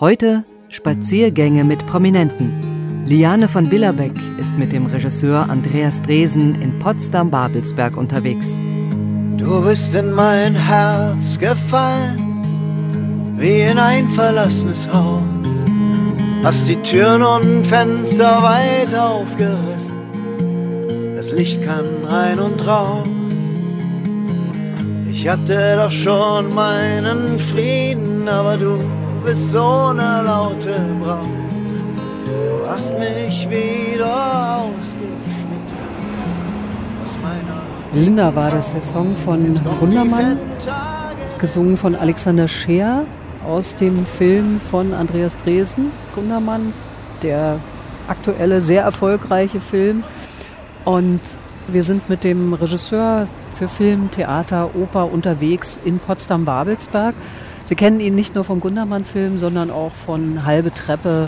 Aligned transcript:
Heute 0.00 0.44
Spaziergänge 0.68 1.64
mit 1.64 1.84
Prominenten. 1.88 3.04
Liane 3.04 3.48
von 3.48 3.68
Billerbeck 3.68 4.12
ist 4.38 4.56
mit 4.56 4.70
dem 4.70 4.86
Regisseur 4.86 5.50
Andreas 5.50 6.00
Dresen 6.02 6.62
in 6.62 6.78
Potsdam-Babelsberg 6.78 7.96
unterwegs. 7.96 8.60
Du 9.38 9.60
bist 9.60 9.96
in 9.96 10.12
mein 10.12 10.54
Herz 10.54 11.36
gefallen, 11.40 13.34
wie 13.38 13.62
in 13.62 13.76
ein 13.76 14.08
verlassenes 14.10 14.88
Haus. 14.92 15.64
Hast 16.44 16.68
die 16.68 16.76
Türen 16.76 17.22
und 17.22 17.66
Fenster 17.66 18.40
weit 18.40 18.94
aufgerissen, 18.94 19.96
das 21.16 21.32
Licht 21.32 21.60
kann 21.60 22.04
rein 22.04 22.38
und 22.38 22.64
raus. 22.64 23.08
Ich 25.10 25.26
hatte 25.26 25.74
doch 25.74 25.90
schon 25.90 26.54
meinen 26.54 27.40
Frieden, 27.40 28.28
aber 28.28 28.56
du 28.56 28.78
bist 29.28 29.50
so 29.50 29.88
eine 29.90 30.22
laute 30.24 30.80
Braut. 31.02 31.28
Du 32.24 32.66
hast 32.66 32.98
mich 32.98 33.46
wieder 33.50 34.56
ausgeschnitten 34.56 35.76
aus 37.04 37.14
meiner. 37.22 37.60
Linda 37.92 38.34
war 38.34 38.50
das, 38.50 38.72
der 38.72 38.80
Song 38.80 39.14
von 39.14 39.54
Gundermann, 39.80 40.38
gesungen 41.38 41.76
von 41.76 41.94
Alexander 41.94 42.48
Scheer 42.48 43.04
aus 43.46 43.76
dem 43.76 44.06
Film 44.06 44.60
von 44.60 44.94
Andreas 44.94 45.36
Dresen, 45.36 45.90
Gundermann, 46.14 46.72
der 47.22 47.60
aktuelle, 48.08 48.62
sehr 48.62 48.82
erfolgreiche 48.82 49.60
Film. 49.60 50.04
Und 50.86 51.20
wir 51.66 51.82
sind 51.82 52.08
mit 52.08 52.24
dem 52.24 52.54
Regisseur 52.54 53.28
für 53.58 53.68
Film, 53.68 54.10
Theater, 54.10 54.70
Oper 54.74 55.12
unterwegs 55.12 55.78
in 55.84 55.98
Potsdam-Babelsberg. 55.98 57.14
Sie 57.68 57.74
kennen 57.74 58.00
ihn 58.00 58.14
nicht 58.14 58.34
nur 58.34 58.44
vom 58.44 58.60
Gundermann-Film, 58.60 59.36
sondern 59.36 59.70
auch 59.70 59.92
von 59.92 60.46
Halbe 60.46 60.72
Treppe, 60.72 61.26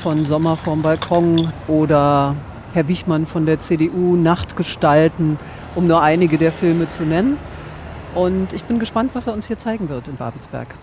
von 0.00 0.24
Sommer 0.24 0.56
vorm 0.56 0.82
Balkon 0.82 1.52
oder 1.68 2.34
Herr 2.74 2.88
Wichmann 2.88 3.24
von 3.24 3.46
der 3.46 3.60
CDU, 3.60 4.16
Nachtgestalten, 4.16 5.38
um 5.76 5.86
nur 5.86 6.02
einige 6.02 6.38
der 6.38 6.50
Filme 6.50 6.88
zu 6.88 7.04
nennen. 7.04 7.36
Und 8.16 8.52
ich 8.52 8.64
bin 8.64 8.80
gespannt, 8.80 9.12
was 9.14 9.28
er 9.28 9.32
uns 9.32 9.46
hier 9.46 9.58
zeigen 9.58 9.88
wird 9.88 10.08
in 10.08 10.16
Babelsberg. 10.16 10.74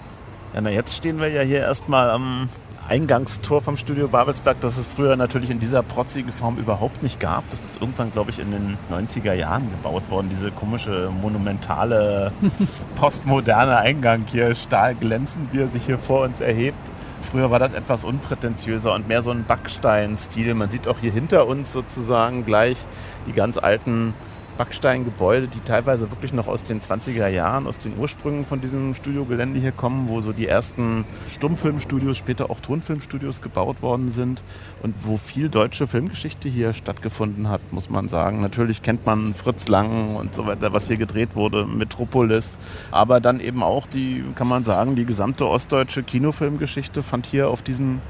Ja, 0.54 0.62
na 0.62 0.70
jetzt 0.70 0.96
stehen 0.96 1.20
wir 1.20 1.28
ja 1.28 1.42
hier 1.42 1.60
erstmal 1.60 2.10
am 2.10 2.48
Eingangstor 2.90 3.62
vom 3.62 3.76
Studio 3.76 4.08
Babelsberg, 4.08 4.62
das 4.62 4.78
es 4.78 4.88
früher 4.88 5.18
natürlich 5.18 5.50
in 5.50 5.60
dieser 5.60 5.84
protzigen 5.84 6.32
Form 6.32 6.58
überhaupt 6.58 7.04
nicht 7.04 7.20
gab. 7.20 7.50
Das 7.50 7.66
ist 7.66 7.82
irgendwann, 7.82 8.12
glaube 8.12 8.32
ich, 8.32 8.40
in 8.40 8.52
den 8.52 8.78
90er 8.90 9.34
Jahren 9.34 9.70
gebaut 9.70 10.10
worden. 10.10 10.30
Diese 10.30 10.52
komische, 10.52 11.10
monumentale, 11.22 12.32
postmoderne 12.96 13.78
Eingang 13.78 14.24
hier, 14.26 14.56
stahlglänzend, 14.56 15.52
wie 15.52 15.60
er 15.60 15.68
sich 15.68 15.86
hier 15.86 16.00
vor 16.00 16.24
uns 16.24 16.40
erhebt. 16.40 16.80
Früher 17.20 17.52
war 17.52 17.60
das 17.60 17.74
etwas 17.74 18.06
unprätentiöser 18.06 18.94
und 18.94 19.10
mehr 19.10 19.22
so 19.22 19.32
ein 19.32 19.44
Backsteinstil. 19.44 20.54
Man 20.54 20.70
sieht 20.70 20.88
auch 20.88 21.00
hier 21.00 21.12
hinter 21.12 21.46
uns 21.46 21.74
sozusagen 21.74 22.46
gleich 22.46 22.86
die 23.26 23.34
ganz 23.34 23.58
alten 23.58 24.14
Backsteingebäude, 24.58 25.48
die 25.48 25.60
teilweise 25.60 26.12
wirklich 26.12 26.34
noch 26.34 26.48
aus 26.48 26.64
den 26.64 26.82
20er 26.82 27.28
Jahren, 27.28 27.68
aus 27.68 27.78
den 27.78 27.98
Ursprüngen 27.98 28.46
von 28.46 28.60
diesem 28.60 28.94
Studiogelände 28.94 29.60
hier 29.60 29.72
kommen, 29.72 30.10
wo 30.10 30.20
so 30.22 30.34
die 30.34 30.48
ersten 30.48 31.06
Stummfilmstudios, 31.30 32.18
später 32.18 32.50
auch 32.50 32.60
Tonfilmstudios 32.60 33.42
gebaut 33.42 33.82
worden 33.82 34.12
sind 34.12 34.44
und 34.82 34.96
wo 35.04 35.18
viel 35.18 35.50
deutsche 35.50 35.88
Filmgeschichte 35.88 36.50
hier 36.50 36.74
stattgefunden 36.74 37.50
hat, 37.50 37.62
muss 37.72 37.90
man 37.90 38.10
sagen. 38.10 38.42
Natürlich 38.42 38.82
kennt 38.82 39.06
man 39.06 39.34
Fritz 39.34 39.68
Lang 39.68 40.16
und 40.16 40.34
so 40.34 40.46
weiter, 40.48 40.74
was 40.74 40.88
hier 40.88 40.98
gedreht 40.98 41.36
wurde, 41.36 41.66
Metropolis, 41.66 42.58
aber 42.92 43.20
dann 43.20 43.40
eben 43.40 43.64
auch 43.64 43.88
die, 43.88 44.24
kann 44.36 44.48
man 44.48 44.64
sagen, 44.64 44.96
die 44.96 45.06
gesamte 45.06 45.48
ostdeutsche 45.48 46.04
Kinofilmgeschichte 46.04 47.04
fand 47.04 47.26
hier 47.28 47.50
auf 47.50 47.62
diesem 47.62 48.02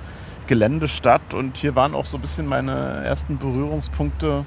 Gelände 0.47 0.87
statt 0.87 1.33
und 1.33 1.57
hier 1.57 1.75
waren 1.75 1.93
auch 1.93 2.05
so 2.05 2.17
ein 2.17 2.21
bisschen 2.21 2.47
meine 2.47 3.03
ersten 3.03 3.37
Berührungspunkte 3.37 4.45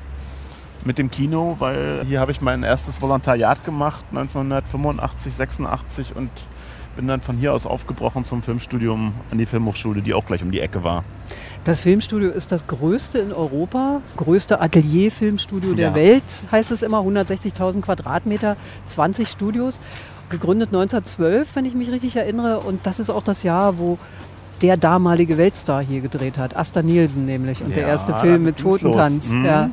mit 0.85 0.99
dem 0.99 1.11
Kino, 1.11 1.57
weil 1.59 2.05
hier 2.07 2.21
habe 2.21 2.33
ich 2.33 2.41
mein 2.41 2.63
erstes 2.63 3.01
Volontariat 3.01 3.65
gemacht, 3.65 4.05
1985, 4.11 5.35
86 5.35 6.17
und 6.17 6.31
bin 6.97 7.07
dann 7.07 7.21
von 7.21 7.37
hier 7.37 7.55
aus 7.55 7.67
aufgebrochen 7.67 8.25
zum 8.25 8.43
Filmstudium 8.43 9.13
an 9.31 9.39
die 9.39 9.47
Filmhochschule, 9.47 10.03
die 10.03 10.15
auch 10.15 10.27
gleich 10.27 10.43
um 10.43 10.51
die 10.51 10.61
Ecke 10.61 10.83
war. 10.85 11.05
Das 11.65 11.81
Filmstudio 11.81 12.31
ist 12.31 12.53
das 12.53 12.67
größte 12.67 13.19
in 13.19 13.33
Europa, 13.33 14.01
größte 14.17 14.61
Atelier-Filmstudio 14.61 15.75
der 15.75 15.91
ja. 15.91 15.95
Welt, 15.95 16.25
heißt 16.51 16.71
es 16.71 16.83
immer, 16.83 17.01
160.000 17.01 17.83
Quadratmeter, 17.83 18.57
20 18.87 19.29
Studios. 19.29 19.79
Gegründet 20.31 20.69
1912, 20.69 21.57
wenn 21.57 21.65
ich 21.65 21.75
mich 21.75 21.91
richtig 21.91 22.17
erinnere. 22.17 22.61
Und 22.61 22.87
das 22.87 23.01
ist 23.01 23.11
auch 23.11 23.23
das 23.23 23.43
Jahr, 23.43 23.79
wo 23.79 23.99
der 24.63 24.77
damalige 24.77 25.39
Weltstar 25.39 25.83
hier 25.83 26.01
gedreht 26.01 26.39
hat. 26.39 26.57
Asta 26.57 26.83
Nielsen 26.83 27.25
nämlich. 27.25 27.63
Und 27.63 27.71
ja, 27.71 27.77
der 27.77 27.89
erste 27.89 28.15
Film 28.17 28.45
mit 28.45 28.59
Totentanz. 28.59 29.31
Mhm. 29.31 29.45
Ja. 29.45 29.71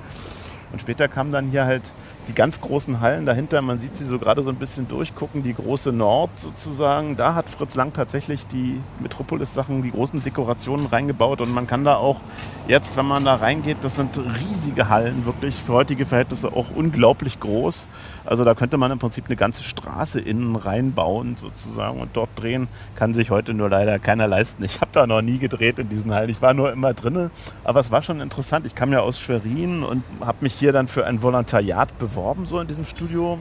Und 0.72 0.82
später 0.82 1.08
kam 1.08 1.32
dann 1.32 1.50
hier 1.50 1.66
halt 1.66 1.94
die 2.28 2.34
ganz 2.34 2.60
großen 2.60 3.00
Hallen 3.00 3.26
dahinter, 3.26 3.62
man 3.62 3.80
sieht 3.80 3.96
sie 3.96 4.06
so 4.06 4.20
gerade 4.20 4.44
so 4.44 4.50
ein 4.50 4.58
bisschen 4.58 4.88
durchgucken, 4.88 5.44
die 5.44 5.54
große 5.54 5.94
Nord 5.94 6.32
sozusagen. 6.36 7.16
Da 7.16 7.36
hat 7.36 7.50
Fritz 7.50 7.76
Lang 7.76 7.94
tatsächlich 7.94 8.46
die 8.48 8.82
Metropolis-Sachen, 9.00 9.82
die 9.82 9.92
großen 9.92 10.22
Dekorationen 10.22 10.88
reingebaut 10.88 11.40
und 11.40 11.54
man 11.54 11.68
kann 11.68 11.86
da 11.86 11.96
auch 11.96 12.20
jetzt, 12.68 12.98
wenn 12.98 13.06
man 13.06 13.24
da 13.24 13.36
reingeht, 13.36 13.78
das 13.82 13.96
sind 13.96 14.18
riesige 14.18 14.90
Hallen, 14.90 15.26
wirklich 15.26 15.56
für 15.56 15.74
heutige 15.74 16.06
Verhältnisse 16.06 16.52
auch 16.52 16.68
unglaublich 16.76 17.40
groß. 17.40 17.88
Also 18.28 18.44
da 18.44 18.54
könnte 18.56 18.78
man 18.78 18.92
im 18.92 19.00
Prinzip 19.00 19.26
eine 19.28 19.38
ganze 19.38 19.64
Straße 19.64 20.20
innen 20.20 20.56
reinbauen 20.58 21.38
sozusagen 21.38 22.00
und 22.00 22.10
dort 22.14 22.30
drehen. 22.36 22.68
Kann 22.96 23.14
sich 23.14 23.32
heute 23.32 23.54
nur 23.54 23.70
leider 23.70 24.00
keiner 24.00 24.28
leisten. 24.28 24.64
Ich 24.64 24.82
habe 24.82 24.92
da 24.92 25.08
noch 25.08 25.22
nie 25.22 25.38
gedreht 25.40 25.80
in 25.80 25.88
diesen 25.88 26.14
Hallen. 26.14 26.30
Ich 26.30 26.42
war 26.42 26.54
nur 26.54 26.72
immer 26.72 26.94
drinne, 26.94 27.32
aber 27.64 27.80
es 27.80 27.90
war 27.90 28.04
schon 28.04 28.20
interessant. 28.20 28.66
Ich 28.66 28.76
kam 28.76 28.92
ja 28.92 29.00
aus 29.00 29.20
Schwerin 29.20 29.84
und 29.84 30.04
habe 30.20 30.40
mich 30.42 30.54
hier 30.54 30.74
dann 30.74 30.90
für 30.90 31.06
ein 31.06 31.24
Volontariat 31.24 31.98
beworben 32.00 32.46
so 32.46 32.60
in 32.60 32.68
diesem 32.68 32.86
Studio. 32.86 33.40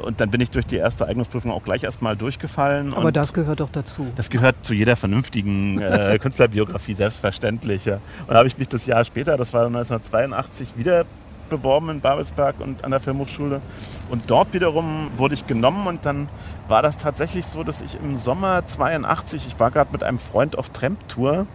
Und 0.00 0.20
dann 0.20 0.30
bin 0.30 0.40
ich 0.40 0.50
durch 0.50 0.66
die 0.66 0.76
erste 0.76 1.06
Eignungsprüfung 1.06 1.50
auch 1.50 1.62
gleich 1.62 1.82
erstmal 1.82 2.16
durchgefallen. 2.16 2.94
Aber 2.94 3.12
das 3.12 3.32
gehört 3.32 3.60
doch 3.60 3.70
dazu. 3.70 4.06
Das 4.16 4.30
gehört 4.30 4.56
zu 4.62 4.74
jeder 4.74 4.96
vernünftigen 4.96 5.80
äh, 5.80 6.18
Künstlerbiografie, 6.22 6.94
selbstverständlich. 6.94 7.84
Ja. 7.84 7.94
Und 7.94 8.30
da 8.30 8.36
habe 8.36 8.48
ich 8.48 8.58
mich 8.58 8.68
das 8.68 8.86
Jahr 8.86 9.04
später, 9.04 9.36
das 9.36 9.52
war 9.52 9.66
1982, 9.66 10.76
wieder 10.76 11.04
beworben 11.48 11.90
in 11.90 12.00
Babelsberg 12.00 12.60
und 12.60 12.84
an 12.84 12.90
der 12.90 13.00
Filmhochschule. 13.00 13.60
Und 14.10 14.30
dort 14.30 14.52
wiederum 14.52 15.10
wurde 15.16 15.34
ich 15.34 15.46
genommen 15.46 15.86
und 15.86 16.06
dann 16.06 16.28
war 16.68 16.82
das 16.82 16.96
tatsächlich 16.96 17.46
so, 17.46 17.64
dass 17.64 17.80
ich 17.80 17.98
im 18.00 18.16
Sommer 18.16 18.66
82, 18.66 19.46
ich 19.46 19.60
war 19.60 19.70
gerade 19.70 19.90
mit 19.92 20.02
einem 20.02 20.18
Freund 20.18 20.56
auf 20.56 20.70
Tramp-Tour 20.70 21.46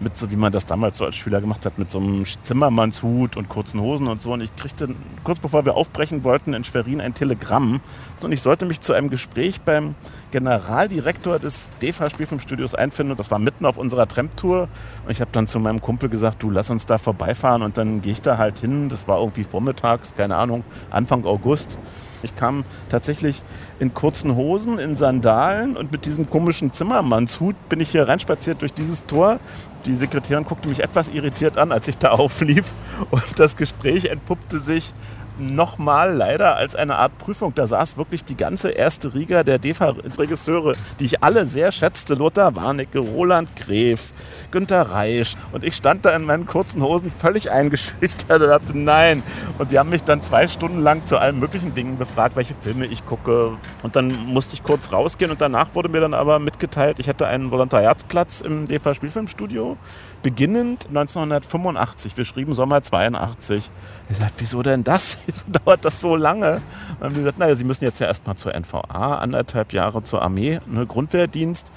mit 0.00 0.16
so 0.16 0.30
wie 0.30 0.36
man 0.36 0.52
das 0.52 0.66
damals 0.66 0.98
so 0.98 1.04
als 1.04 1.16
Schüler 1.16 1.40
gemacht 1.40 1.66
hat, 1.66 1.78
mit 1.78 1.90
so 1.90 1.98
einem 1.98 2.24
Zimmermannshut 2.42 3.36
und 3.36 3.48
kurzen 3.48 3.80
Hosen 3.80 4.06
und 4.06 4.22
so. 4.22 4.32
Und 4.32 4.40
ich 4.40 4.54
kriegte 4.56 4.94
kurz 5.24 5.38
bevor 5.38 5.64
wir 5.64 5.74
aufbrechen 5.74 6.24
wollten 6.24 6.54
in 6.54 6.64
Schwerin 6.64 7.00
ein 7.00 7.14
Telegramm. 7.14 7.80
Und 8.22 8.32
ich 8.32 8.42
sollte 8.42 8.66
mich 8.66 8.80
zu 8.80 8.92
einem 8.92 9.10
Gespräch 9.10 9.60
beim 9.60 9.94
Generaldirektor 10.30 11.38
des 11.38 11.70
DEFA-Spielfilmstudios 11.82 12.74
einfinden. 12.74 13.12
Und 13.12 13.20
das 13.20 13.30
war 13.30 13.38
mitten 13.38 13.66
auf 13.66 13.78
unserer 13.78 14.06
Tramp-Tour. 14.06 14.68
Und 15.04 15.10
ich 15.10 15.20
habe 15.20 15.30
dann 15.32 15.46
zu 15.46 15.58
meinem 15.60 15.80
Kumpel 15.80 16.08
gesagt, 16.08 16.42
du 16.42 16.50
lass 16.50 16.70
uns 16.70 16.86
da 16.86 16.98
vorbeifahren. 16.98 17.62
Und 17.62 17.78
dann 17.78 18.02
gehe 18.02 18.12
ich 18.12 18.22
da 18.22 18.38
halt 18.38 18.58
hin. 18.58 18.88
Das 18.88 19.08
war 19.08 19.18
irgendwie 19.18 19.44
vormittags, 19.44 20.14
keine 20.14 20.36
Ahnung, 20.36 20.64
Anfang 20.90 21.24
August. 21.24 21.78
Ich 22.22 22.36
kam 22.36 22.64
tatsächlich 22.88 23.42
in 23.78 23.94
kurzen 23.94 24.36
Hosen, 24.36 24.78
in 24.78 24.96
Sandalen 24.96 25.76
und 25.76 25.92
mit 25.92 26.04
diesem 26.04 26.28
komischen 26.28 26.72
Zimmermannshut 26.72 27.56
bin 27.68 27.80
ich 27.80 27.90
hier 27.90 28.08
reinspaziert 28.08 28.62
durch 28.62 28.72
dieses 28.72 29.04
Tor. 29.06 29.40
Die 29.86 29.94
Sekretärin 29.94 30.44
guckte 30.44 30.68
mich 30.68 30.82
etwas 30.82 31.08
irritiert 31.08 31.56
an, 31.56 31.72
als 31.72 31.88
ich 31.88 31.98
da 31.98 32.10
auflief. 32.12 32.74
Und 33.10 33.38
das 33.38 33.56
Gespräch 33.56 34.06
entpuppte 34.06 34.58
sich 34.58 34.92
nochmal 35.40 36.14
leider 36.14 36.56
als 36.56 36.74
eine 36.76 36.96
Art 36.96 37.16
Prüfung. 37.18 37.54
Da 37.54 37.66
saß 37.66 37.96
wirklich 37.96 38.24
die 38.24 38.36
ganze 38.36 38.70
erste 38.70 39.14
Riga 39.14 39.42
der 39.42 39.58
DEFA-Regisseure, 39.58 40.76
die 40.98 41.06
ich 41.06 41.22
alle 41.22 41.46
sehr 41.46 41.72
schätzte. 41.72 42.14
Lothar 42.14 42.54
Warnecke, 42.56 42.98
Roland 42.98 43.54
Gref, 43.56 44.12
Günter 44.50 44.82
Reisch. 44.82 45.34
Und 45.52 45.64
ich 45.64 45.74
stand 45.74 46.04
da 46.04 46.14
in 46.14 46.24
meinen 46.24 46.46
kurzen 46.46 46.82
Hosen 46.82 47.10
völlig 47.10 47.50
eingeschüchtert 47.50 48.42
und 48.42 48.48
dachte, 48.48 48.78
nein. 48.78 49.22
Und 49.58 49.72
die 49.72 49.78
haben 49.78 49.90
mich 49.90 50.04
dann 50.04 50.22
zwei 50.22 50.48
Stunden 50.48 50.80
lang 50.80 51.06
zu 51.06 51.18
allen 51.18 51.38
möglichen 51.38 51.74
Dingen 51.74 51.98
befragt, 51.98 52.36
welche 52.36 52.54
Filme 52.54 52.86
ich 52.86 53.04
gucke. 53.06 53.56
Und 53.82 53.96
dann 53.96 54.26
musste 54.26 54.54
ich 54.54 54.62
kurz 54.62 54.92
rausgehen 54.92 55.30
und 55.30 55.40
danach 55.40 55.74
wurde 55.74 55.88
mir 55.88 56.00
dann 56.00 56.14
aber 56.14 56.38
mitgeteilt, 56.38 56.98
ich 56.98 57.06
hätte 57.06 57.26
einen 57.26 57.50
Volontariatsplatz 57.50 58.40
im 58.40 58.66
DEFA-Spielfilmstudio 58.66 59.76
beginnend 60.22 60.86
1985. 60.88 62.16
Wir 62.16 62.24
schrieben 62.24 62.54
Sommer 62.54 62.82
82. 62.82 63.70
Ich 64.08 64.16
sagte, 64.16 64.34
wieso 64.38 64.62
denn 64.62 64.84
das? 64.84 65.18
Wieso 65.26 65.44
dauert 65.46 65.84
das 65.84 66.00
so 66.00 66.16
lange? 66.16 66.62
Und 66.98 67.06
haben 67.06 67.14
gesagt, 67.14 67.38
naja, 67.38 67.54
Sie 67.54 67.64
müssen 67.64 67.84
jetzt 67.84 68.00
ja 68.00 68.06
erstmal 68.06 68.36
zur 68.36 68.54
NVA, 68.54 69.16
anderthalb 69.16 69.72
Jahre 69.72 70.02
zur 70.02 70.22
Armee, 70.22 70.60
ne, 70.66 70.86
Grundwehrdienst. 70.86 71.72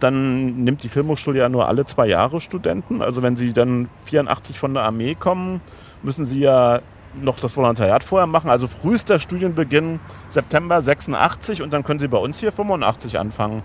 Dann 0.00 0.64
nimmt 0.64 0.82
die 0.82 0.88
Filmhochschule 0.88 1.38
ja 1.38 1.48
nur 1.48 1.66
alle 1.66 1.84
zwei 1.84 2.06
Jahre 2.06 2.40
Studenten. 2.40 3.02
Also 3.02 3.22
wenn 3.22 3.36
Sie 3.36 3.52
dann 3.52 3.88
84 4.04 4.58
von 4.58 4.74
der 4.74 4.84
Armee 4.84 5.14
kommen, 5.14 5.60
müssen 6.02 6.24
Sie 6.24 6.40
ja 6.40 6.80
noch 7.20 7.40
das 7.40 7.56
Volontariat 7.56 8.04
vorher 8.04 8.26
machen. 8.26 8.50
Also 8.50 8.68
frühester 8.68 9.18
Studienbeginn 9.18 9.98
September 10.28 10.80
86 10.80 11.62
und 11.62 11.72
dann 11.72 11.84
können 11.84 12.00
Sie 12.00 12.08
bei 12.08 12.18
uns 12.18 12.38
hier 12.38 12.52
85 12.52 13.18
anfangen. 13.18 13.62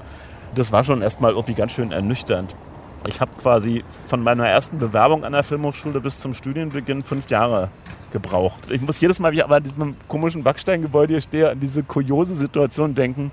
Das 0.55 0.71
war 0.71 0.83
schon 0.83 1.01
erstmal 1.01 1.31
irgendwie 1.31 1.53
ganz 1.53 1.73
schön 1.73 1.91
ernüchternd. 1.91 2.55
Ich 3.05 3.19
habe 3.19 3.31
quasi 3.41 3.83
von 4.07 4.23
meiner 4.23 4.47
ersten 4.47 4.77
Bewerbung 4.77 5.25
an 5.25 5.33
der 5.33 5.43
Filmhochschule 5.43 5.99
bis 5.99 6.19
zum 6.19 6.33
Studienbeginn 6.33 7.01
fünf 7.01 7.29
Jahre 7.29 7.69
gebraucht. 8.13 8.71
Ich 8.71 8.81
muss 8.81 9.01
jedes 9.01 9.19
Mal, 9.19 9.33
wie 9.33 9.37
ich 9.37 9.43
aber 9.43 9.57
an 9.57 9.63
diesem 9.63 9.95
komischen 10.07 10.43
Backsteingebäude 10.43 11.13
hier 11.13 11.21
stehe, 11.21 11.49
an 11.49 11.59
diese 11.59 11.83
kuriose 11.83 12.35
Situation 12.35 12.95
denken. 12.95 13.31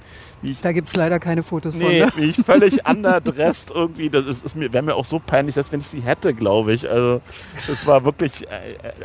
Da 0.62 0.72
gibt 0.72 0.88
es 0.88 0.96
leider 0.96 1.18
keine 1.18 1.42
Fotos 1.42 1.74
nee, 1.74 2.00
von. 2.00 2.08
Ne? 2.08 2.12
wie 2.16 2.30
ich 2.30 2.36
völlig 2.36 2.86
underdressed 2.88 3.70
irgendwie, 3.72 4.08
das 4.08 4.24
ist, 4.24 4.44
ist 4.44 4.56
mir, 4.56 4.72
wäre 4.72 4.82
mir 4.82 4.94
auch 4.94 5.04
so 5.04 5.18
peinlich, 5.18 5.56
als 5.56 5.70
wenn 5.70 5.80
ich 5.80 5.88
sie 5.88 6.00
hätte, 6.00 6.32
glaube 6.32 6.72
ich. 6.72 6.88
Also 6.88 7.20
das 7.68 7.86
war 7.86 8.04
wirklich 8.04 8.48
äh, 8.48 8.48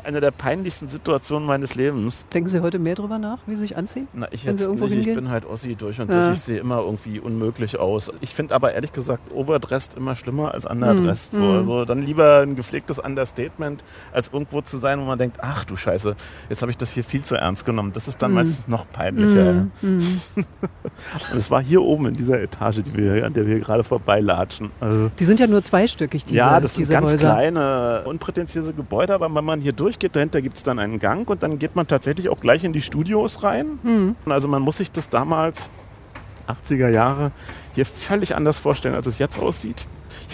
eine 0.06 0.22
der 0.22 0.32
peinlichsten 0.32 0.88
Situationen 0.88 1.46
meines 1.46 1.76
Lebens. 1.76 2.26
Denken 2.34 2.50
Sie 2.50 2.62
heute 2.62 2.80
mehr 2.80 2.96
drüber 2.96 3.18
nach, 3.18 3.40
wie 3.48 3.56
Sie 3.56 3.62
sich 3.62 3.78
anziehen? 3.78 4.08
Na, 4.14 4.28
ich 4.32 4.46
jetzt 4.46 4.68
nicht. 4.68 5.08
Ich 5.08 5.14
bin 5.14 5.30
halt 5.30 5.46
Ossi 5.46 5.76
durch 5.76 6.00
und 6.00 6.10
ja. 6.10 6.28
durch. 6.28 6.38
Ich 6.38 6.44
sehe 6.44 6.60
immer 6.60 6.80
irgendwie 6.80 7.20
unmöglich 7.20 7.78
aus. 7.78 8.12
Ich 8.22 8.34
finde 8.34 8.56
aber 8.56 8.74
ehrlich 8.74 8.94
gesagt 8.94 9.34
overdressed 9.34 9.96
immer 9.96 10.16
schlimmer 10.16 10.54
als 10.54 10.66
underdressed. 10.66 11.34
Mm, 11.34 11.38
so. 11.38 11.44
Mm. 11.44 11.58
Also 11.58 11.86
dann 11.86 12.02
lieber 12.02 12.40
ein 12.40 12.56
gepflegtes 12.56 13.00
Understatement, 13.00 13.84
als 14.14 14.30
irgendwo 14.32 14.62
zu 14.62 14.78
sein, 14.78 15.02
wo 15.02 15.04
man 15.04 15.20
denkt, 15.20 15.40
ach 15.42 15.65
du 15.66 15.76
Scheiße, 15.76 16.16
jetzt 16.50 16.62
habe 16.62 16.72
ich 16.72 16.78
das 16.78 16.92
hier 16.92 17.04
viel 17.04 17.24
zu 17.24 17.36
ernst 17.36 17.66
genommen. 17.66 17.92
Das 17.94 18.08
ist 18.08 18.22
dann 18.22 18.32
mm. 18.32 18.36
meistens 18.36 18.68
noch 18.68 18.90
peinlicher. 18.90 19.68
Mm. 19.82 20.00
und 21.32 21.38
es 21.38 21.52
war 21.52 21.62
hier 21.62 21.82
oben 21.82 22.08
in 22.08 22.16
dieser 22.16 22.42
Etage, 22.42 22.82
die 22.84 22.96
wir, 22.96 23.26
an 23.26 23.34
der 23.34 23.48
wir 23.48 23.60
gerade 23.60 23.84
vorbeilatschen. 23.84 24.72
Also 24.80 25.10
die 25.20 25.26
sind 25.26 25.40
ja 25.40 25.48
nur 25.48 25.64
zweistöckig, 25.64 26.26
diese 26.26 26.38
Ja, 26.38 26.60
das 26.60 26.76
sind 26.76 26.90
ganz 26.90 27.12
Häuser. 27.14 27.30
kleine, 27.30 28.04
unprätentiöse 28.06 28.74
Gebäude, 28.74 29.14
aber 29.14 29.34
wenn 29.34 29.46
man 29.46 29.62
hier 29.62 29.74
durchgeht, 29.74 30.16
dahinter 30.16 30.42
gibt 30.42 30.58
es 30.58 30.64
dann 30.64 30.80
einen 30.80 31.00
Gang 31.00 31.30
und 31.30 31.44
dann 31.44 31.60
geht 31.60 31.76
man 31.76 31.88
tatsächlich 31.88 32.30
auch 32.30 32.40
gleich 32.40 32.64
in 32.64 32.74
die 32.74 32.82
Studios 32.82 33.44
rein. 33.44 33.80
Mm. 33.84 34.30
Also 34.30 34.48
man 34.48 34.62
muss 34.62 34.78
sich 34.78 34.92
das 34.92 35.10
damals 35.10 35.70
80er 36.48 36.90
Jahre 36.90 37.32
hier 37.74 37.86
völlig 37.86 38.36
anders 38.36 38.60
vorstellen, 38.60 38.96
als 38.96 39.08
es 39.08 39.20
jetzt 39.20 39.40
aussieht. 39.40 39.86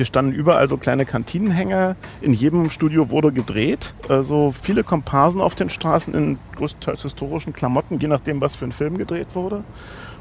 Hier 0.02 0.08
standen 0.08 0.32
überall 0.32 0.68
so 0.68 0.78
kleine 0.78 1.06
Kantinenhänger. 1.06 1.96
In 2.22 2.34
jedem 2.34 2.72
Studio 2.72 3.12
wurde 3.12 3.32
gedreht. 3.32 3.94
Also 4.10 4.52
viele 4.52 4.84
Komparsen 4.84 5.40
auf 5.42 5.54
den 5.54 5.70
Straßen 5.70 6.16
in 6.16 6.40
größtenteils 6.56 7.04
historischen 7.04 7.54
Klamotten, 7.54 8.00
je 8.00 8.08
nachdem, 8.08 8.42
was 8.42 8.56
für 8.56 8.66
ein 8.66 8.72
Film 8.72 8.98
gedreht 8.98 9.36
wurde. 9.36 9.64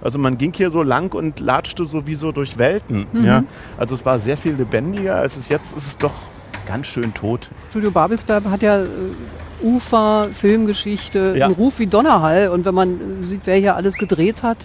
Also 0.03 0.19
man 0.19 0.37
ging 0.37 0.53
hier 0.53 0.69
so 0.69 0.83
lang 0.83 1.15
und 1.15 1.41
latschte 1.41 1.87
sowieso 1.87 2.31
durch 2.31 2.59
Welten. 2.59 3.07
Mhm. 3.11 3.25
Ja. 3.25 3.45
Also 3.79 3.95
es 3.95 4.05
war 4.05 4.19
sehr 4.19 4.37
viel 4.37 4.53
lebendiger, 4.53 5.17
als 5.17 5.39
es 5.39 5.49
jetzt 5.49 5.75
ist 5.75 5.87
es 5.87 5.97
doch 5.97 6.13
ganz 6.67 6.87
schön 6.87 7.15
tot. 7.15 7.49
Studio 7.71 7.91
Babelsberg 7.91 8.45
hat 8.51 8.61
ja 8.61 8.83
äh, 8.83 8.87
Ufer, 9.63 10.29
Filmgeschichte, 10.35 11.37
ja. 11.39 11.47
einen 11.47 11.55
Ruf 11.55 11.79
wie 11.79 11.87
Donnerhall. 11.87 12.49
Und 12.49 12.67
wenn 12.67 12.75
man 12.75 13.25
sieht, 13.25 13.47
wer 13.47 13.57
hier 13.57 13.77
alles 13.77 13.95
gedreht 13.95 14.43
hat, 14.43 14.59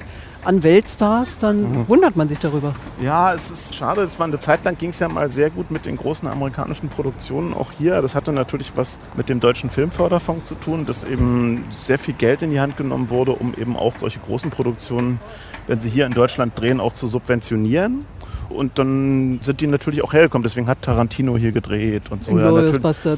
an 0.45 0.63
Weltstars, 0.63 1.37
dann 1.37 1.61
mhm. 1.61 1.89
wundert 1.89 2.15
man 2.15 2.27
sich 2.27 2.39
darüber. 2.39 2.73
Ja, 3.01 3.33
es 3.33 3.51
ist 3.51 3.75
schade. 3.75 4.01
Es 4.01 4.17
war 4.19 4.27
eine 4.27 4.39
Zeit 4.39 4.63
lang 4.65 4.77
ging 4.77 4.89
es 4.89 4.99
ja 4.99 5.09
mal 5.09 5.29
sehr 5.29 5.49
gut 5.49 5.71
mit 5.71 5.85
den 5.85 5.97
großen 5.97 6.27
amerikanischen 6.27 6.89
Produktionen 6.89 7.53
auch 7.53 7.71
hier. 7.71 8.01
Das 8.01 8.15
hatte 8.15 8.31
natürlich 8.31 8.75
was 8.75 8.99
mit 9.15 9.29
dem 9.29 9.39
deutschen 9.39 9.69
Filmförderfonds 9.69 10.47
zu 10.47 10.55
tun, 10.55 10.85
dass 10.85 11.03
eben 11.03 11.65
sehr 11.71 11.99
viel 11.99 12.13
Geld 12.13 12.41
in 12.41 12.51
die 12.51 12.59
Hand 12.59 12.77
genommen 12.77 13.09
wurde, 13.09 13.31
um 13.31 13.53
eben 13.55 13.75
auch 13.75 13.97
solche 13.97 14.19
großen 14.19 14.49
Produktionen, 14.51 15.19
wenn 15.67 15.79
sie 15.79 15.89
hier 15.89 16.05
in 16.05 16.13
Deutschland 16.13 16.59
drehen, 16.59 16.79
auch 16.79 16.93
zu 16.93 17.07
subventionieren. 17.07 18.05
Und 18.49 18.77
dann 18.77 19.39
sind 19.41 19.61
die 19.61 19.67
natürlich 19.67 20.03
auch 20.03 20.13
hergekommen. 20.13 20.43
Deswegen 20.43 20.67
hat 20.67 20.81
Tarantino 20.81 21.37
hier 21.37 21.51
gedreht 21.51 22.11
und 22.11 22.23
so. 22.23 22.37
Ja, 22.37 22.51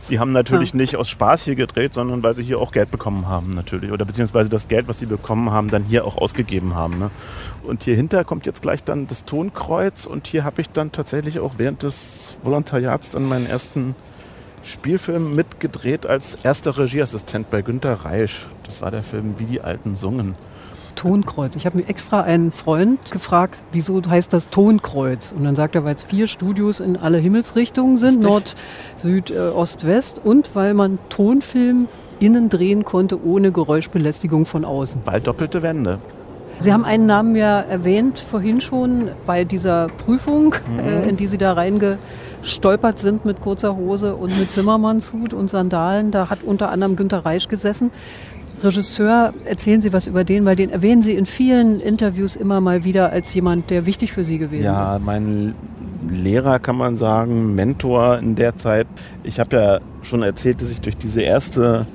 die 0.10 0.20
haben 0.20 0.32
natürlich 0.32 0.72
ja. 0.72 0.78
nicht 0.78 0.96
aus 0.96 1.10
Spaß 1.10 1.44
hier 1.44 1.56
gedreht, 1.56 1.94
sondern 1.94 2.24
weil 2.24 2.34
sie 2.34 2.44
hier 2.44 2.60
auch 2.60 2.72
Geld 2.72 2.92
bekommen 2.92 3.28
haben 3.28 3.54
natürlich. 3.54 3.92
Oder 3.92 4.06
beziehungsweise 4.06 4.50
das 4.50 4.68
Geld, 4.68 4.88
was 4.88 5.00
sie 5.00 5.06
bekommen 5.06 5.52
haben, 5.52 5.70
dann 5.70 5.84
hier 5.84 6.06
auch 6.06 6.18
ausgegeben 6.18 6.76
haben. 6.76 7.00
Ne? 7.00 7.12
Und 7.64 7.84
hier 7.84 7.96
hinter 7.96 8.24
kommt 8.24 8.46
jetzt 8.46 8.62
gleich 8.62 8.84
dann 8.84 9.08
das 9.08 9.26
Tonkreuz. 9.26 10.06
Und 10.06 10.28
hier 10.28 10.44
habe 10.44 10.62
ich 10.62 10.70
dann 10.70 10.92
tatsächlich 10.92 11.40
auch 11.40 11.56
während 11.58 11.84
des 11.84 12.38
Volontariats 12.44 13.10
dann 13.10 13.28
meinen 13.28 13.46
ersten 13.46 13.96
Spielfilm 14.64 15.36
mitgedreht 15.36 16.06
als 16.06 16.36
erster 16.44 16.78
Regieassistent 16.78 17.50
bei 17.50 17.62
Günter 17.62 17.94
Reisch. 17.94 18.48
Das 18.66 18.82
war 18.82 18.92
der 18.92 19.04
Film 19.04 19.36
Wie 19.38 19.46
die 19.46 19.62
Alten 19.62 19.96
sungen. 19.96 20.36
Tonkreuz. 20.98 21.56
Ich 21.56 21.66
habe 21.66 21.78
mir 21.78 21.88
extra 21.88 22.22
einen 22.22 22.52
Freund 22.52 23.00
gefragt, 23.12 23.62
wieso 23.72 24.02
heißt 24.06 24.34
das 24.34 24.50
Tonkreuz? 24.50 25.34
Und 25.38 25.46
dann 25.46 25.56
sagt 25.56 25.76
er, 25.76 25.86
weil 25.86 25.96
es 25.96 26.04
vier 26.04 26.28
Studios 26.28 26.82
in 26.82 26.98
alle 26.98 27.20
Himmelsrichtungen 27.20 27.96
sind, 27.98 28.18
Richtig. 28.18 28.30
Nord, 28.30 28.56
Süd, 28.98 29.32
äh, 29.32 29.38
Ost, 29.38 29.88
West 29.88 30.20
und 30.22 30.50
weil 30.54 30.74
man 30.74 31.00
Tonfilm 31.08 31.88
innen 32.20 32.50
drehen 32.50 32.84
konnte 32.84 33.24
ohne 33.24 33.52
Geräuschbelästigung 33.52 34.46
von 34.46 34.66
außen. 34.66 35.02
Weil 35.06 35.22
doppelte 35.22 35.62
Wände. 35.62 36.00
Sie 36.60 36.74
haben 36.74 36.86
einen 36.86 37.06
Namen 37.06 37.36
ja 37.36 37.60
erwähnt 37.60 38.18
vorhin 38.18 38.62
schon 38.62 39.10
bei 39.28 39.44
dieser 39.44 39.90
Prüfung, 39.90 40.56
mhm. 40.72 40.80
äh, 40.80 41.10
in 41.10 41.16
die 41.16 41.28
Sie 41.28 41.38
da 41.38 41.54
reingestolpert 41.54 42.98
sind 42.98 43.26
mit 43.26 43.42
kurzer 43.42 43.76
Hose 43.76 44.16
und 44.16 44.38
mit 44.40 44.50
Zimmermannshut 44.50 45.36
und 45.36 45.52
Sandalen. 45.52 46.10
Da 46.10 46.32
hat 46.32 46.40
unter 46.44 46.70
anderem 46.70 46.96
Günter 46.96 47.20
Reisch 47.20 47.48
gesessen. 47.48 47.92
Regisseur, 48.64 49.34
erzählen 49.46 49.82
Sie 49.82 49.94
was 49.94 50.08
über 50.08 50.24
den, 50.24 50.46
weil 50.46 50.56
den 50.56 50.70
erwähnen 50.70 51.02
Sie 51.02 51.14
in 51.14 51.26
vielen 51.26 51.80
Interviews 51.80 52.36
immer 52.36 52.62
mal 52.62 52.84
wieder 52.84 53.12
als 53.12 53.34
jemand, 53.34 53.70
der 53.70 53.86
wichtig 53.86 54.12
für 54.12 54.24
Sie 54.24 54.38
gewesen 54.38 54.66
ja, 54.66 54.84
ist. 54.84 54.90
Ja, 54.90 55.00
mein 55.00 55.56
Lehrer 56.10 56.60
kann 56.60 56.78
man 56.78 56.96
sagen, 56.96 57.56
Mentor 57.56 58.20
in 58.20 58.36
der 58.36 58.56
Zeit. 58.56 58.88
Ich 59.24 59.40
habe 59.40 59.56
ja 59.56 59.80
schon 60.04 60.24
erzählt, 60.24 60.62
dass 60.62 60.70
ich 60.70 60.82
durch 60.82 60.98
diese 60.98 61.22
erste 61.22 61.86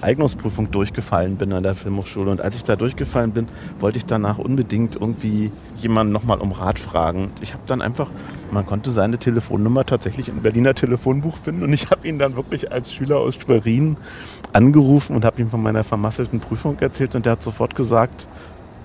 Eignungsprüfung 0.00 0.70
durchgefallen 0.70 1.36
bin 1.36 1.52
an 1.52 1.62
der 1.62 1.74
Filmhochschule. 1.74 2.30
Und 2.30 2.40
als 2.40 2.54
ich 2.54 2.64
da 2.64 2.76
durchgefallen 2.76 3.32
bin, 3.32 3.46
wollte 3.78 3.98
ich 3.98 4.06
danach 4.06 4.38
unbedingt 4.38 4.96
irgendwie 4.96 5.50
jemanden 5.76 6.12
nochmal 6.12 6.38
um 6.38 6.52
Rat 6.52 6.78
fragen. 6.78 7.30
Ich 7.40 7.54
habe 7.54 7.62
dann 7.66 7.82
einfach, 7.82 8.10
man 8.50 8.66
konnte 8.66 8.90
seine 8.90 9.18
Telefonnummer 9.18 9.84
tatsächlich 9.84 10.28
im 10.28 10.42
Berliner 10.42 10.74
Telefonbuch 10.74 11.36
finden 11.36 11.62
und 11.62 11.72
ich 11.72 11.90
habe 11.90 12.06
ihn 12.06 12.18
dann 12.18 12.36
wirklich 12.36 12.72
als 12.72 12.92
Schüler 12.92 13.18
aus 13.18 13.34
Schwerin 13.34 13.96
angerufen 14.52 15.14
und 15.14 15.24
habe 15.24 15.40
ihm 15.40 15.50
von 15.50 15.62
meiner 15.62 15.84
vermasselten 15.84 16.40
Prüfung 16.40 16.78
erzählt 16.80 17.14
und 17.14 17.26
der 17.26 17.32
hat 17.32 17.42
sofort 17.42 17.74
gesagt, 17.74 18.26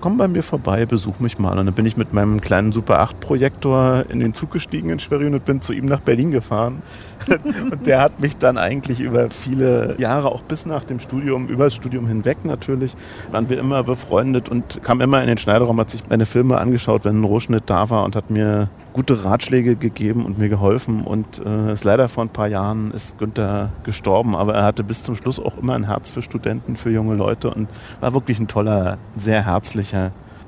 komm 0.04 0.18
bei 0.18 0.28
mir 0.28 0.42
vorbei, 0.42 0.84
besuch 0.84 1.18
mich 1.18 1.38
mal. 1.38 1.58
Und 1.58 1.64
dann 1.64 1.74
bin 1.74 1.86
ich 1.86 1.96
mit 1.96 2.12
meinem 2.12 2.42
kleinen 2.42 2.72
Super 2.72 3.00
8 3.00 3.20
Projektor 3.20 4.04
in 4.10 4.20
den 4.20 4.34
Zug 4.34 4.50
gestiegen 4.50 4.90
in 4.90 4.98
Schwerin 4.98 5.32
und 5.32 5.46
bin 5.46 5.62
zu 5.62 5.72
ihm 5.72 5.86
nach 5.86 6.00
Berlin 6.00 6.30
gefahren. 6.30 6.82
und 7.72 7.86
der 7.86 8.02
hat 8.02 8.20
mich 8.20 8.36
dann 8.36 8.58
eigentlich 8.58 9.00
über 9.00 9.30
viele 9.30 9.96
Jahre, 9.98 10.30
auch 10.30 10.42
bis 10.42 10.66
nach 10.66 10.84
dem 10.84 11.00
Studium, 11.00 11.48
über 11.48 11.64
das 11.64 11.74
Studium 11.74 12.06
hinweg 12.06 12.44
natürlich, 12.44 12.94
waren 13.32 13.48
wir 13.48 13.58
immer 13.58 13.82
befreundet 13.82 14.50
und 14.50 14.82
kam 14.82 15.00
immer 15.00 15.22
in 15.22 15.26
den 15.26 15.38
Schneiderraum, 15.38 15.80
hat 15.80 15.88
sich 15.88 16.02
meine 16.10 16.26
Filme 16.26 16.58
angeschaut, 16.58 17.06
wenn 17.06 17.22
ein 17.22 17.24
Rohschnitt 17.24 17.62
da 17.64 17.88
war 17.88 18.04
und 18.04 18.14
hat 18.14 18.28
mir 18.28 18.68
gute 18.94 19.24
Ratschläge 19.24 19.74
gegeben 19.76 20.24
und 20.24 20.38
mir 20.38 20.48
geholfen. 20.48 21.02
Und 21.02 21.42
äh, 21.44 21.72
ist 21.72 21.84
leider 21.84 22.08
vor 22.08 22.24
ein 22.24 22.30
paar 22.30 22.48
Jahren 22.48 22.90
ist 22.92 23.18
Günther 23.18 23.70
gestorben, 23.84 24.36
aber 24.36 24.54
er 24.54 24.64
hatte 24.64 24.84
bis 24.84 25.02
zum 25.02 25.16
Schluss 25.16 25.40
auch 25.40 25.58
immer 25.58 25.74
ein 25.74 25.84
Herz 25.84 26.10
für 26.10 26.22
Studenten, 26.22 26.76
für 26.76 26.90
junge 26.90 27.14
Leute 27.14 27.50
und 27.50 27.68
war 28.00 28.14
wirklich 28.14 28.38
ein 28.38 28.48
toller, 28.48 28.98
sehr 29.16 29.44
herzlicher, 29.44 29.93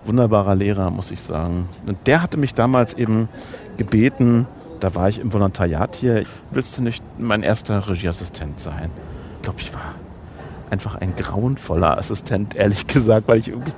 wunderbarer 0.04 0.54
Lehrer, 0.54 0.90
muss 0.90 1.10
ich 1.10 1.20
sagen. 1.20 1.68
Und 1.86 2.06
der 2.06 2.22
hatte 2.22 2.36
mich 2.36 2.54
damals 2.54 2.94
eben 2.94 3.28
gebeten, 3.76 4.46
da 4.80 4.94
war 4.94 5.08
ich 5.08 5.18
im 5.18 5.32
Volontariat 5.32 5.96
hier, 5.96 6.24
willst 6.50 6.78
du 6.78 6.82
nicht 6.82 7.02
mein 7.18 7.42
erster 7.42 7.88
Regieassistent 7.88 8.60
sein? 8.60 8.90
Ich 9.36 9.42
glaube, 9.42 9.60
ich 9.60 9.72
war 9.72 9.94
einfach 10.70 10.96
ein 10.96 11.14
grauenvoller 11.16 11.99
Assistent, 11.99 12.54
ehrlich 12.54 12.87
gesagt, 12.87 13.28
weil 13.28 13.38
ich 13.38 13.49
irgendwie 13.49 13.73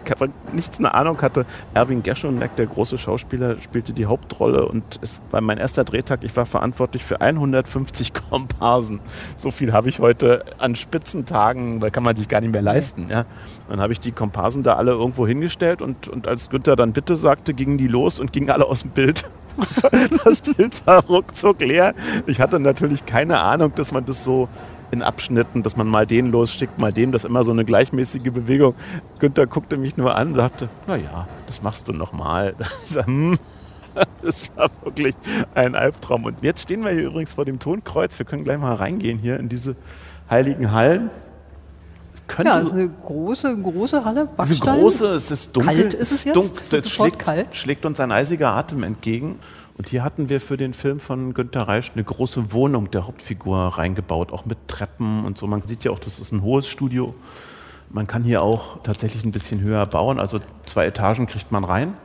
nichts 0.52 0.78
eine 0.78 0.95
Ahnung 0.95 1.21
hatte. 1.21 1.47
Erwin 1.75 2.02
Geschonek, 2.02 2.57
der 2.57 2.66
große 2.66 2.99
Schauspieler, 2.99 3.61
spielte 3.61 3.92
die 3.92 4.07
Hauptrolle 4.07 4.66
und 4.66 4.99
es 5.02 5.23
war 5.30 5.40
mein 5.40 5.59
erster 5.59 5.85
Drehtag. 5.85 6.21
Ich 6.23 6.37
war 6.37 6.47
verantwortlich 6.47 7.04
für 7.04 7.21
150 7.21 8.12
Komparsen. 8.30 9.00
So 9.37 9.50
viel 9.50 9.73
habe 9.73 9.88
ich 9.88 9.99
heute 9.99 10.45
an 10.59 10.76
Spitzentagen, 10.76 11.83
weil 11.83 11.90
kann 11.90 12.02
man 12.02 12.16
sich 12.16 12.28
gar 12.28 12.40
nicht 12.40 12.52
mehr 12.52 12.62
leisten. 12.62 13.09
Ja. 13.11 13.25
Dann 13.68 13.80
habe 13.80 13.92
ich 13.92 14.00
die 14.00 14.12
Komparsen 14.12 14.62
da 14.62 14.75
alle 14.75 14.92
irgendwo 14.92 15.26
hingestellt 15.26 15.83
und, 15.83 16.09
und 16.09 16.26
als 16.26 16.50
Günther 16.50 16.76
dann 16.76 16.92
bitte 16.92 17.16
sagte, 17.16 17.54
gingen 17.54 17.78
die 17.78 17.88
los 17.88 18.18
und 18.18 18.33
gingen 18.33 18.50
alle 18.50 18.66
aus 18.66 18.83
dem 18.83 18.90
Bild. 18.90 19.25
Das 20.25 20.40
Bild 20.40 20.87
war 20.87 21.04
ruckzuck 21.04 21.61
leer. 21.61 21.92
Ich 22.26 22.40
hatte 22.40 22.61
natürlich 22.61 23.07
keine 23.07 23.40
Ahnung, 23.40 23.73
dass 23.75 23.90
man 23.90 24.04
das 24.04 24.23
so 24.23 24.49
in 24.90 25.02
Abschnitten, 25.02 25.62
dass 25.62 25.76
man 25.76 25.87
mal 25.87 26.07
den 26.07 26.30
losschickt, 26.30 26.78
mal 26.78 26.92
den, 26.92 27.12
das 27.12 27.25
ist 27.25 27.28
immer 27.28 27.45
so 27.45 27.52
eine 27.52 27.64
gleichmäßige 27.64 28.33
Bewegung. 28.33 28.75
Günther 29.18 29.47
guckte 29.47 29.76
mich 29.76 29.97
nur 29.97 30.14
an 30.14 30.28
und 30.28 30.35
sagte, 30.37 30.68
naja, 30.87 31.28
das 31.47 31.62
machst 31.62 31.88
du 31.88 31.92
nochmal. 31.92 32.54
Hm. 33.04 33.38
Das 34.23 34.50
war 34.57 34.71
wirklich 34.83 35.14
ein 35.54 35.75
Albtraum. 35.75 36.25
Und 36.25 36.42
jetzt 36.42 36.62
stehen 36.62 36.85
wir 36.85 36.90
hier 36.90 37.07
übrigens 37.07 37.33
vor 37.33 37.45
dem 37.45 37.59
Tonkreuz. 37.59 38.18
Wir 38.18 38.26
können 38.26 38.45
gleich 38.45 38.59
mal 38.59 38.75
reingehen 38.75 39.18
hier 39.18 39.38
in 39.38 39.49
diese 39.49 39.76
heiligen 40.30 40.73
Hallen. 40.73 41.11
ja, 42.45 42.59
es 42.61 42.68
ist 42.68 42.73
eine 42.75 42.88
große, 42.88 43.57
große 43.59 44.04
Halle. 44.04 44.26
Backstein. 44.37 44.52
Ist 44.52 44.80
große, 44.80 45.07
es 45.14 45.30
ist 45.30 45.57
dunkel. 45.57 45.75
Kalt 45.75 45.95
ist 45.95 46.12
es 46.12 46.25
jetzt? 46.25 46.37
Dunkel, 46.37 46.80
es 46.80 46.90
schlägt, 46.90 47.18
kalt. 47.18 47.54
schlägt 47.54 47.87
uns 47.87 48.00
ein 48.00 48.12
eisiger 48.12 48.54
Atem 48.54 48.83
entgegen. 48.83 49.38
Und 49.78 49.88
hier 49.88 50.02
hatten 50.02 50.28
wir 50.28 50.40
für 50.40 50.56
den 50.56 50.75
Film 50.75 50.99
von 50.99 51.35
Günter 51.35 51.62
Reisch 51.62 51.92
eine 51.94 52.02
große 52.02 52.52
Wohnung 52.52 52.90
der 52.90 53.06
Hauptfigur 53.06 53.56
reingebaut, 53.78 54.32
auch 54.32 54.44
mit 54.44 54.58
Treppen 54.66 55.25
und 55.25 55.38
so. 55.38 55.47
Man 55.47 55.62
sieht 55.62 55.85
ja 55.85 55.92
auch, 55.92 56.00
das 56.00 56.18
ist 56.18 56.32
ein 56.32 56.42
hohes 56.42 56.66
Studio. 56.66 57.14
Man 57.88 58.08
kann 58.08 58.25
hier 58.25 58.42
auch 58.42 58.82
tatsächlich 58.82 59.25
ein 59.25 59.30
bisschen 59.30 59.61
höher 59.61 59.87
bauen, 59.87 60.18
also 60.18 60.40
zwei 60.66 60.85
Etagen 60.85 61.26
kriegt 61.26 61.52
man 61.52 61.62
rein. 61.62 61.97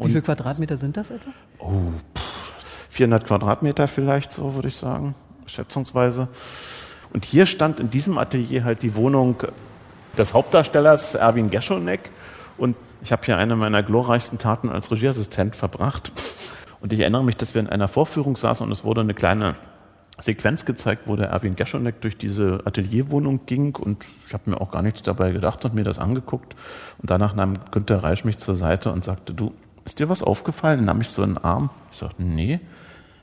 Wie 0.00 0.08
viele 0.08 0.22
Quadratmeter 0.22 0.76
sind 0.76 0.96
das 0.96 1.10
etwa? 1.10 1.30
Oh, 1.60 1.92
pff, 2.16 2.54
400 2.90 3.26
Quadratmeter 3.26 3.86
vielleicht, 3.86 4.32
so 4.32 4.54
würde 4.54 4.68
ich 4.68 4.76
sagen, 4.76 5.14
schätzungsweise. 5.46 6.28
Und 7.12 7.24
hier 7.24 7.46
stand 7.46 7.78
in 7.78 7.90
diesem 7.90 8.18
Atelier 8.18 8.64
halt 8.64 8.82
die 8.82 8.96
Wohnung 8.96 9.36
des 10.18 10.34
Hauptdarstellers 10.34 11.14
Erwin 11.14 11.50
Geschonek. 11.50 12.10
Und 12.58 12.76
ich 13.02 13.12
habe 13.12 13.24
hier 13.24 13.36
eine 13.36 13.54
meiner 13.54 13.82
glorreichsten 13.82 14.38
Taten 14.38 14.68
als 14.68 14.90
Regieassistent 14.90 15.54
verbracht. 15.54 16.10
Und 16.82 16.92
ich 16.92 16.98
erinnere 16.98 17.22
mich, 17.22 17.36
dass 17.36 17.54
wir 17.54 17.60
in 17.60 17.68
einer 17.68 17.86
Vorführung 17.86 18.36
saßen 18.36 18.66
und 18.66 18.72
es 18.72 18.82
wurde 18.82 19.02
eine 19.02 19.14
kleine 19.14 19.54
Sequenz 20.18 20.64
gezeigt, 20.64 21.04
wo 21.06 21.14
der 21.14 21.28
Erwin 21.28 21.54
Geschonek 21.54 22.00
durch 22.00 22.18
diese 22.18 22.60
Atelierwohnung 22.64 23.46
ging 23.46 23.76
und 23.76 24.04
ich 24.26 24.34
habe 24.34 24.50
mir 24.50 24.60
auch 24.60 24.72
gar 24.72 24.82
nichts 24.82 25.02
dabei 25.04 25.30
gedacht 25.30 25.64
und 25.64 25.74
mir 25.74 25.84
das 25.84 26.00
angeguckt. 26.00 26.56
Und 26.98 27.08
danach 27.08 27.34
nahm 27.34 27.54
Günter 27.70 28.02
Reisch 28.02 28.24
mich 28.24 28.36
zur 28.36 28.56
Seite 28.56 28.92
und 28.92 29.04
sagte, 29.04 29.32
du, 29.32 29.52
ist 29.84 30.00
dir 30.00 30.08
was 30.08 30.24
aufgefallen? 30.24 30.84
Nahm 30.84 31.00
ich 31.00 31.08
so 31.08 31.22
einen 31.22 31.38
Arm. 31.38 31.70
Ich 31.92 31.98
sagte, 31.98 32.22
nee. 32.22 32.60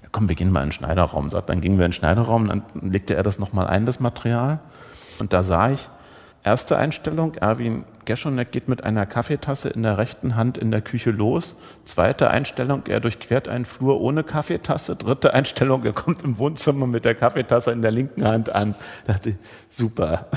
Ja, 0.01 0.09
komm, 0.11 0.29
wir 0.29 0.35
gehen 0.35 0.51
mal 0.51 0.61
in 0.61 0.67
den 0.67 0.71
Schneiderraum. 0.73 1.29
Sagt, 1.29 1.49
dann 1.49 1.59
gingen 1.59 1.77
wir 1.77 1.85
in 1.85 1.91
den 1.91 1.97
Schneiderraum, 1.97 2.47
dann 2.47 2.63
legte 2.81 3.13
er 3.13 3.23
das 3.23 3.39
nochmal 3.39 3.67
ein, 3.67 3.85
das 3.85 3.99
Material. 3.99 4.59
Und 5.19 5.33
da 5.33 5.43
sah 5.43 5.69
ich, 5.71 5.89
erste 6.43 6.77
Einstellung, 6.77 7.35
Erwin 7.35 7.85
Geschonek 8.05 8.51
geht 8.51 8.67
mit 8.67 8.83
einer 8.83 9.05
Kaffeetasse 9.05 9.69
in 9.69 9.83
der 9.83 9.99
rechten 9.99 10.35
Hand 10.35 10.57
in 10.57 10.71
der 10.71 10.81
Küche 10.81 11.11
los. 11.11 11.55
Zweite 11.85 12.31
Einstellung, 12.31 12.83
er 12.87 12.99
durchquert 12.99 13.47
einen 13.47 13.65
Flur 13.65 14.01
ohne 14.01 14.23
Kaffeetasse. 14.23 14.95
Dritte 14.95 15.33
Einstellung, 15.35 15.85
er 15.85 15.93
kommt 15.93 16.23
im 16.23 16.39
Wohnzimmer 16.39 16.87
mit 16.87 17.05
der 17.05 17.13
Kaffeetasse 17.13 17.71
in 17.71 17.83
der 17.83 17.91
linken 17.91 18.25
Hand 18.25 18.53
an. 18.55 18.73
Da 19.05 19.13
dachte 19.13 19.29
ich, 19.29 19.35
super. 19.67 20.27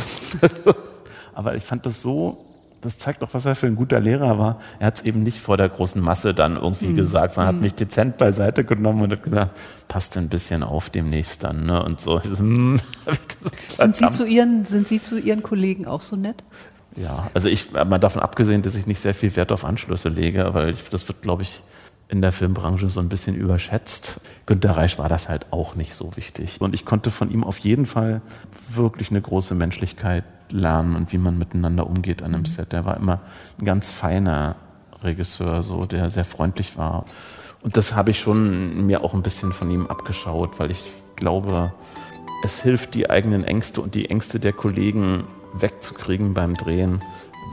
Aber 1.34 1.54
ich 1.54 1.64
fand 1.64 1.86
das 1.86 2.02
so 2.02 2.44
das 2.82 2.98
zeigt 2.98 3.22
doch, 3.22 3.32
was 3.32 3.46
er 3.46 3.54
für 3.54 3.66
ein 3.66 3.76
guter 3.76 4.00
Lehrer 4.00 4.38
war. 4.38 4.60
Er 4.78 4.88
hat 4.88 4.96
es 4.96 5.02
eben 5.02 5.22
nicht 5.22 5.40
vor 5.40 5.56
der 5.56 5.68
großen 5.68 6.02
Masse 6.02 6.34
dann 6.34 6.56
irgendwie 6.56 6.88
mhm. 6.88 6.96
gesagt, 6.96 7.34
sondern 7.34 7.54
mhm. 7.54 7.58
hat 7.58 7.62
mich 7.62 7.74
dezent 7.74 8.18
beiseite 8.18 8.64
genommen 8.64 9.02
und 9.02 9.12
hat 9.12 9.22
gesagt, 9.22 9.56
passt 9.88 10.16
ein 10.18 10.28
bisschen 10.28 10.62
auf 10.62 10.90
demnächst 10.90 11.44
dann. 11.44 11.64
Ne? 11.66 11.82
Und 11.82 12.00
so. 12.00 12.22
Hm, 12.22 12.80
sind, 13.68 13.96
Sie 13.96 14.10
zu 14.10 14.26
Ihren, 14.26 14.64
sind 14.64 14.88
Sie 14.88 15.00
zu 15.00 15.18
Ihren 15.18 15.42
Kollegen 15.42 15.86
auch 15.86 16.00
so 16.00 16.16
nett? 16.16 16.42
Ja, 16.96 17.30
also 17.32 17.48
ich, 17.48 17.72
mal 17.72 17.98
davon 17.98 18.20
abgesehen, 18.20 18.62
dass 18.62 18.74
ich 18.74 18.86
nicht 18.86 19.00
sehr 19.00 19.14
viel 19.14 19.34
Wert 19.36 19.52
auf 19.52 19.64
Anschlüsse 19.64 20.08
lege, 20.08 20.52
weil 20.52 20.70
ich, 20.70 20.88
das 20.90 21.08
wird, 21.08 21.22
glaube 21.22 21.42
ich, 21.42 21.62
in 22.08 22.20
der 22.20 22.32
Filmbranche 22.32 22.90
so 22.90 23.00
ein 23.00 23.08
bisschen 23.08 23.34
überschätzt. 23.34 24.20
Günter 24.44 24.72
Reich 24.72 24.98
war 24.98 25.08
das 25.08 25.30
halt 25.30 25.46
auch 25.50 25.76
nicht 25.76 25.94
so 25.94 26.14
wichtig. 26.16 26.60
Und 26.60 26.74
ich 26.74 26.84
konnte 26.84 27.10
von 27.10 27.30
ihm 27.30 27.42
auf 27.42 27.58
jeden 27.58 27.86
Fall 27.86 28.20
wirklich 28.74 29.10
eine 29.10 29.22
große 29.22 29.54
Menschlichkeit 29.54 30.24
lernen 30.52 30.96
und 30.96 31.12
wie 31.12 31.18
man 31.18 31.38
miteinander 31.38 31.86
umgeht 31.86 32.22
an 32.22 32.34
einem 32.34 32.42
mhm. 32.42 32.46
Set. 32.46 32.72
Der 32.72 32.84
war 32.84 32.96
immer 32.96 33.20
ein 33.58 33.64
ganz 33.64 33.90
feiner 33.90 34.56
Regisseur, 35.02 35.62
so, 35.62 35.84
der 35.84 36.10
sehr 36.10 36.24
freundlich 36.24 36.76
war. 36.76 37.04
Und 37.62 37.76
das 37.76 37.94
habe 37.94 38.10
ich 38.10 38.20
schon 38.20 38.86
mir 38.86 39.04
auch 39.04 39.14
ein 39.14 39.22
bisschen 39.22 39.52
von 39.52 39.70
ihm 39.70 39.86
abgeschaut, 39.86 40.58
weil 40.58 40.70
ich 40.70 40.82
glaube, 41.16 41.72
es 42.44 42.60
hilft, 42.60 42.94
die 42.94 43.08
eigenen 43.08 43.44
Ängste 43.44 43.80
und 43.80 43.94
die 43.94 44.10
Ängste 44.10 44.40
der 44.40 44.52
Kollegen 44.52 45.24
wegzukriegen 45.54 46.34
beim 46.34 46.56
Drehen, 46.56 47.02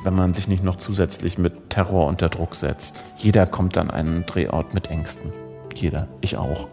wenn 0.03 0.15
man 0.15 0.33
sich 0.33 0.47
nicht 0.47 0.63
noch 0.63 0.77
zusätzlich 0.77 1.37
mit 1.37 1.69
Terror 1.69 2.07
unter 2.07 2.29
Druck 2.29 2.55
setzt. 2.55 2.99
Jeder 3.17 3.45
kommt 3.45 3.77
an 3.77 3.91
einen 3.91 4.25
Drehort 4.25 4.73
mit 4.73 4.87
Ängsten. 4.87 5.31
Jeder. 5.75 6.07
Ich 6.21 6.37
auch. 6.37 6.67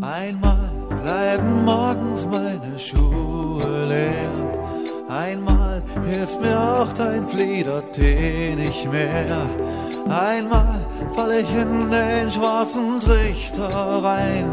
Einmal 0.00 0.77
bleiben 1.02 1.64
morgens 1.64 2.26
meine 2.26 2.78
Schuhe 2.78 3.86
leer. 3.86 4.48
Einmal 5.08 5.82
hilft 6.06 6.40
mir 6.40 6.58
auch 6.58 6.92
dein 6.92 7.26
Fliedertee 7.26 8.54
nicht 8.56 8.90
mehr. 8.90 9.46
Einmal 10.08 10.86
fall 11.14 11.32
ich 11.32 11.50
in 11.54 11.90
den 11.90 12.30
schwarzen 12.30 13.00
Trichter 13.00 13.68
rein. 13.68 14.50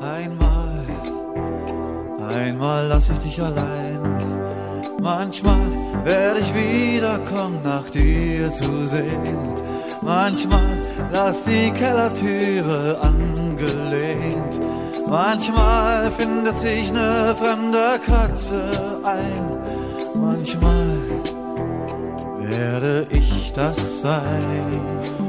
Einmal, 0.00 0.84
einmal 2.34 2.86
lass 2.86 3.08
ich 3.10 3.18
dich 3.18 3.42
allein. 3.42 4.00
Manchmal 5.00 5.66
werde 6.04 6.40
ich 6.40 6.54
wiederkommen, 6.54 7.60
nach 7.64 7.88
dir 7.90 8.50
zu 8.50 8.86
sehen. 8.86 9.54
Manchmal 10.02 10.78
lass 11.12 11.44
die 11.44 11.70
Kellertüre 11.70 13.00
angelehnt. 13.00 14.60
Manchmal 15.10 16.08
findet 16.12 16.56
sich 16.56 16.88
eine 16.90 17.34
fremde 17.34 17.98
Katze 18.06 18.62
ein. 19.02 19.58
Manchmal 20.14 20.98
werde 22.38 23.08
ich 23.10 23.52
das 23.52 24.02
sein. 24.02 25.19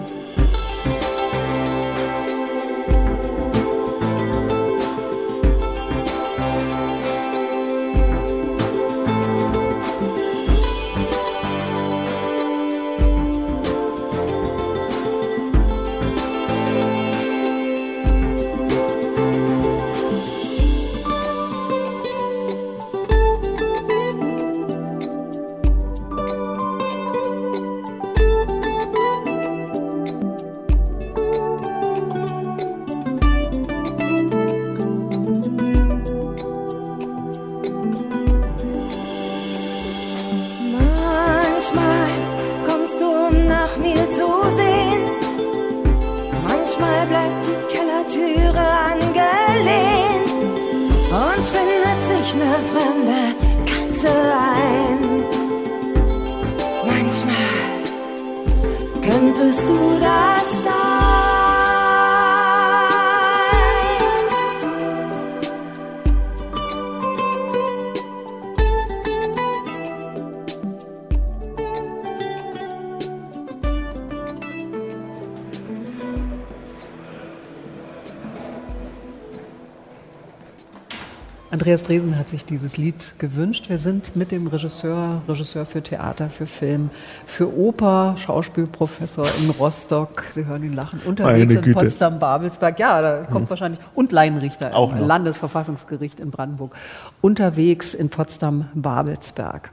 Andreas 81.51 81.84
Dresen 81.84 82.17
hat 82.17 82.29
sich 82.29 82.46
dieses 82.46 82.77
Lied 82.77 83.20
gewünscht. 83.20 83.67
Wir 83.67 83.77
sind 83.77 84.15
mit 84.15 84.31
dem 84.31 84.48
Regisseur, 84.48 85.22
Regisseur 85.27 85.65
für 85.65 85.84
Theater, 85.84 86.29
für 86.29 86.46
Film, 86.46 86.89
für 87.25 87.53
Oper, 87.53 88.15
Schauspielprofessor 88.17 89.25
in 89.43 89.50
Rostock. 89.50 90.24
Sie 90.31 90.46
hören 90.46 90.63
ihn 90.63 90.72
lachen. 90.72 91.01
Unterwegs 91.03 91.53
in 91.53 91.74
Potsdam-Babelsberg. 91.74 92.79
Ja, 92.79 93.01
da 93.01 93.17
kommt 93.25 93.43
hm. 93.43 93.50
wahrscheinlich. 93.50 93.81
Und 93.93 94.13
Laienrichter 94.13 94.74
Auch 94.74 94.96
im 94.96 95.05
Landesverfassungsgericht 95.05 96.22
in 96.22 96.31
Brandenburg. 96.31 96.74
Unterwegs 97.20 97.93
in 97.93 98.10
Potsdam-Babelsberg. 98.10 99.72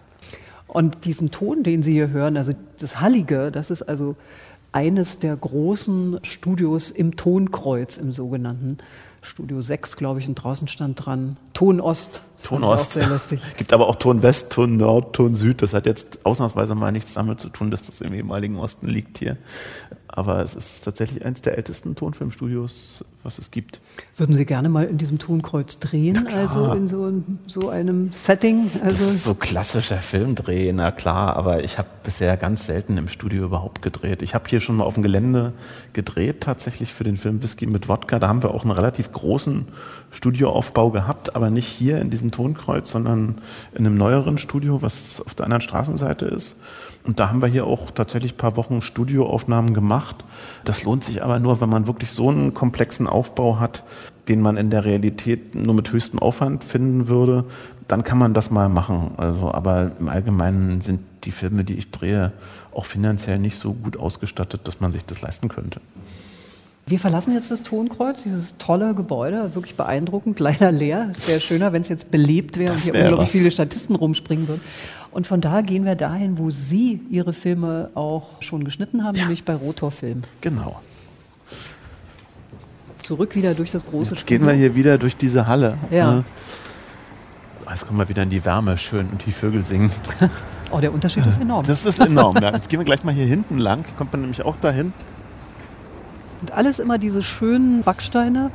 Und 0.66 1.04
diesen 1.04 1.30
Ton, 1.30 1.62
den 1.62 1.85
Sie 1.85 1.92
hier 1.92 2.11
hören, 2.11 2.37
also 2.37 2.54
das 2.80 3.00
Hallige, 3.00 3.52
das 3.52 3.70
ist 3.70 3.82
also 3.82 4.16
eines 4.73 5.20
der 5.20 5.37
großen 5.37 6.18
Studios 6.25 6.90
im 6.90 7.14
Tonkreuz, 7.14 7.99
im 7.99 8.11
sogenannten. 8.11 8.78
Studio 9.28 9.61
6, 9.61 9.97
glaube 9.97 10.20
ich, 10.20 10.26
und 10.26 10.35
draußen 10.35 10.68
stand 10.68 11.04
dran 11.04 11.37
Ton 11.52 11.80
Ost. 11.80 12.23
Ton 12.42 12.62
Ost. 12.64 12.99
Gibt 13.57 13.73
aber 13.73 13.88
auch 13.88 13.97
Ton 13.97 14.23
West, 14.23 14.50
Ton 14.50 14.76
Nord, 14.76 15.14
Ton 15.14 15.35
Süd. 15.35 15.62
Das 15.62 15.75
hat 15.75 15.87
jetzt 15.87 16.25
ausnahmsweise 16.25 16.75
mal 16.75 16.92
nichts 16.92 17.14
damit 17.14 17.40
zu 17.40 17.49
tun, 17.49 17.71
dass 17.71 17.83
das 17.83 18.00
im 18.00 18.14
ehemaligen 18.14 18.59
Osten 18.59 18.87
liegt 18.87 19.18
hier. 19.18 19.37
Aber 20.18 20.42
es 20.42 20.54
ist 20.54 20.85
tatsächlich 20.85 21.25
eines 21.25 21.42
der 21.42 21.57
ältesten 21.57 21.95
Tonfilmstudios, 21.95 23.04
was 23.23 23.38
es 23.38 23.50
gibt. 23.50 23.80
Würden 24.16 24.35
Sie 24.35 24.47
gerne 24.47 24.68
mal 24.68 24.85
in 24.87 24.97
diesem 24.99 25.18
Tonkreuz 25.18 25.78
drehen, 25.78 26.26
also 26.28 26.73
in 26.73 26.88
so, 26.88 27.12
so 27.47 27.68
einem 27.68 28.12
Setting? 28.12 28.71
Also 28.83 28.97
das 28.97 29.00
ist 29.14 29.25
so 29.25 29.35
klassischer 29.35 29.99
Filmdreh, 30.00 30.73
na 30.73 30.90
klar, 30.92 31.37
aber 31.37 31.62
ich 31.62 31.78
habe 31.78 31.88
bisher 32.02 32.37
ganz 32.37 32.66
selten 32.66 32.97
im 32.97 33.07
Studio 33.07 33.45
überhaupt 33.45 33.83
gedreht. 33.83 34.23
Ich 34.23 34.35
habe 34.35 34.49
hier 34.49 34.61
schon 34.61 34.76
mal 34.76 34.85
auf 34.85 34.95
dem 34.95 35.02
Gelände 35.02 35.52
gedreht, 35.92 36.40
tatsächlich 36.40 36.95
für 36.95 37.04
den 37.04 37.16
Film 37.16 37.42
Whisky 37.42 37.66
mit 37.66 37.88
Wodka. 37.88 38.18
Da 38.18 38.28
haben 38.28 38.42
wir 38.42 38.54
auch 38.54 38.62
einen 38.62 38.73
relativ 38.73 39.12
großen 39.12 39.68
Studioaufbau 40.11 40.91
gehabt, 40.91 41.37
aber 41.37 41.50
nicht 41.50 41.67
hier 41.67 42.00
in 42.00 42.11
diesem 42.11 42.31
Tonkreuz, 42.31 42.91
sondern 42.91 43.37
in 43.73 43.87
einem 43.87 43.97
neueren 43.97 44.38
Studio, 44.38 44.83
was 44.83 45.21
auf 45.21 45.35
der 45.35 45.45
anderen 45.45 45.61
Straßenseite 45.61 46.27
ist. 46.27 46.57
Und 47.07 47.21
da 47.21 47.29
haben 47.29 47.41
wir 47.41 47.49
hier 47.49 47.67
auch 47.67 47.91
tatsächlich 47.91 48.35
ein 48.35 48.38
paar 48.38 48.57
Wochen 48.57 48.83
Studioaufnahmen 48.83 49.75
gemacht. 49.75 50.25
Das 50.65 50.83
lohnt 50.85 51.05
sich 51.05 51.23
aber 51.23 51.38
nur, 51.38 51.61
wenn 51.61 51.71
man 51.71 51.87
wirklich 51.87 52.11
so 52.11 52.29
einen 52.29 52.55
komplexen 52.55 53.07
Aufbau 53.07 53.59
hat, 53.59 53.83
den 54.29 54.43
man 54.43 54.57
in 54.57 54.71
der 54.71 54.85
Realität 54.85 55.55
nur 55.55 55.75
mit 55.75 55.91
höchstem 55.93 56.19
Aufwand 56.19 56.65
finden 56.65 57.09
würde, 57.09 57.45
dann 57.87 58.05
kann 58.05 58.19
man 58.19 58.35
das 58.35 58.50
mal 58.50 58.69
machen. 58.69 59.12
Also, 59.17 59.53
aber 59.53 59.93
im 59.99 60.09
Allgemeinen 60.09 60.83
sind 60.83 61.00
die 61.25 61.31
Filme, 61.31 61.65
die 61.65 61.75
ich 61.75 61.91
drehe, 61.91 62.33
auch 62.75 62.85
finanziell 62.85 63.38
nicht 63.38 63.59
so 63.59 63.73
gut 63.73 63.97
ausgestattet, 63.97 64.62
dass 64.65 64.81
man 64.81 64.93
sich 64.93 65.05
das 65.07 65.23
leisten 65.23 65.49
könnte. 65.49 65.81
Wir 66.88 66.99
verlassen 66.99 67.35
jetzt 67.35 67.50
das 67.50 67.62
Tonkreuz, 67.62 68.23
dieses 68.23 68.57
tolle 68.57 68.95
Gebäude, 68.95 69.54
wirklich 69.54 69.76
beeindruckend, 69.76 70.40
leider 70.40 70.73
leer. 70.73 71.09
Es 71.11 71.28
wäre 71.28 71.40
schöner, 71.40 71.73
wenn 71.73 71.83
es 71.83 71.88
jetzt 71.88 72.11
belebt 72.11 72.59
wäre 72.59 72.73
und 72.73 72.80
hier 72.80 72.95
unglaublich 72.95 73.28
was. 73.28 73.33
viele 73.33 73.50
Statisten 73.50 73.95
rumspringen 73.95 74.49
würden. 74.49 74.62
Und 75.11 75.26
von 75.26 75.40
da 75.40 75.61
gehen 75.61 75.85
wir 75.85 75.97
dahin, 75.97 76.38
wo 76.38 76.50
Sie 76.50 77.00
Ihre 77.11 77.33
Filme 77.33 77.90
auch 77.95 78.40
schon 78.40 78.64
geschnitten 78.64 79.04
haben, 79.04 79.16
ja. 79.16 79.25
nämlich 79.25 79.45
bei 79.45 79.54
Rotorfilm. 79.54 80.23
Genau. 80.40 80.80
Zurück 83.02 83.35
wieder 83.35 83.54
durch 83.54 83.71
das 83.71 83.87
große 83.87 84.11
Jetzt 84.11 84.21
Studio. 84.21 84.38
gehen 84.38 84.47
wir 84.47 84.54
hier 84.54 84.75
wieder 84.75 84.99
durch 84.99 85.16
diese 85.16 85.47
Halle. 85.47 85.78
Ja. 85.90 86.16
Ne? 86.16 86.25
Jetzt 87.68 87.87
kommen 87.87 87.99
wir 87.99 88.09
wieder 88.09 88.23
in 88.23 88.30
die 88.30 88.45
Wärme, 88.45 88.76
schön 88.78 89.09
und 89.09 89.25
die 89.26 89.33
Vögel 89.33 89.64
singen. 89.64 89.90
Oh, 90.71 90.78
der 90.78 90.92
Unterschied 90.92 91.26
ist 91.26 91.38
enorm. 91.40 91.66
Das 91.66 91.85
ist 91.85 92.00
enorm. 92.00 92.37
Ja. 92.37 92.52
Jetzt 92.52 92.68
gehen 92.68 92.80
wir 92.80 92.85
gleich 92.85 93.04
mal 93.04 93.14
hier 93.14 93.26
hinten 93.26 93.59
lang. 93.59 93.85
Kommt 93.97 94.12
man 94.12 94.23
nämlich 94.23 94.42
auch 94.42 94.57
dahin. 94.57 94.92
Und 96.40 96.52
alles 96.52 96.78
immer 96.78 96.99
diese 96.99 97.23
schönen 97.23 97.83
Backsteine. 97.83 98.50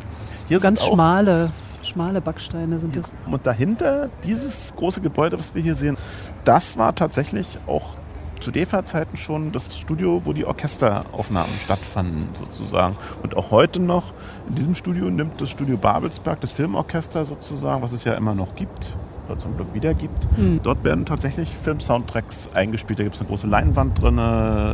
Hier 0.48 0.60
ganz 0.60 0.84
schmale, 0.84 1.52
schmale 1.84 2.22
Backsteine 2.22 2.80
sind 2.80 2.96
das. 2.96 3.13
Und 3.25 3.46
dahinter, 3.46 4.10
dieses 4.24 4.74
große 4.75 5.02
Gebäude, 5.02 5.38
was 5.40 5.56
wir 5.56 5.62
hier 5.62 5.75
sehen, 5.75 5.98
das 6.44 6.78
war 6.78 6.96
tatsächlich 6.96 7.60
auch 7.68 7.96
zu 8.44 8.52
DEFA-Zeiten 8.52 9.16
schon 9.16 9.54
das 9.54 9.78
Studio, 9.78 10.25
wo 10.25 10.34
die 10.34 10.46
Orchesteraufnahmen 10.46 11.54
stattfanden, 11.63 12.28
sozusagen. 12.38 12.98
Und 13.22 13.38
auch 13.38 13.52
heute 13.52 13.80
noch 13.80 14.13
in 14.50 14.56
diesem 14.56 14.75
Studio 14.75 15.10
nimmt 15.10 15.40
das 15.40 15.50
Studio 15.50 15.78
Babelsberg, 15.78 16.42
das 16.42 16.52
Filmorchester 16.52 17.24
sozusagen, 17.24 17.82
was 17.82 17.94
es 17.94 18.04
ja 18.04 18.16
immer 18.16 18.36
noch 18.36 18.56
gibt, 18.56 18.98
oder 19.27 19.39
zum 19.39 19.56
Glück 19.56 19.74
wieder 19.74 19.94
gibt. 19.94 20.27
Mhm. 20.38 20.60
Dort 20.63 20.84
werden 20.84 21.06
tatsächlich 21.06 21.50
Film-Soundtracks 21.50 22.50
eingespielt. 22.53 23.00
Da 23.00 23.03
gibt 23.03 23.15
es 23.15 23.22
eine 23.22 23.30
große 23.30 23.48
Leinwand 23.48 24.01
drin 24.01 24.18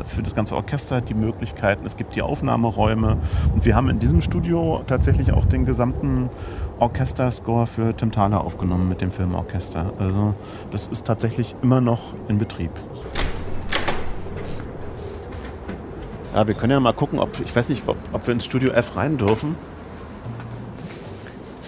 für 0.06 0.24
das 0.24 0.36
ganze 0.36 0.56
Orchester, 0.56 1.02
die 1.02 1.14
Möglichkeiten. 1.14 1.86
Es 1.86 1.98
gibt 1.98 2.16
die 2.16 2.22
Aufnahmeräume. 2.22 3.18
Und 3.54 3.66
wir 3.66 3.76
haben 3.76 3.90
in 3.90 4.00
diesem 4.00 4.22
Studio 4.22 4.82
tatsächlich 4.88 5.32
auch 5.32 5.46
den 5.46 5.66
gesamten 5.66 6.30
Orchesterscore 6.80 7.68
für 7.68 7.96
Tim 7.96 8.12
Thaler 8.12 8.42
aufgenommen 8.42 8.90
mit 8.90 9.02
dem 9.02 9.12
Filmorchester. 9.12 9.94
Also 10.00 10.34
das 10.72 10.88
ist 10.88 11.06
tatsächlich 11.06 11.56
immer 11.62 11.82
noch 11.82 12.14
in 12.28 12.38
Betrieb. 12.38 12.72
Ja, 16.36 16.48
wir 16.48 16.54
können 16.54 16.72
ja 16.72 16.80
mal 16.80 16.94
gucken, 16.94 17.20
ob 17.20 17.40
ich 17.40 17.56
weiß 17.56 17.70
nicht, 17.70 17.88
ob, 17.88 17.98
ob 18.14 18.28
wir 18.28 18.34
ins 18.34 18.46
Studio 18.46 18.72
F 18.72 18.96
rein 18.96 19.18
dürfen 19.18 19.56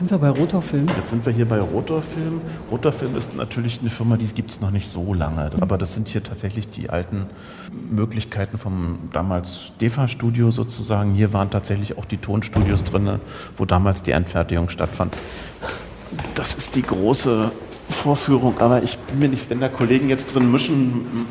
sind 0.02 0.10
wir 0.10 0.18
bei 0.18 0.30
Rotorfilm. 0.30 0.88
Jetzt 0.98 1.12
sind 1.12 1.24
wir 1.28 1.32
hier 1.32 1.48
bei 1.48 1.60
Rotorfilm. 1.60 2.42
Rotorfilm 2.72 3.16
ist 3.16 3.36
natürlich 3.36 3.82
eine 3.82 3.92
Firma, 3.92 4.18
die 4.18 4.26
gibt 4.26 4.50
es 4.50 4.60
noch 4.60 4.72
nicht 4.72 4.88
so 4.88 5.14
lange. 5.14 5.52
Aber 5.60 5.78
das 5.78 5.94
sind 5.94 6.08
hier 6.08 6.24
tatsächlich 6.24 6.68
die 6.70 6.90
alten 6.90 7.28
Möglichkeiten 7.92 8.58
vom 8.58 8.98
damals 9.14 9.74
DEFA-Studio 9.80 10.50
sozusagen. 10.50 11.14
Hier 11.14 11.34
waren 11.34 11.52
tatsächlich 11.52 12.00
auch 12.00 12.06
die 12.06 12.18
Tonstudios 12.18 12.84
drin, 12.84 13.20
wo 13.58 13.66
damals 13.66 14.02
die 14.02 14.10
Endfertigung 14.10 14.70
stattfand. 14.70 15.16
Das 16.34 16.56
ist 16.56 16.76
die 16.76 16.82
große 16.82 17.52
Vorführung, 17.88 18.58
aber 18.60 18.82
ich 18.82 18.98
bin 18.98 19.20
mir 19.20 19.30
nicht, 19.30 19.52
wenn 19.52 19.60
da 19.60 19.70
Kollegen 19.70 20.10
jetzt 20.10 20.34
drin 20.34 20.52
mischen, 20.52 21.28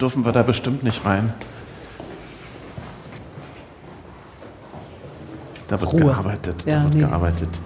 dürfen 0.00 0.24
wir 0.24 0.32
da 0.32 0.42
bestimmt 0.42 0.84
nicht 0.84 1.04
rein. 1.04 1.34
Da 5.68 5.78
wird 5.78 5.92
Ruhe. 5.92 6.00
gearbeitet. 6.00 6.64
Da 6.66 6.70
ja, 6.70 6.82
wird 6.84 6.94
nee. 6.94 7.00
gearbeitet. 7.00 7.60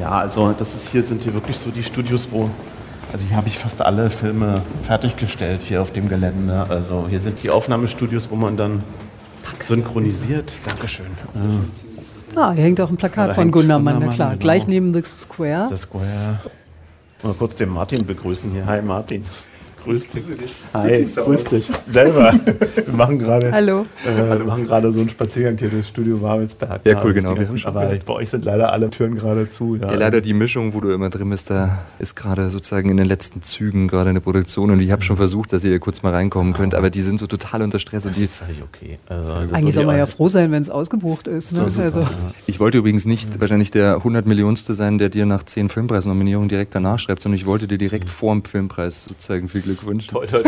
Ja, 0.00 0.12
also 0.12 0.54
das 0.58 0.74
ist 0.74 0.88
hier 0.88 1.02
sind 1.02 1.22
hier 1.22 1.34
wirklich 1.34 1.58
so 1.58 1.70
die 1.70 1.82
Studios, 1.82 2.28
wo 2.30 2.48
also 3.12 3.26
hier 3.26 3.36
habe 3.36 3.48
ich 3.48 3.58
fast 3.58 3.82
alle 3.82 4.08
Filme 4.08 4.62
fertiggestellt 4.82 5.60
hier 5.62 5.82
auf 5.82 5.90
dem 5.92 6.08
Gelände. 6.08 6.64
Also 6.68 7.06
hier 7.08 7.20
sind 7.20 7.42
die 7.42 7.50
Aufnahmestudios, 7.50 8.30
wo 8.30 8.36
man 8.36 8.56
dann 8.56 8.82
Danke. 9.44 9.66
synchronisiert. 9.66 10.52
Dankeschön. 10.64 11.06
Ja. 12.34 12.40
Ah, 12.40 12.52
hier 12.52 12.64
hängt 12.64 12.80
auch 12.80 12.88
ein 12.88 12.96
Plakat 12.96 13.34
von 13.34 13.50
Gundermann, 13.50 13.98
na 13.98 14.12
klar. 14.12 14.30
Genau. 14.30 14.40
Gleich 14.40 14.66
neben 14.66 14.94
The 14.94 15.02
Square. 15.02 15.68
The 15.70 15.76
Square. 15.76 16.40
Mal 17.22 17.34
kurz 17.34 17.56
den 17.56 17.68
Martin 17.68 18.06
begrüßen 18.06 18.50
hier. 18.52 18.64
Hi 18.64 18.80
Martin. 18.80 19.24
Grüß 19.84 20.08
dich. 20.08 20.24
Hi, 20.74 21.06
grüß 21.16 21.44
dich. 21.44 21.64
Selber. 21.64 22.34
Wir 22.34 22.94
machen 22.94 23.18
gerade. 23.18 23.50
Hallo. 23.50 23.86
Äh, 24.04 24.38
wir 24.38 24.44
machen 24.44 24.66
gerade 24.66 24.92
so 24.92 25.00
einen 25.00 25.08
Spaziergang 25.08 25.56
hier 25.56 25.68
durchs 25.68 25.88
Studio 25.88 26.20
Wabelsberg. 26.20 26.84
Ja, 26.84 27.02
cool, 27.02 27.14
genau. 27.14 27.34
aber 27.64 27.96
bei 28.04 28.12
euch 28.12 28.28
sind 28.28 28.44
leider 28.44 28.72
alle 28.72 28.90
Türen 28.90 29.16
gerade 29.16 29.48
zu. 29.48 29.76
Ja. 29.76 29.90
ja. 29.90 29.94
leider 29.94 30.20
die 30.20 30.34
Mischung, 30.34 30.74
wo 30.74 30.80
du 30.80 30.90
immer 30.90 31.08
drin 31.08 31.30
bist, 31.30 31.48
da 31.48 31.78
ist 31.98 32.14
gerade 32.14 32.50
sozusagen 32.50 32.90
in 32.90 32.98
den 32.98 33.06
letzten 33.06 33.42
Zügen 33.42 33.88
gerade 33.88 34.10
eine 34.10 34.20
Produktion 34.20 34.70
und 34.70 34.80
ich 34.80 34.90
habe 34.90 35.02
schon 35.02 35.16
versucht, 35.16 35.52
dass 35.52 35.64
ihr 35.64 35.78
kurz 35.78 36.02
mal 36.02 36.12
reinkommen 36.12 36.52
könnt, 36.52 36.74
aber 36.74 36.90
die 36.90 37.02
sind 37.02 37.18
so 37.18 37.26
total 37.26 37.62
unter 37.62 37.78
Stress. 37.78 38.02
Das 38.02 38.10
und 38.10 38.18
die 38.18 38.24
ist 38.24 38.34
völlig 38.34 38.62
okay. 38.62 38.98
Also, 39.08 39.32
also 39.34 39.54
Eigentlich 39.54 39.74
soll 39.74 39.86
man 39.86 39.96
ja 39.96 40.06
froh 40.06 40.28
sein, 40.28 40.52
wenn 40.52 40.62
es 40.62 40.68
ausgebucht 40.68 41.26
ist. 41.26 41.52
Ne? 41.52 41.68
So 41.70 41.82
also. 41.82 42.06
Ich 42.46 42.60
wollte 42.60 42.78
übrigens 42.78 43.06
nicht 43.06 43.34
mhm. 43.34 43.40
wahrscheinlich 43.40 43.70
der 43.70 43.96
100 43.96 44.26
Millionste 44.26 44.74
sein, 44.74 44.98
der 44.98 45.08
dir 45.08 45.24
nach 45.24 45.42
zehn 45.44 45.70
Filmpreisnominierungen 45.70 46.48
direkt 46.50 46.74
danach 46.74 46.98
schreibt, 46.98 47.22
sondern 47.22 47.38
ich 47.38 47.46
wollte 47.46 47.66
dir 47.66 47.78
direkt 47.78 48.04
mhm. 48.04 48.10
vor 48.10 48.34
dem 48.34 48.44
Filmpreis 48.44 49.04
sozusagen 49.04 49.48
viel 49.48 49.62
Glückwunsch. 49.70 50.06
Toll, 50.06 50.26
toll, 50.26 50.42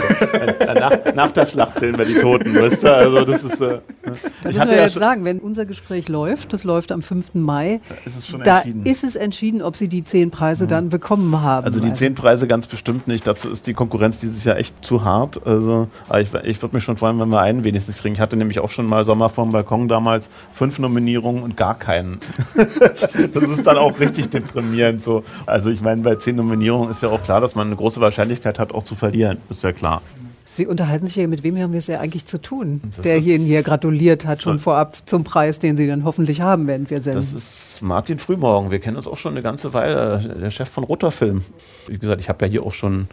nach, 0.75 1.15
nach, 1.15 1.33
der 1.33 1.47
Schlacht 1.47 1.79
zählen 1.79 1.97
wir 1.97 2.05
die 2.05 2.15
Toten, 2.15 2.55
weißt 2.55 2.83
du? 2.83 2.95
Also 2.95 3.25
das 3.25 3.45
ist. 3.45 3.61
Äh, 3.61 3.81
da 4.03 4.11
müssen 4.49 4.71
wir 4.71 4.77
ja 4.77 4.83
jetzt 4.83 4.95
sagen, 4.95 5.25
wenn 5.25 5.39
unser 5.39 5.65
Gespräch 5.65 6.09
läuft, 6.09 6.53
das 6.53 6.65
läuft 6.65 6.93
am 6.93 7.03
5. 7.03 7.35
Mai, 7.35 7.81
da 7.89 7.95
ist 8.05 8.17
es, 8.17 8.27
schon 8.27 8.43
da 8.43 8.59
entschieden. 8.59 8.87
ist 8.87 9.05
es 9.05 9.17
entschieden, 9.17 9.63
ob 9.63 9.77
Sie 9.77 9.89
die 9.89 10.05
zehn 10.05 10.31
Preise 10.31 10.65
mhm. 10.65 10.69
dann 10.69 10.89
bekommen 10.89 11.41
haben. 11.41 11.65
Also 11.65 11.81
die 11.81 11.93
zehn 11.93 12.15
Preise 12.15 12.47
ganz 12.47 12.67
bestimmt 12.67 13.07
nicht. 13.07 13.27
Dazu 13.27 13.49
ist 13.49 13.67
die 13.67 13.75
Konkurrenz 13.75 14.21
dieses 14.21 14.45
Jahr 14.45 14.57
echt 14.57 14.85
zu 14.85 15.05
hart. 15.05 15.47
Also 15.47 15.89
ich, 16.19 16.35
ich 16.45 16.63
würde 16.63 16.77
mich 16.77 16.85
schon 16.85 16.97
freuen, 16.97 17.19
wenn 17.21 17.29
wir 17.29 17.41
einen 17.41 17.65
wenigstens 17.65 17.99
kriegen. 17.99 18.15
Ich 18.15 18.21
hatte 18.21 18.37
nämlich 18.37 18.59
auch 18.59 18.71
schon 18.71 18.87
mal 18.87 19.05
Sommer 19.05 19.29
vorm 19.29 19.53
Balkon 19.53 19.89
damals 19.89 20.29
fünf 20.53 20.79
Nominierungen 20.79 21.43
und 21.43 21.57
gar 21.57 21.79
keinen. 21.79 22.19
das 23.35 23.45
ist 23.45 23.67
dann 23.67 23.79
auch 23.79 23.99
richtig 24.01 24.31
deprimierend. 24.31 25.01
So. 25.01 25.23
Also 25.47 25.71
ich 25.71 25.81
meine, 25.81 26.03
bei 26.03 26.17
zehn 26.17 26.37
Nominierungen 26.37 26.91
ist 26.91 27.03
ja 27.03 27.09
auch 27.09 27.23
klar, 27.23 27.41
dass 27.41 27.55
man 27.55 27.69
eine 27.69 27.77
große 27.77 28.01
Wahrscheinlichkeit 28.01 28.59
hat, 28.59 28.73
auch 28.73 28.85
zu 28.85 28.95
verlieren. 28.95 29.12
Ist 29.49 29.63
ja 29.63 29.73
klar. 29.73 30.03
Sie 30.45 30.67
unterhalten 30.67 31.07
sich 31.07 31.17
ja, 31.17 31.27
mit 31.27 31.45
wem 31.45 31.57
haben 31.57 31.73
wir 31.73 31.79
es 31.79 31.87
ja 31.87 31.99
eigentlich 31.99 32.27
zu 32.27 32.41
tun, 32.41 32.83
das 32.85 33.01
der 33.01 33.17
Ihnen 33.17 33.47
hier 33.47 33.63
gratuliert 33.63 34.27
hat, 34.27 34.43
schon 34.43 34.59
vorab 34.59 34.99
zum 35.07 35.25
Preis, 35.25 35.59
den 35.61 35.79
Sie 35.79 35.87
dann 35.87 36.05
hoffentlich 36.05 36.43
haben, 36.43 36.67
während 36.67 36.91
wir 36.91 37.01
senden. 37.01 37.21
Das 37.21 37.33
ist 37.33 37.81
Martin 37.81 38.19
Frühmorgen. 38.19 38.71
Wir 38.71 38.79
kennen 38.79 38.99
uns 38.99 39.07
auch 39.07 39.17
schon 39.17 39.33
eine 39.33 39.41
ganze 39.41 39.73
Weile, 39.73 40.37
der 40.39 40.51
Chef 40.51 40.69
von 40.69 40.85
Rotterfilm. 40.85 41.43
Wie 41.87 41.97
gesagt, 41.97 42.21
ich 42.21 42.29
habe 42.29 42.45
ja 42.45 42.51
hier 42.51 42.63
auch 42.65 42.75
schon 42.75 43.09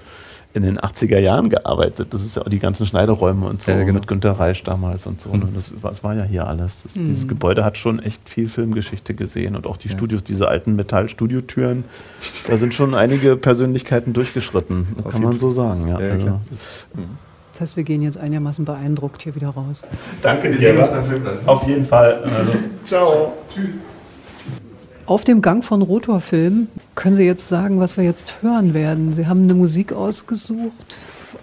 in 0.53 0.63
den 0.63 0.79
80er 0.79 1.19
Jahren 1.19 1.49
gearbeitet. 1.49 2.13
Das 2.13 2.21
ist 2.21 2.35
ja 2.35 2.41
auch 2.41 2.49
die 2.49 2.59
ganzen 2.59 2.87
Schneideräume 2.87 3.45
und 3.45 3.61
so 3.61 3.71
ja, 3.71 3.79
genau. 3.79 3.93
mit 3.93 4.07
Günter 4.07 4.31
Reisch 4.31 4.63
damals 4.63 5.05
und 5.05 5.21
so. 5.21 5.29
Mhm. 5.29 5.53
Das, 5.53 5.71
das, 5.81 6.03
war 6.03 6.15
ja 6.15 6.23
hier 6.23 6.47
alles. 6.47 6.83
Das, 6.83 6.95
mhm. 6.95 7.05
Dieses 7.05 7.27
Gebäude 7.27 7.63
hat 7.63 7.77
schon 7.77 7.99
echt 7.99 8.27
viel 8.27 8.47
Filmgeschichte 8.47 9.13
gesehen 9.13 9.55
und 9.55 9.67
auch 9.67 9.77
die 9.77 9.89
ja. 9.89 9.95
Studios, 9.95 10.23
diese 10.23 10.47
alten 10.47 10.75
Metallstudiotüren, 10.75 11.83
da 12.47 12.57
sind 12.57 12.73
schon 12.73 12.95
einige 12.95 13.35
Persönlichkeiten 13.35 14.13
durchgeschritten, 14.13 14.87
Auf 15.03 15.11
kann 15.11 15.21
man 15.21 15.37
so 15.37 15.51
sagen. 15.51 15.87
Ja, 15.87 16.01
ja 16.01 16.13
also. 16.13 16.39
Das 17.51 17.61
heißt, 17.61 17.77
wir 17.77 17.83
gehen 17.83 18.01
jetzt 18.01 18.17
einigermaßen 18.17 18.65
beeindruckt 18.65 19.21
hier 19.21 19.35
wieder 19.35 19.49
raus. 19.49 19.85
Danke 20.21 20.51
dir. 20.51 20.89
Auf 21.45 21.67
jeden 21.67 21.85
Fall. 21.85 22.23
Also, 22.23 22.53
ciao. 22.85 23.33
Tschüss. 23.53 23.75
Auf 25.09 25.23
dem 25.23 25.41
Gang 25.41 25.63
von 25.63 25.81
Rotorfilm 25.81 26.67
können 26.93 27.15
Sie 27.15 27.23
jetzt 27.23 27.49
sagen, 27.49 27.79
was 27.79 27.97
wir 27.97 28.03
jetzt 28.03 28.43
hören 28.43 28.75
werden. 28.75 29.15
Sie 29.15 29.25
haben 29.25 29.41
eine 29.41 29.55
Musik 29.55 29.91
ausgesucht 29.91 30.95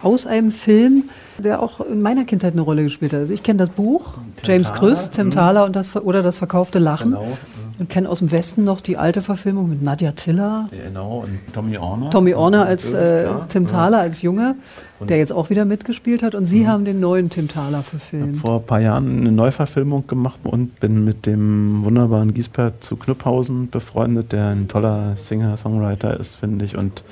aus 0.05 0.25
einem 0.25 0.53
Film, 0.53 1.11
der 1.39 1.61
auch 1.61 1.81
in 1.81 2.01
meiner 2.01 2.25
Kindheit 2.25 2.53
eine 2.53 2.61
Rolle 2.61 2.85
gespielt 2.85 3.13
hat. 3.13 3.19
Also 3.19 3.35
ich 3.35 3.43
kenne 3.43 3.59
das 3.59 3.71
Buch, 3.71 4.15
Tim 4.37 4.53
James 4.53 4.73
Krüss, 4.73 5.11
Tim 5.11 5.33
Thaler 5.33 5.65
und 5.65 5.75
das, 5.75 5.97
oder 5.97 6.23
das 6.23 6.39
verkaufte 6.39 6.79
Lachen. 6.79 7.11
Genau. 7.11 7.37
Und 7.81 7.89
kenne 7.89 8.09
aus 8.09 8.21
dem 8.21 8.31
Westen 8.31 8.63
noch 8.63 8.81
die 8.81 8.99
alte 8.99 9.21
Verfilmung 9.21 9.69
mit 9.69 9.83
Nadja 9.83 10.13
Tiller. 10.13 10.69
Genau, 10.71 11.25
und 11.25 11.41
Tommy 11.53 11.77
Orner. 11.77 12.11
Tommy 12.11 12.35
Orner 12.35 12.67
als 12.67 12.93
äh, 12.93 13.27
Tim 13.49 13.67
Thaler, 13.67 13.99
als 13.99 14.23
Junge, 14.23 14.55
und 14.99 15.11
der 15.11 15.19
jetzt 15.19 15.33
auch 15.33 15.51
wieder 15.51 15.65
mitgespielt 15.65 16.23
hat. 16.23 16.35
Und 16.35 16.47
Sie 16.47 16.63
mhm. 16.63 16.67
haben 16.69 16.85
den 16.85 17.01
neuen 17.01 17.31
Tim 17.31 17.49
Thaler 17.49 17.83
verfilmt. 17.83 18.37
Ich 18.37 18.43
habe 18.43 18.49
vor 18.49 18.61
ein 18.61 18.67
paar 18.67 18.81
Jahren 18.81 19.21
eine 19.21 19.33
Neuverfilmung 19.33 20.07
gemacht 20.07 20.41
und 20.45 20.81
bin 20.81 21.05
mit 21.05 21.27
dem 21.27 21.85
wunderbaren 21.85 22.35
Giesbert 22.35 22.83
zu 22.83 22.97
Knüpphausen 22.97 23.71
befreundet, 23.71 24.33
der 24.33 24.49
ein 24.49 24.69
toller 24.69 25.17
Singer-Songwriter 25.17 26.19
ist, 26.19 26.37
finde 26.37 26.65
ich. 26.65 26.77
Und 26.77 27.05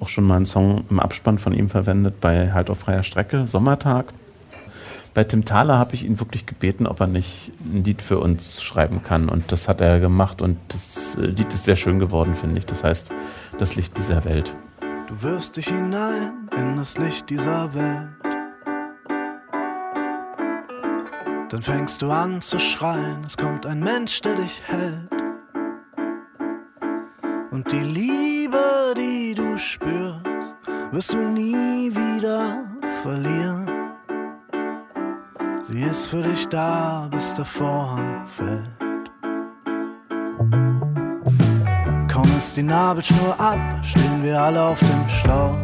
auch 0.00 0.08
schon 0.08 0.24
mal 0.24 0.36
einen 0.36 0.46
Song 0.46 0.84
im 0.90 1.00
Abspann 1.00 1.38
von 1.38 1.52
ihm 1.52 1.68
verwendet 1.68 2.20
bei 2.20 2.52
Halt 2.52 2.70
auf 2.70 2.80
freier 2.80 3.02
Strecke, 3.02 3.46
Sommertag. 3.46 4.12
bei 5.14 5.24
Tim 5.24 5.44
Thaler 5.46 5.78
habe 5.78 5.94
ich 5.94 6.04
ihn 6.04 6.20
wirklich 6.20 6.44
gebeten, 6.44 6.86
ob 6.86 7.00
er 7.00 7.06
nicht 7.06 7.52
ein 7.64 7.84
Lied 7.84 8.02
für 8.02 8.18
uns 8.18 8.62
schreiben 8.62 9.02
kann. 9.02 9.28
Und 9.28 9.52
das 9.52 9.68
hat 9.68 9.80
er 9.80 10.00
gemacht 10.00 10.42
und 10.42 10.58
das 10.68 11.16
äh, 11.16 11.22
Lied 11.22 11.52
ist 11.52 11.64
sehr 11.64 11.76
schön 11.76 11.98
geworden, 11.98 12.34
finde 12.34 12.58
ich. 12.58 12.66
Das 12.66 12.84
heißt, 12.84 13.10
das 13.58 13.76
Licht 13.76 13.96
dieser 13.96 14.24
Welt. 14.24 14.52
Du 15.06 15.22
wirfst 15.22 15.56
dich 15.56 15.68
hinein 15.68 16.48
in 16.56 16.76
das 16.76 16.98
Licht 16.98 17.30
dieser 17.30 17.72
Welt. 17.74 18.08
Dann 21.48 21.62
fängst 21.62 22.02
du 22.02 22.10
an 22.10 22.40
zu 22.40 22.58
schreien, 22.58 23.22
es 23.24 23.36
kommt 23.36 23.66
ein 23.66 23.78
Mensch, 23.78 24.20
der 24.20 24.34
dich 24.34 24.62
hält. 24.66 25.10
Und 27.52 27.70
die 27.70 27.78
Liebe, 27.78 28.94
die 28.96 29.34
du 29.34 29.56
spürst, 29.56 30.56
wirst 30.90 31.14
du 31.14 31.18
nie 31.18 31.94
wieder 31.94 32.64
verlieren. 33.02 33.70
Sie 35.62 35.82
ist 35.82 36.08
für 36.08 36.22
dich 36.22 36.48
da, 36.48 37.08
bis 37.12 37.32
der 37.34 37.44
Vorhang 37.44 38.26
fällt. 38.26 38.76
Ist 42.36 42.54
die 42.54 42.62
Nabelschnur 42.62 43.34
ab, 43.40 43.58
stehen 43.82 44.22
wir 44.22 44.38
alle 44.38 44.62
auf 44.62 44.78
dem 44.78 45.08
Schlauch. 45.08 45.56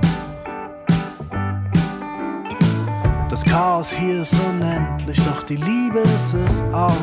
Das 3.29 3.45
Chaos 3.45 3.91
hier 3.91 4.23
ist 4.23 4.35
unendlich, 4.41 5.19
doch 5.19 5.43
die 5.43 5.57
Liebe 5.57 5.99
ist 5.99 6.33
es 6.33 6.63
auch. 6.73 6.97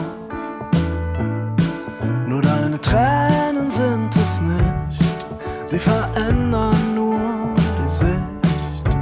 Nur 2.27 2.41
deine 2.41 2.81
Tränen 2.81 3.69
sind 3.69 4.15
es 4.15 4.41
nicht, 4.41 5.27
sie 5.65 5.79
verändern 5.79 6.95
nur 6.95 7.19
die 7.85 7.91
Sicht 7.91 8.95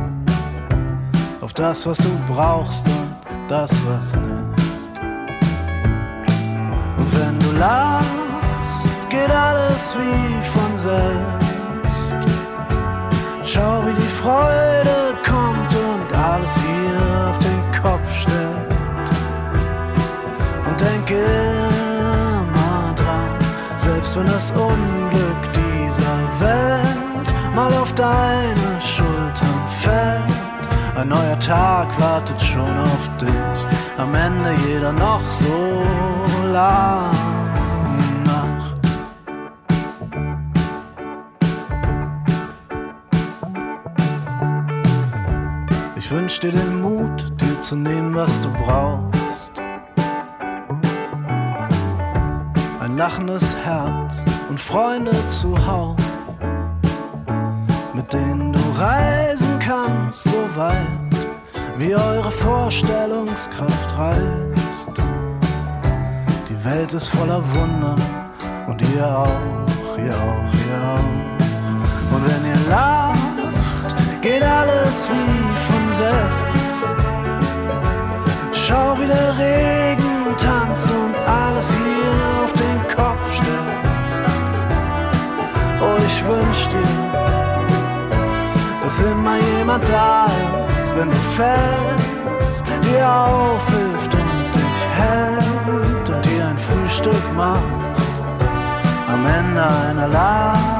auf 1.39 1.53
das, 1.53 1.87
was 1.87 1.97
du 1.97 2.09
brauchst 2.27 2.85
und 2.87 3.15
das, 3.47 3.71
was 3.87 4.15
nicht. 4.15 4.25
Und 6.97 7.19
wenn 7.19 7.39
du 7.39 7.51
lachst, 7.57 8.26
geht 9.17 9.31
alles 9.31 9.95
wie 9.99 10.31
von 10.53 10.77
selbst. 10.77 12.07
Schau, 13.43 13.83
wie 13.85 13.93
die 13.93 14.13
Freude 14.21 14.97
kommt 15.25 15.73
und 15.89 16.07
alles 16.13 16.53
hier 16.65 17.29
auf 17.29 17.39
den 17.39 17.61
Kopf 17.81 18.09
stellt. 18.23 19.09
Und 20.67 20.79
denke 20.79 21.15
immer 21.15 22.93
dran, 23.01 23.31
selbst 23.77 24.15
wenn 24.17 24.27
das 24.27 24.51
Unglück 24.51 25.41
dieser 25.61 26.19
Welt 26.39 27.27
mal 27.55 27.73
auf 27.73 27.91
deine 27.93 28.69
Schultern 28.93 29.61
fällt. 29.81 30.37
Ein 30.95 31.09
neuer 31.09 31.39
Tag 31.39 31.87
wartet 31.99 32.41
schon 32.41 32.75
auf 32.93 33.03
dich, 33.21 33.59
am 33.97 34.13
Ende 34.15 34.51
jeder 34.67 34.91
noch 34.91 35.21
so 35.31 35.83
lange 36.51 37.16
wünsch 46.37 46.39
dir 46.39 46.51
den 46.51 46.81
Mut, 46.81 47.41
dir 47.41 47.61
zu 47.61 47.75
nehmen, 47.75 48.13
was 48.15 48.31
du 48.41 48.49
brauchst. 48.63 49.51
Ein 52.79 52.97
lachendes 52.97 53.55
Herz 53.63 54.23
und 54.49 54.59
Freunde 54.59 55.11
zuhauf, 55.29 55.95
mit 57.93 58.11
denen 58.13 58.53
du 58.53 58.59
reisen 58.77 59.57
kannst, 59.59 60.23
so 60.23 60.55
weit 60.55 60.75
wie 61.77 61.95
eure 61.95 62.31
Vorstellungskraft 62.31 63.97
reicht. 63.97 64.97
Die 66.49 66.65
Welt 66.65 66.93
ist 66.93 67.07
voller 67.07 67.41
Wunder 67.55 67.95
und 68.67 68.81
ihr 68.81 69.05
auch, 69.05 69.97
ihr 69.97 70.13
auch, 70.13 70.53
ihr 70.67 70.81
auch. 70.93 72.15
Und 72.15 72.25
wenn 72.25 72.45
ihr 72.45 72.69
lacht, 72.69 74.21
geht 74.21 74.43
alles 74.43 75.09
wie 75.09 75.46
Wie 78.99 79.07
der 79.07 79.37
Regen 79.37 80.35
tanzt 80.37 80.89
und 80.89 81.15
alles 81.27 81.69
hier 81.71 82.43
auf 82.43 82.53
den 82.53 82.79
Kopf 82.95 83.25
stellt. 83.37 83.85
Oh, 85.81 85.97
ich 86.09 86.17
wünsch 86.27 86.63
dir, 86.69 86.93
dass 88.83 88.99
immer 88.99 89.37
jemand 89.57 89.87
da 89.89 90.25
ist, 90.69 90.95
wenn 90.97 91.09
du 91.09 91.17
fällst, 91.35 92.17
dir 92.83 93.09
aufhilft 93.09 94.13
und 94.13 94.55
dich 94.55 94.79
hält 94.95 96.09
und 96.09 96.25
dir 96.25 96.45
ein 96.45 96.57
Frühstück 96.57 97.35
macht 97.35 97.87
am 99.13 99.25
Ende 99.25 99.63
einer 99.63 100.07
langen 100.07 100.76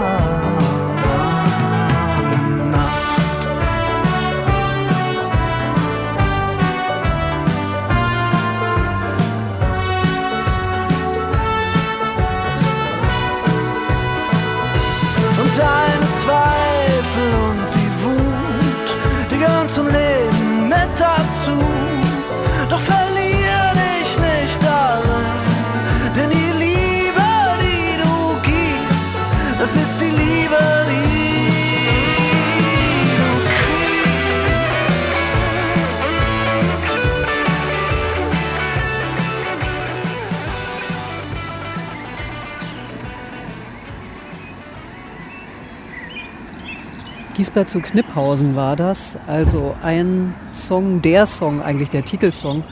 Giesbert 47.57 47.69
zu 47.69 47.79
Kniphausen 47.79 48.55
war 48.55 48.75
das. 48.75 49.17
Also 49.25 49.73
ein 49.81 50.35
Song, 50.53 51.01
der 51.01 51.25
Song, 51.25 51.59
eigentlich 51.59 51.89
der 51.89 52.05
Titelsong 52.05 52.63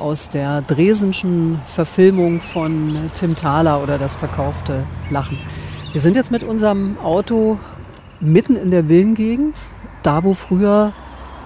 aus 0.00 0.28
der 0.28 0.60
Dresenschen 0.62 1.60
Verfilmung 1.66 2.40
von 2.40 2.96
Tim 3.14 3.36
Thaler 3.36 3.80
oder 3.80 3.96
das 3.96 4.16
verkaufte 4.16 4.82
Lachen. 5.08 5.38
Wir 5.92 6.00
sind 6.00 6.16
jetzt 6.16 6.32
mit 6.32 6.42
unserem 6.42 6.98
Auto 6.98 7.60
mitten 8.18 8.56
in 8.56 8.72
der 8.72 8.88
Villengegend, 8.88 9.56
da 10.02 10.24
wo 10.24 10.34
früher 10.34 10.92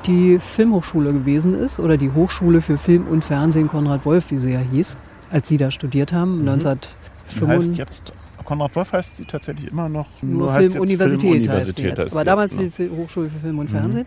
die 0.06 0.38
Filmhochschule 0.38 1.12
gewesen 1.12 1.60
ist 1.60 1.80
oder 1.80 1.98
die 1.98 2.12
Hochschule 2.12 2.62
für 2.62 2.78
Film 2.78 3.06
und 3.06 3.22
Fernsehen 3.22 3.68
Konrad 3.68 4.06
Wolf, 4.06 4.30
wie 4.30 4.38
sie 4.38 4.52
ja 4.52 4.60
hieß, 4.60 4.96
als 5.30 5.48
Sie 5.48 5.58
da 5.58 5.70
studiert 5.70 6.14
haben, 6.14 6.42
Die 6.42 6.50
heißt 6.50 6.64
1995. 6.64 7.76
jetzt, 7.76 8.14
Konrad 8.48 8.74
Wolf 8.76 8.92
heißt 8.94 9.16
sie 9.16 9.26
tatsächlich 9.26 9.70
immer 9.70 9.90
noch. 9.90 10.06
Nur 10.22 10.58
jetzt 10.58 10.72
Filmuniversität, 10.72 11.48
heißt 11.50 11.66
sie 11.66 11.82
Filmuniversität 11.82 11.98
heißt 11.98 12.12
Aber 12.12 12.20
sie 12.20 12.24
damals 12.24 12.52
jetzt, 12.54 12.62
hieß 12.62 12.76
sie 12.76 12.90
Hochschule 12.90 13.28
für 13.28 13.38
Film 13.40 13.58
und 13.58 13.68
Fernsehen. 13.68 14.06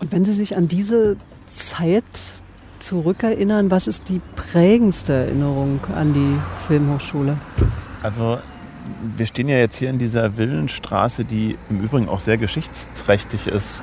Und 0.00 0.10
wenn 0.10 0.24
Sie 0.24 0.32
sich 0.32 0.56
an 0.56 0.66
diese 0.66 1.16
Zeit 1.52 2.02
zurückerinnern, 2.80 3.70
was 3.70 3.86
ist 3.86 4.08
die 4.08 4.20
prägendste 4.34 5.12
Erinnerung 5.12 5.78
an 5.94 6.12
die 6.12 6.36
Filmhochschule? 6.66 7.36
Also 8.02 8.38
wir 9.16 9.26
stehen 9.26 9.48
ja 9.48 9.58
jetzt 9.58 9.76
hier 9.76 9.90
in 9.90 10.00
dieser 10.00 10.36
Villenstraße, 10.36 11.24
die 11.24 11.56
im 11.70 11.80
Übrigen 11.80 12.08
auch 12.08 12.20
sehr 12.20 12.38
geschichtsträchtig 12.38 13.46
ist. 13.46 13.80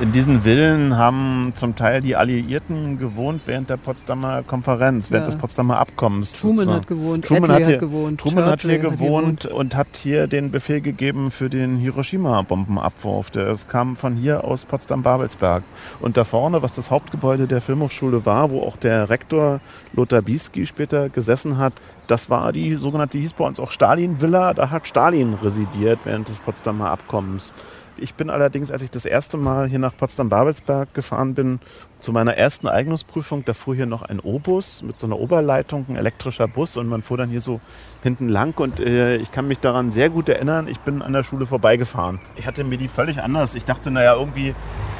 In 0.00 0.10
diesen 0.10 0.40
Villen 0.40 0.96
haben 0.96 1.52
zum 1.54 1.76
Teil 1.76 2.00
die 2.00 2.16
Alliierten 2.16 2.98
gewohnt 2.98 3.42
während 3.46 3.70
der 3.70 3.76
Potsdamer 3.76 4.42
Konferenz, 4.42 5.12
während 5.12 5.28
Ja. 5.28 5.30
des 5.32 5.40
Potsdamer 5.40 5.78
Abkommens. 5.78 6.40
Truman 6.40 6.56
sozusagen. 6.56 6.76
hat 6.76 6.86
gewohnt, 6.88 7.24
Truman 7.24 7.52
hat 7.52 7.66
hier, 7.66 7.74
hat 7.74 7.80
gewohnt, 7.80 8.20
Truman 8.20 8.44
hat 8.46 8.62
hier 8.62 8.70
Churchill 8.80 8.90
hat 8.90 8.98
hier 8.98 9.06
gewohnt 9.06 9.46
und 9.46 9.76
hat 9.76 9.96
hier 9.96 10.26
den 10.26 10.50
Befehl 10.50 10.80
gegeben 10.80 11.30
für 11.30 11.48
den 11.48 11.76
Hiroshima-Bombenabwurf. 11.76 13.30
Das 13.30 13.68
kam 13.68 13.94
von 13.94 14.16
hier 14.16 14.42
aus 14.42 14.64
Potsdam-Babelsberg. 14.64 15.62
Und 16.00 16.16
da 16.16 16.24
vorne, 16.24 16.62
was 16.62 16.74
das 16.74 16.90
Hauptgebäude 16.90 17.46
der 17.46 17.60
Filmhochschule 17.60 18.26
war, 18.26 18.50
wo 18.50 18.62
auch 18.62 18.76
der 18.76 19.08
Rektor 19.08 19.60
Lothar 19.92 20.22
Bieski 20.22 20.66
später 20.66 21.10
gesessen 21.10 21.58
hat, 21.58 21.74
das 22.08 22.28
war 22.28 22.52
die 22.52 22.74
sogenannte, 22.74 23.18
die 23.18 23.22
hieß 23.22 23.34
bei 23.34 23.46
uns 23.46 23.60
auch 23.60 23.70
Stalin-Villa. 23.70 24.54
Da 24.54 24.70
hat 24.70 24.88
Stalin 24.88 25.34
residiert 25.34 26.00
während 26.04 26.28
des 26.28 26.38
Potsdamer 26.38 26.90
Abkommens. 26.90 27.52
Ich 27.98 28.14
bin 28.14 28.30
allerdings, 28.30 28.70
als 28.70 28.82
ich 28.82 28.90
das 28.90 29.04
erste 29.04 29.36
Mal 29.36 29.68
hier 29.68 29.78
nach 29.78 29.96
Potsdam-Babelsberg 29.96 30.92
gefahren 30.94 31.34
bin, 31.34 31.60
zu 32.02 32.12
meiner 32.12 32.36
ersten 32.36 32.66
Eignungsprüfung, 32.66 33.44
da 33.44 33.54
fuhr 33.54 33.76
hier 33.76 33.86
noch 33.86 34.02
ein 34.02 34.18
O-Bus 34.18 34.82
mit 34.82 34.98
so 34.98 35.06
einer 35.06 35.18
Oberleitung, 35.20 35.86
ein 35.88 35.96
elektrischer 35.96 36.48
Bus 36.48 36.76
und 36.76 36.88
man 36.88 37.00
fuhr 37.00 37.16
dann 37.16 37.30
hier 37.30 37.40
so 37.40 37.60
hinten 38.02 38.28
lang 38.28 38.58
und 38.58 38.80
äh, 38.80 39.16
ich 39.16 39.30
kann 39.30 39.46
mich 39.46 39.60
daran 39.60 39.92
sehr 39.92 40.10
gut 40.10 40.28
erinnern, 40.28 40.66
ich 40.66 40.80
bin 40.80 41.00
an 41.00 41.12
der 41.12 41.22
Schule 41.22 41.46
vorbeigefahren. 41.46 42.20
Ich 42.34 42.44
hatte 42.46 42.64
mir 42.64 42.76
die 42.76 42.88
völlig 42.88 43.22
anders. 43.22 43.54
Ich 43.54 43.64
dachte, 43.64 43.92
naja, 43.92 44.16
irgendwie 44.16 44.52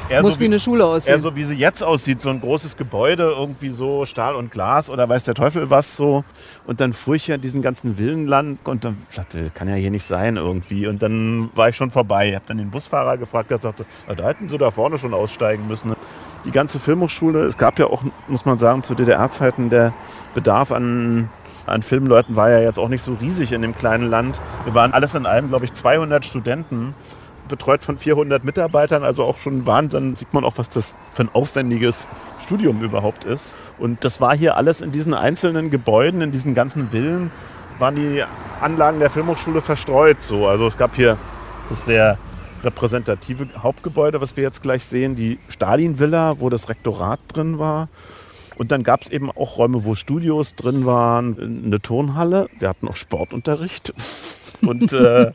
eher 0.07 0.21
Muss 0.21 0.35
so 0.35 0.39
wie 0.39 0.45
eine 0.45 0.61
Schule 0.61 0.83
Eher 0.83 0.87
aussehen. 0.87 1.21
so 1.21 1.35
wie 1.35 1.43
sie 1.43 1.55
jetzt 1.55 1.83
aussieht, 1.83 2.21
so 2.21 2.29
ein 2.29 2.39
großes 2.39 2.77
Gebäude, 2.77 3.33
irgendwie 3.37 3.69
so 3.71 4.05
Stahl 4.05 4.35
und 4.35 4.51
Glas 4.51 4.89
oder 4.89 5.09
weiß 5.09 5.25
der 5.25 5.33
Teufel 5.33 5.69
was 5.69 5.97
so. 5.97 6.23
Und 6.65 6.79
dann 6.79 6.93
fuhr 6.93 7.15
ich 7.15 7.27
ja 7.27 7.35
in 7.35 7.41
diesen 7.41 7.61
ganzen 7.61 7.97
Villenland 7.97 8.59
und 8.65 8.85
dann 8.85 8.95
dachte, 9.13 9.51
kann 9.53 9.67
ja 9.67 9.75
hier 9.75 9.91
nicht 9.91 10.05
sein 10.05 10.37
irgendwie. 10.37 10.87
Und 10.87 11.03
dann 11.03 11.49
war 11.53 11.67
ich 11.67 11.75
schon 11.75 11.91
vorbei. 11.91 12.33
Hab 12.33 12.45
dann 12.45 12.57
den 12.59 12.71
Busfahrer 12.71 13.17
gefragt, 13.17 13.51
der 13.51 13.59
sagte, 13.59 13.85
"Ah, 14.07 14.13
da 14.15 14.27
hätten 14.29 14.47
sie 14.47 14.57
da 14.57 14.71
vorne 14.71 14.97
schon 14.97 15.13
aussteigen 15.13 15.67
müssen. 15.67 15.93
Die 16.45 16.51
ganze 16.51 16.79
Filmhochschule, 16.79 17.45
es 17.45 17.57
gab 17.57 17.79
ja 17.79 17.87
auch, 17.87 18.03
muss 18.27 18.45
man 18.45 18.57
sagen, 18.57 18.83
zu 18.83 18.95
DDR-Zeiten 18.95 19.69
der 19.69 19.93
Bedarf 20.33 20.71
an 20.71 21.29
an 21.65 21.81
Filmleuten 21.81 22.35
war 22.35 22.49
ja 22.49 22.59
jetzt 22.59 22.77
auch 22.77 22.89
nicht 22.89 23.03
so 23.03 23.13
riesig 23.13 23.51
in 23.51 23.61
dem 23.61 23.75
kleinen 23.75 24.09
Land. 24.09 24.39
Wir 24.65 24.73
waren 24.73 24.93
alles 24.93 25.15
in 25.15 25.25
allem, 25.25 25.49
glaube 25.49 25.65
ich, 25.65 25.73
200 25.73 26.25
Studenten 26.25 26.93
betreut 27.47 27.83
von 27.83 27.97
400 27.97 28.43
Mitarbeitern, 28.43 29.03
also 29.03 29.23
auch 29.23 29.37
schon 29.37 29.65
Wahnsinn, 29.65 30.15
sieht 30.15 30.33
man 30.33 30.43
auch, 30.43 30.57
was 30.57 30.69
das 30.69 30.93
für 31.11 31.23
ein 31.23 31.29
aufwendiges 31.33 32.07
Studium 32.39 32.81
überhaupt 32.81 33.25
ist. 33.25 33.55
Und 33.77 34.03
das 34.03 34.21
war 34.21 34.35
hier 34.35 34.57
alles 34.57 34.81
in 34.81 34.91
diesen 34.91 35.13
einzelnen 35.13 35.69
Gebäuden, 35.69 36.21
in 36.21 36.31
diesen 36.31 36.55
ganzen 36.55 36.89
Villen, 36.89 37.31
waren 37.79 37.95
die 37.95 38.23
Anlagen 38.61 38.99
der 38.99 39.09
Filmhochschule 39.09 39.61
verstreut. 39.61 40.17
So. 40.21 40.47
Also 40.47 40.67
es 40.67 40.77
gab 40.77 40.95
hier, 40.95 41.17
das 41.69 41.79
ist 41.79 41.87
der 41.87 42.17
repräsentative 42.63 43.47
Hauptgebäude, 43.61 44.21
was 44.21 44.35
wir 44.37 44.43
jetzt 44.43 44.61
gleich 44.61 44.85
sehen, 44.85 45.15
die 45.15 45.39
Stalin-Villa, 45.49 46.39
wo 46.39 46.49
das 46.49 46.69
Rektorat 46.69 47.19
drin 47.27 47.59
war. 47.59 47.89
Und 48.55 48.71
dann 48.71 48.83
gab 48.83 49.01
es 49.01 49.09
eben 49.09 49.31
auch 49.31 49.57
Räume, 49.57 49.83
wo 49.83 49.95
Studios 49.95 50.55
drin 50.55 50.85
waren, 50.85 51.63
eine 51.65 51.81
Turnhalle. 51.81 52.47
Wir 52.59 52.69
hatten 52.69 52.87
auch 52.87 52.95
Sportunterricht. 52.95 53.93
Und 54.61 54.93
äh, 54.93 55.31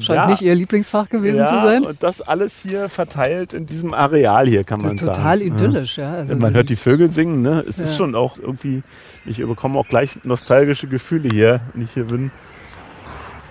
Scheint 0.00 0.08
ja, 0.08 0.26
nicht 0.26 0.42
Ihr 0.42 0.56
Lieblingsfach 0.56 1.08
gewesen 1.08 1.38
ja, 1.38 1.46
zu 1.46 1.54
sein. 1.54 1.84
Und 1.84 2.02
das 2.02 2.20
alles 2.20 2.62
hier 2.62 2.88
verteilt 2.88 3.52
in 3.52 3.66
diesem 3.66 3.94
Areal 3.94 4.48
hier, 4.48 4.64
kann 4.64 4.80
Das 4.80 4.88
man 4.88 4.96
ist 4.96 5.04
sagen. 5.04 5.16
total 5.18 5.42
idyllisch, 5.42 5.98
ja. 5.98 6.14
Also 6.14 6.34
Man 6.34 6.52
hört 6.54 6.68
die 6.68 6.74
Vögel 6.74 7.08
singen, 7.08 7.42
ne? 7.42 7.64
Es 7.68 7.78
ist 7.78 7.90
Ja. 7.90 7.96
schon 7.98 8.14
auch 8.16 8.38
irgendwie, 8.38 8.82
ich 9.24 9.36
bekomme 9.36 9.78
auch 9.78 9.86
gleich 9.86 10.24
nostalgische 10.24 10.88
Gefühle 10.88 11.28
hier, 11.28 11.60
wenn 11.74 11.84
ich 11.84 11.92
hier 11.92 12.04
bin. 12.04 12.32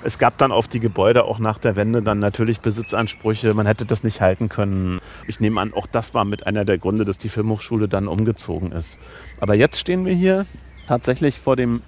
Es 0.03 0.17
gab 0.17 0.37
dann 0.39 0.51
auf 0.51 0.67
die 0.67 0.79
Gebäude 0.79 1.25
auch 1.25 1.37
nach 1.37 1.59
der 1.59 1.75
Wende 1.75 2.01
dann 2.01 2.17
natürlich 2.17 2.59
Besitzansprüche. 2.59 3.53
Man 3.53 3.67
hätte 3.67 3.85
das 3.85 4.03
nicht 4.03 4.19
halten 4.19 4.49
können. 4.49 4.99
Ich 5.27 5.39
nehme 5.39 5.61
an, 5.61 5.73
auch 5.75 5.85
das 5.85 6.15
war 6.15 6.25
mit 6.25 6.47
einer 6.47 6.65
der 6.65 6.79
Gründe, 6.79 7.05
dass 7.05 7.19
die 7.19 7.29
Filmhochschule 7.29 7.87
dann 7.87 8.07
umgezogen 8.07 8.71
ist. 8.71 8.99
Aber 9.39 9.53
jetzt 9.53 9.79
stehen 9.79 10.05
wir 10.05 10.13
hier 10.13 10.47
tatsächlich 10.87 11.39
vor 11.39 11.55
dem, 11.55 11.83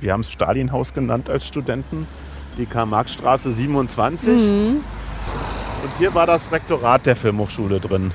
wir 0.00 0.14
haben 0.14 0.22
es 0.22 0.30
Stalinhaus 0.30 0.94
genannt 0.94 1.28
als 1.28 1.46
Studenten, 1.46 2.06
die 2.56 2.64
Karl-Marx-Straße 2.64 3.52
27. 3.52 4.42
Und 4.42 4.82
hier 5.98 6.14
war 6.14 6.26
das 6.26 6.50
Rektorat 6.52 7.04
der 7.04 7.16
Filmhochschule 7.16 7.78
drin. 7.78 8.10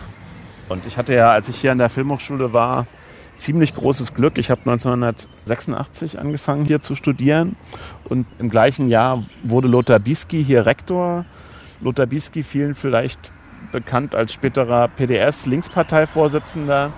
Und 0.70 0.88
ich 0.88 0.98
hatte 0.98 1.14
ja, 1.14 1.30
als 1.30 1.50
ich 1.50 1.58
hier 1.58 1.72
an 1.72 1.78
der 1.78 1.90
Filmhochschule 1.90 2.52
war, 2.52 2.88
ziemlich 3.36 3.76
großes 3.76 4.14
Glück. 4.14 4.38
Ich 4.38 4.50
habe 4.50 4.62
1986 4.62 6.20
angefangen 6.20 6.66
hier 6.66 6.82
zu 6.82 6.96
studieren 6.96 7.56
und 8.06 8.26
im 8.40 8.50
gleichen 8.50 8.90
Jahr 8.90 9.24
wurde 9.44 9.68
Lothar 9.68 10.00
Bisky 10.00 10.44
hier 10.44 10.66
Rektor. 10.66 11.26
Lothar 11.82 12.06
Bisky 12.06 12.44
vielen 12.44 12.76
vielleicht 12.76 13.32
bekannt 13.72 14.16
als 14.16 14.34
späterer 14.34 14.88
PDS-Linksparteivorsitzender, 14.88 16.92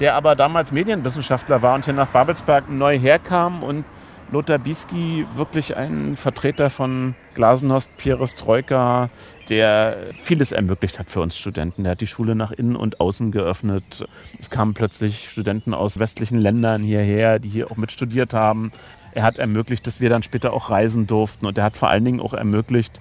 der 0.00 0.14
aber 0.14 0.34
damals 0.34 0.72
Medienwissenschaftler 0.72 1.62
war 1.62 1.74
und 1.74 1.84
hier 1.84 1.94
nach 1.94 2.08
Babelsberg 2.08 2.70
neu 2.70 2.98
herkam 2.98 3.62
und 3.62 3.84
Lothar 4.32 4.58
Bisky 4.58 5.24
wirklich 5.34 5.76
ein 5.76 6.16
Vertreter 6.16 6.68
von 6.68 7.14
Glasnost, 7.34 7.96
Perestroika, 7.96 9.08
der 9.48 9.96
vieles 10.20 10.52
ermöglicht 10.52 10.98
hat 10.98 11.10
für 11.10 11.20
uns 11.20 11.36
Studenten. 11.36 11.84
Der 11.84 11.92
hat 11.92 12.00
die 12.00 12.06
Schule 12.06 12.34
nach 12.34 12.52
innen 12.52 12.76
und 12.76 13.00
außen 13.00 13.30
geöffnet. 13.32 14.06
Es 14.40 14.50
kamen 14.50 14.74
plötzlich 14.74 15.30
Studenten 15.30 15.74
aus 15.74 15.98
westlichen 15.98 16.38
Ländern 16.38 16.82
hierher, 16.82 17.38
die 17.38 17.48
hier 17.48 17.70
auch 17.70 17.76
mit 17.76 17.92
studiert 17.92 18.34
haben. 18.34 18.72
Er 19.12 19.22
hat 19.22 19.38
ermöglicht, 19.38 19.86
dass 19.86 20.00
wir 20.00 20.10
dann 20.10 20.22
später 20.22 20.52
auch 20.52 20.70
reisen 20.70 21.06
durften 21.06 21.46
und 21.46 21.56
er 21.56 21.64
hat 21.64 21.76
vor 21.76 21.88
allen 21.88 22.04
Dingen 22.04 22.20
auch 22.20 22.34
ermöglicht, 22.34 23.00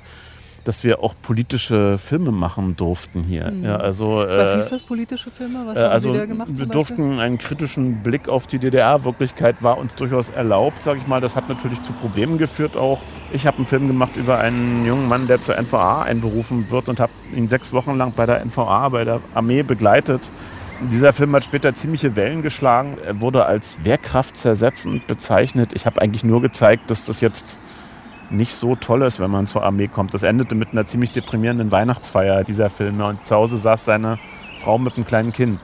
dass 0.66 0.84
wir 0.84 1.02
auch 1.04 1.14
politische 1.22 1.98
Filme 1.98 2.32
machen 2.32 2.76
durften 2.76 3.24
hier. 3.24 3.54
Ja, 3.64 3.78
also, 3.78 4.18
Was 4.18 4.54
äh, 4.54 4.58
hieß 4.58 4.70
das, 4.70 4.82
politische 4.82 5.30
Filme? 5.30 5.60
Was 5.66 5.78
äh, 5.78 5.84
haben 5.84 5.92
also 5.92 6.12
Sie 6.12 6.18
da 6.18 6.26
gemacht? 6.26 6.50
wir 6.52 6.66
durften 6.66 7.20
einen 7.20 7.38
kritischen 7.38 8.02
Blick 8.04 8.28
auf 8.28 8.48
die 8.48 8.58
DDR-Wirklichkeit 8.58 9.62
war 9.62 9.78
uns 9.78 9.96
durchaus 9.96 10.30
erlaubt, 10.30 10.84
sage 10.84 11.00
ich 11.00 11.08
mal. 11.08 11.22
Das 11.22 11.36
hat 11.36 11.48
natürlich 11.48 11.82
zu 11.84 11.94
Problemen 11.94 12.38
geführt 12.38 12.76
auch. 12.76 13.02
Ich 13.32 13.46
habe 13.46 13.58
einen 13.58 13.68
Film 13.68 13.88
gemacht 13.88 14.18
über 14.18 14.40
einen 14.40 14.86
jungen 14.86 15.08
Mann, 15.08 15.28
der 15.28 15.40
zur 15.40 15.56
NVA 15.56 16.04
einberufen 16.04 16.72
wird 16.72 16.90
und 16.90 17.00
habe 17.00 17.14
ihn 17.36 17.48
sechs 17.48 17.72
Wochen 17.72 17.96
lang 17.96 18.14
bei 18.16 18.26
der 18.26 18.44
NVA, 18.44 18.90
bei 18.90 19.04
der 19.04 19.22
Armee 19.36 19.62
begleitet. 19.62 20.30
Dieser 20.92 21.14
Film 21.14 21.34
hat 21.36 21.46
später 21.46 21.74
ziemliche 21.74 22.16
Wellen 22.16 22.42
geschlagen. 22.42 22.98
Er 23.06 23.22
wurde 23.22 23.46
als 23.46 23.84
wehrkraftzersetzend 23.84 25.08
bezeichnet. 25.08 25.72
Ich 25.74 25.86
habe 25.86 26.02
eigentlich 26.02 26.24
nur 26.24 26.42
gezeigt, 26.42 26.90
dass 26.90 27.04
das 27.04 27.22
jetzt 27.22 27.58
nicht 28.30 28.54
so 28.56 28.76
toll 28.76 29.02
ist, 29.04 29.20
wenn 29.20 29.32
man 29.32 29.48
zur 29.48 29.64
Armee 29.64 29.88
kommt. 29.88 30.14
Das 30.14 30.24
endete 30.24 30.56
mit 30.56 30.72
einer 30.72 30.86
ziemlich 30.86 31.12
deprimierenden 31.12 31.72
Weihnachtsfeier 31.72 32.44
dieser 32.44 32.70
Filme 32.70 33.06
und 33.08 33.26
zu 33.26 33.36
Hause 33.36 33.58
saß 33.58 33.86
seine 33.86 34.20
Frau 34.62 34.78
mit 34.78 34.96
einem 34.96 35.06
kleinen 35.06 35.32
Kind. 35.32 35.60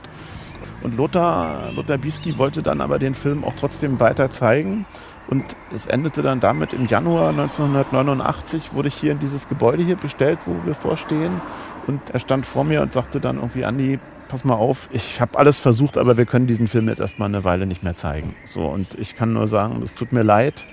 Und 0.82 0.96
Lothar, 0.96 1.72
Lothar 1.72 1.98
Bisky 1.98 2.38
wollte 2.38 2.62
dann 2.62 2.80
aber 2.80 2.98
den 2.98 3.14
Film 3.14 3.44
auch 3.44 3.54
trotzdem 3.54 4.00
weiter 4.00 4.30
zeigen. 4.30 4.84
Und 5.28 5.56
es 5.72 5.86
endete 5.86 6.22
dann 6.22 6.40
damit, 6.40 6.72
im 6.72 6.86
Januar 6.86 7.30
1989 7.30 8.74
wurde 8.74 8.88
ich 8.88 8.94
hier 8.94 9.12
in 9.12 9.20
dieses 9.20 9.48
Gebäude 9.48 9.82
hier 9.84 9.96
bestellt, 9.96 10.40
wo 10.46 10.66
wir 10.66 10.74
vorstehen. 10.74 11.40
Und 11.86 12.10
er 12.10 12.18
stand 12.18 12.44
vor 12.44 12.64
mir 12.64 12.82
und 12.82 12.92
sagte 12.92 13.20
dann 13.20 13.36
irgendwie, 13.36 13.64
Andi, 13.64 14.00
pass 14.28 14.44
mal 14.44 14.54
auf, 14.54 14.88
ich 14.92 15.20
habe 15.20 15.38
alles 15.38 15.60
versucht, 15.60 15.96
aber 15.96 16.16
wir 16.16 16.26
können 16.26 16.46
diesen 16.46 16.66
Film 16.66 16.88
jetzt 16.88 17.00
erstmal 17.00 17.28
eine 17.28 17.44
Weile 17.44 17.66
nicht 17.66 17.82
mehr 17.82 17.96
zeigen. 17.96 18.34
So, 18.44 18.66
und 18.66 18.94
ich 18.96 19.14
kann 19.16 19.32
nur 19.32 19.46
sagen, 19.46 19.80
es 19.82 19.94
tut 19.94 20.12
mir 20.12 20.22
leid. 20.22 20.64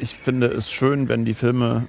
Ich 0.00 0.14
finde 0.14 0.46
es 0.46 0.70
schön, 0.70 1.08
wenn 1.08 1.26
die 1.26 1.34
Filme 1.34 1.86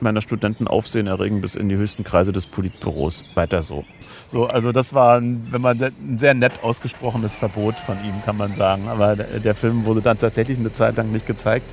meiner 0.00 0.22
Studenten 0.22 0.66
Aufsehen 0.66 1.06
erregen 1.06 1.42
bis 1.42 1.54
in 1.54 1.68
die 1.68 1.76
höchsten 1.76 2.04
Kreise 2.04 2.32
des 2.32 2.46
Politbüros. 2.46 3.22
Weiter 3.34 3.60
so. 3.60 3.84
So, 4.32 4.46
also 4.46 4.72
das 4.72 4.94
war, 4.94 5.18
ein, 5.18 5.46
wenn 5.50 5.60
man 5.60 5.78
ein 5.82 6.16
sehr 6.16 6.32
nett 6.32 6.62
ausgesprochenes 6.62 7.34
Verbot 7.34 7.78
von 7.78 7.96
ihm, 8.02 8.14
kann 8.24 8.38
man 8.38 8.54
sagen. 8.54 8.88
Aber 8.88 9.14
der, 9.14 9.54
Film 9.54 9.84
wurde 9.84 10.00
dann 10.00 10.16
tatsächlich 10.16 10.58
eine 10.58 10.72
Zeit 10.72 10.96
lang 10.96 11.12
nicht 11.12 11.26
gezeigt. 11.26 11.70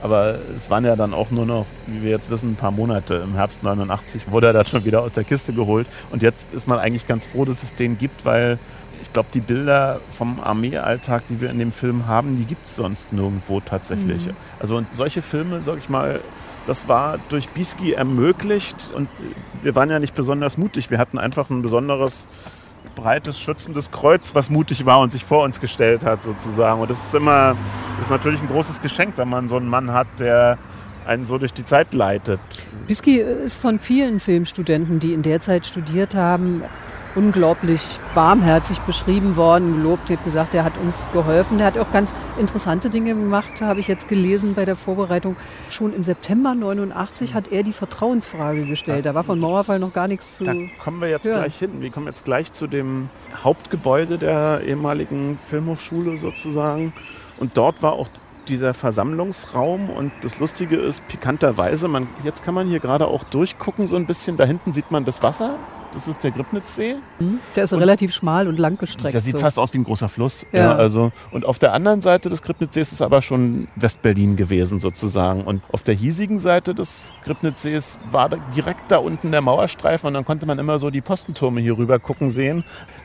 Aber 0.00 0.38
es 0.54 0.70
waren 0.70 0.84
ja 0.84 0.94
dann 0.94 1.12
auch 1.12 1.32
nur 1.32 1.46
noch, 1.46 1.66
wie 1.86 2.02
wir 2.02 2.10
jetzt 2.10 2.30
wissen, 2.30 2.52
ein 2.52 2.56
paar 2.56 2.70
Monate. 2.70 3.14
Im 3.14 3.34
Herbst 3.34 3.64
89 3.64 4.30
wurde 4.30 4.48
er 4.48 4.52
dann 4.52 4.66
schon 4.66 4.84
wieder 4.84 5.02
aus 5.02 5.12
der 5.12 5.24
Kiste 5.24 5.52
geholt. 5.52 5.88
Und 6.12 6.22
jetzt 6.22 6.46
ist 6.52 6.68
man 6.68 6.78
eigentlich 6.78 7.08
ganz 7.08 7.26
froh, 7.26 7.44
dass 7.44 7.64
es 7.64 7.74
den 7.74 7.98
gibt, 7.98 8.24
weil 8.24 8.58
ich 9.02 9.12
glaube, 9.12 9.28
die 9.32 9.40
Bilder 9.40 10.00
vom 10.10 10.40
Armeealltag, 10.40 11.24
die 11.28 11.40
wir 11.40 11.50
in 11.50 11.58
dem 11.58 11.72
Film 11.72 12.06
haben, 12.06 12.36
die 12.36 12.44
gibt 12.44 12.66
es 12.66 12.76
sonst 12.76 13.12
nirgendwo 13.12 13.60
tatsächlich. 13.60 14.28
Also 14.60 14.76
und 14.76 14.86
solche 14.92 15.22
Filme, 15.22 15.60
sag 15.60 15.78
ich 15.78 15.88
mal, 15.88 16.20
das 16.66 16.88
war 16.88 17.18
durch 17.28 17.48
Bisky 17.50 17.92
ermöglicht 17.92 18.90
und 18.94 19.08
wir 19.62 19.74
waren 19.74 19.88
ja 19.88 19.98
nicht 19.98 20.14
besonders 20.14 20.58
mutig. 20.58 20.90
Wir 20.90 20.98
hatten 20.98 21.18
einfach 21.18 21.48
ein 21.50 21.62
besonderes 21.62 22.26
breites, 22.94 23.38
schützendes 23.38 23.90
Kreuz, 23.90 24.34
was 24.34 24.50
mutig 24.50 24.86
war 24.86 25.00
und 25.00 25.12
sich 25.12 25.24
vor 25.24 25.44
uns 25.44 25.60
gestellt 25.60 26.04
hat 26.04 26.22
sozusagen. 26.22 26.80
Und 26.80 26.90
das 26.90 27.04
ist 27.04 27.14
immer, 27.14 27.56
das 27.96 28.06
ist 28.06 28.10
natürlich 28.10 28.40
ein 28.40 28.48
großes 28.48 28.82
Geschenk, 28.82 29.14
wenn 29.16 29.28
man 29.28 29.48
so 29.48 29.56
einen 29.56 29.68
Mann 29.68 29.92
hat, 29.92 30.08
der 30.18 30.58
einen 31.06 31.26
so 31.26 31.38
durch 31.38 31.52
die 31.52 31.64
Zeit 31.64 31.94
leitet. 31.94 32.40
Bisky 32.88 33.18
ist 33.18 33.60
von 33.60 33.78
vielen 33.78 34.18
Filmstudenten, 34.18 34.98
die 34.98 35.12
in 35.12 35.22
der 35.22 35.40
Zeit 35.40 35.66
studiert 35.66 36.14
haben, 36.14 36.62
unglaublich 37.16 37.98
warmherzig 38.14 38.78
beschrieben 38.80 39.36
worden, 39.36 39.76
gelobt, 39.76 40.10
hat 40.10 40.22
gesagt, 40.24 40.54
er 40.54 40.64
hat 40.64 40.74
uns 40.82 41.08
geholfen. 41.12 41.58
Er 41.58 41.66
hat 41.66 41.78
auch 41.78 41.90
ganz 41.90 42.12
interessante 42.38 42.90
Dinge 42.90 43.14
gemacht, 43.14 43.60
habe 43.62 43.80
ich 43.80 43.88
jetzt 43.88 44.06
gelesen 44.06 44.54
bei 44.54 44.64
der 44.64 44.76
Vorbereitung. 44.76 45.34
Schon 45.70 45.94
im 45.94 46.04
September 46.04 46.54
89 46.54 47.34
hat 47.34 47.50
er 47.50 47.62
die 47.62 47.72
Vertrauensfrage 47.72 48.66
gestellt. 48.66 49.06
Da 49.06 49.14
war 49.14 49.24
von 49.24 49.40
Mauerfall 49.40 49.78
noch 49.78 49.92
gar 49.92 50.08
nichts 50.08 50.36
zu. 50.36 50.44
Da 50.44 50.52
kommen 50.82 51.00
wir 51.00 51.08
jetzt 51.08 51.24
Ja. 51.26 51.38
gleich 51.38 51.58
hin. 51.58 51.80
Wir 51.80 51.90
kommen 51.90 52.06
jetzt 52.06 52.24
gleich 52.24 52.52
zu 52.52 52.66
dem 52.66 53.08
Hauptgebäude 53.42 54.18
der 54.18 54.60
ehemaligen 54.64 55.38
Filmhochschule 55.42 56.18
sozusagen. 56.18 56.92
Und 57.40 57.56
dort 57.56 57.82
war 57.82 57.94
auch 57.94 58.08
dieser 58.48 58.74
Versammlungsraum. 58.74 59.90
Und 59.90 60.12
das 60.22 60.38
Lustige 60.38 60.76
ist, 60.76 61.06
pikanterweise, 61.08 61.88
man, 61.88 62.08
jetzt 62.22 62.44
kann 62.44 62.54
man 62.54 62.68
hier 62.68 62.80
gerade 62.80 63.06
auch 63.08 63.24
durchgucken 63.24 63.86
so 63.86 63.96
ein 63.96 64.06
bisschen. 64.06 64.36
Da 64.36 64.44
hinten 64.44 64.72
sieht 64.72 64.90
man 64.90 65.04
das 65.04 65.22
Wasser. 65.22 65.56
Das 65.96 66.08
ist 66.08 66.22
der 66.22 66.30
Gribnitzsee. 66.30 66.96
Hm? 67.16 67.40
Der 67.56 67.64
ist 67.64 67.72
relativ 67.72 68.12
schmal 68.12 68.48
und 68.48 68.58
lang 68.58 68.76
gestreckt. 68.76 69.14
Der 69.14 69.22
sieht 69.22 69.32
so. 69.32 69.38
fast 69.38 69.58
aus 69.58 69.72
wie 69.72 69.78
ein 69.78 69.84
großer 69.84 70.10
Fluss. 70.10 70.44
Ja. 70.52 70.60
Ja. 70.60 70.76
also, 70.76 71.10
und 71.30 71.46
auf 71.46 71.58
der 71.58 71.72
anderen 71.72 72.02
Seite 72.02 72.28
des 72.28 72.42
Gribnitzsees 72.42 72.92
ist 72.92 73.00
aber 73.00 73.22
schon 73.22 73.66
Westberlin 73.76 74.36
gewesen 74.36 74.78
sozusagen. 74.78 75.40
Und 75.44 75.62
auf 75.72 75.82
der 75.84 75.94
hiesigen 75.94 76.38
Seite 76.38 76.74
des 76.74 77.08
Gribnitzsees 77.24 77.98
war 78.10 78.28
direkt 78.54 78.92
da 78.92 78.98
unten 78.98 79.30
der 79.30 79.40
Mauerstreifen 79.40 80.08
und 80.08 80.12
dann 80.12 80.26
konnte 80.26 80.44
man 80.44 80.58
immer 80.58 80.78
so 80.78 80.90
die 80.90 81.00
Postentürme 81.00 81.62
hier 81.62 81.78
rüber 81.78 81.98
gucken 81.98 82.28
sehen. 82.28 82.62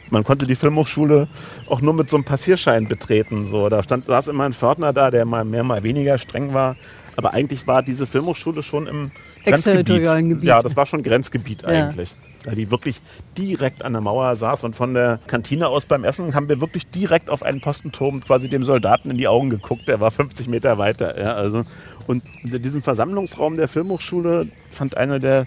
Man 0.09 0.25
konnte 0.25 0.45
die 0.45 0.55
Filmhochschule 0.55 1.29
auch 1.69 1.79
nur 1.79 1.93
mit 1.93 2.09
so 2.09 2.17
einem 2.17 2.25
Passierschein 2.25 2.89
betreten. 2.89 3.45
So. 3.45 3.69
Da 3.69 3.83
stand, 3.83 4.07
saß 4.07 4.27
immer 4.27 4.43
ein 4.43 4.51
Pförtner 4.53 4.91
da, 4.91 5.11
der 5.11 5.23
mal 5.23 5.45
mehr, 5.45 5.63
mal 5.63 5.81
weniger 5.83 6.17
streng 6.17 6.53
war. 6.53 6.75
Aber 7.15 7.33
eigentlich 7.33 7.65
war 7.67 7.83
diese 7.83 8.05
Filmhochschule 8.05 8.63
schon 8.63 8.87
im 8.87 9.11
Exterritorialen 9.45 10.27
Gebiet. 10.27 10.43
Ja, 10.43 10.61
das 10.61 10.75
war 10.75 10.85
schon 10.85 11.03
Grenzgebiet 11.03 11.61
Ja. 11.61 11.69
eigentlich. 11.69 12.13
Da 12.43 12.51
die 12.51 12.71
wirklich 12.71 13.01
direkt 13.37 13.83
an 13.83 13.93
der 13.93 14.01
Mauer 14.01 14.35
saß 14.35 14.63
und 14.63 14.75
von 14.75 14.93
der 14.93 15.19
Kantine 15.27 15.67
aus 15.67 15.85
beim 15.85 16.03
Essen 16.03 16.33
haben 16.33 16.49
wir 16.49 16.59
wirklich 16.59 16.87
direkt 16.87 17.29
auf 17.29 17.43
einen 17.43 17.61
Postenturm 17.61 18.21
quasi 18.21 18.49
dem 18.49 18.63
Soldaten 18.63 19.11
in 19.11 19.17
die 19.17 19.27
Augen 19.27 19.49
geguckt. 19.49 19.87
Der 19.87 19.99
war 19.99 20.11
50 20.11 20.47
Meter 20.47 20.77
weiter. 20.77 21.19
Ja, 21.19 21.33
also. 21.33 21.63
Und 22.07 22.23
in 22.43 22.61
diesem 22.61 22.81
Versammlungsraum 22.81 23.55
der 23.55 23.67
Filmhochschule 23.67 24.47
fand 24.71 24.97
einer 24.97 25.19
der 25.19 25.45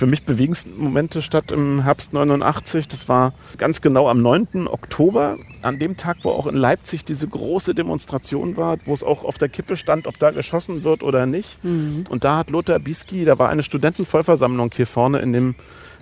für 0.00 0.06
mich 0.06 0.24
bewegendsten 0.24 0.82
Momente 0.82 1.20
statt 1.20 1.52
im 1.52 1.82
Herbst 1.82 2.14
89. 2.14 2.88
Das 2.88 3.06
war 3.10 3.34
ganz 3.58 3.82
genau 3.82 4.08
am 4.08 4.22
9. 4.22 4.66
Oktober, 4.66 5.36
an 5.60 5.78
dem 5.78 5.98
Tag, 5.98 6.16
wo 6.22 6.30
auch 6.30 6.46
in 6.46 6.56
Leipzig 6.56 7.04
diese 7.04 7.28
große 7.28 7.74
Demonstration 7.74 8.56
war, 8.56 8.78
wo 8.86 8.94
es 8.94 9.02
auch 9.02 9.24
auf 9.24 9.36
der 9.36 9.50
Kippe 9.50 9.76
stand, 9.76 10.06
ob 10.06 10.18
da 10.18 10.30
geschossen 10.30 10.84
wird 10.84 11.02
oder 11.02 11.26
nicht. 11.26 11.58
Und 12.08 12.24
da 12.24 12.38
hat 12.38 12.48
Lothar 12.48 12.78
Bisky, 12.78 13.26
da 13.26 13.38
war 13.38 13.50
eine 13.50 13.62
Studentenvollversammlung 13.62 14.70
hier 14.74 14.86
vorne 14.86 15.18
in 15.18 15.34
dem 15.34 15.54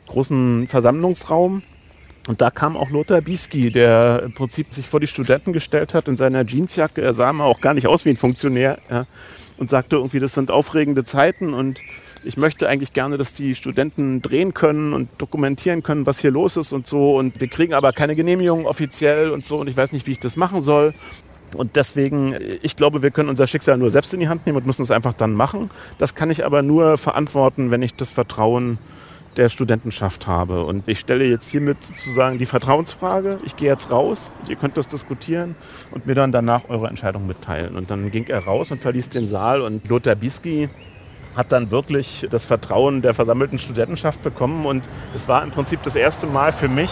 großen 0.08 0.66
Versammlungsraum. 0.68 1.62
Und 2.26 2.42
da 2.42 2.50
kam 2.50 2.76
auch 2.76 2.90
Lothar 2.90 3.22
Bisky, 3.22 3.70
der 3.70 4.22
im 4.24 4.34
Prinzip 4.34 4.72
sich 4.74 4.86
vor 4.86 5.00
die 5.00 5.06
Studenten 5.06 5.54
gestellt 5.54 5.94
hat 5.94 6.08
in 6.08 6.16
seiner 6.18 6.44
Jeansjacke. 6.44 7.00
Er 7.00 7.14
sah 7.14 7.32
mal 7.32 7.44
auch 7.44 7.60
gar 7.60 7.72
nicht 7.72 7.86
aus 7.86 8.04
wie 8.04 8.10
ein 8.10 8.18
Funktionär 8.18 8.78
ja, 8.90 9.06
und 9.56 9.70
sagte 9.70 9.96
irgendwie, 9.96 10.18
das 10.18 10.34
sind 10.34 10.50
aufregende 10.50 11.04
Zeiten 11.04 11.54
und 11.54 11.80
ich 12.24 12.36
möchte 12.36 12.68
eigentlich 12.68 12.92
gerne, 12.92 13.16
dass 13.16 13.32
die 13.32 13.54
Studenten 13.54 14.20
drehen 14.20 14.52
können 14.52 14.92
und 14.92 15.08
dokumentieren 15.18 15.82
können, 15.82 16.04
was 16.04 16.18
hier 16.18 16.30
los 16.30 16.56
ist 16.56 16.72
und 16.72 16.86
so. 16.86 17.16
Und 17.16 17.40
wir 17.40 17.48
kriegen 17.48 17.72
aber 17.72 17.92
keine 17.92 18.16
Genehmigung 18.16 18.66
offiziell 18.66 19.30
und 19.30 19.46
so. 19.46 19.56
Und 19.58 19.68
ich 19.68 19.76
weiß 19.76 19.92
nicht, 19.92 20.06
wie 20.06 20.12
ich 20.12 20.18
das 20.18 20.36
machen 20.36 20.60
soll. 20.60 20.94
Und 21.54 21.76
deswegen, 21.76 22.34
ich 22.60 22.76
glaube, 22.76 23.02
wir 23.02 23.10
können 23.10 23.28
unser 23.28 23.46
Schicksal 23.46 23.78
nur 23.78 23.90
selbst 23.90 24.12
in 24.12 24.20
die 24.20 24.28
Hand 24.28 24.44
nehmen 24.44 24.58
und 24.58 24.66
müssen 24.66 24.82
es 24.82 24.90
einfach 24.90 25.14
dann 25.14 25.32
machen. 25.32 25.70
Das 25.96 26.14
kann 26.14 26.30
ich 26.30 26.44
aber 26.44 26.62
nur 26.62 26.98
verantworten, 26.98 27.70
wenn 27.70 27.82
ich 27.82 27.94
das 27.94 28.12
Vertrauen 28.12 28.78
der 29.36 29.48
Studentenschaft 29.48 30.26
habe. 30.26 30.64
Und 30.64 30.88
ich 30.88 30.98
stelle 30.98 31.24
jetzt 31.24 31.48
hiermit 31.48 31.82
sozusagen 31.82 32.38
die 32.38 32.46
Vertrauensfrage. 32.46 33.38
Ich 33.44 33.56
gehe 33.56 33.68
jetzt 33.68 33.90
raus, 33.90 34.32
ihr 34.48 34.56
könnt 34.56 34.76
das 34.76 34.88
diskutieren 34.88 35.54
und 35.90 36.06
mir 36.06 36.14
dann 36.14 36.32
danach 36.32 36.68
eure 36.68 36.88
Entscheidung 36.88 37.26
mitteilen. 37.26 37.76
Und 37.76 37.90
dann 37.90 38.10
ging 38.10 38.26
er 38.26 38.44
raus 38.44 38.70
und 38.70 38.80
verließ 38.80 39.10
den 39.10 39.26
Saal 39.26 39.60
und 39.60 39.88
Lothar 39.88 40.14
Bisky 40.14 40.68
hat 41.36 41.52
dann 41.52 41.70
wirklich 41.70 42.26
das 42.30 42.44
Vertrauen 42.44 43.00
der 43.00 43.14
versammelten 43.14 43.58
Studentenschaft 43.58 44.22
bekommen. 44.22 44.66
Und 44.66 44.88
es 45.14 45.28
war 45.28 45.44
im 45.44 45.52
Prinzip 45.52 45.82
das 45.84 45.94
erste 45.94 46.26
Mal 46.26 46.52
für 46.52 46.68
mich, 46.68 46.90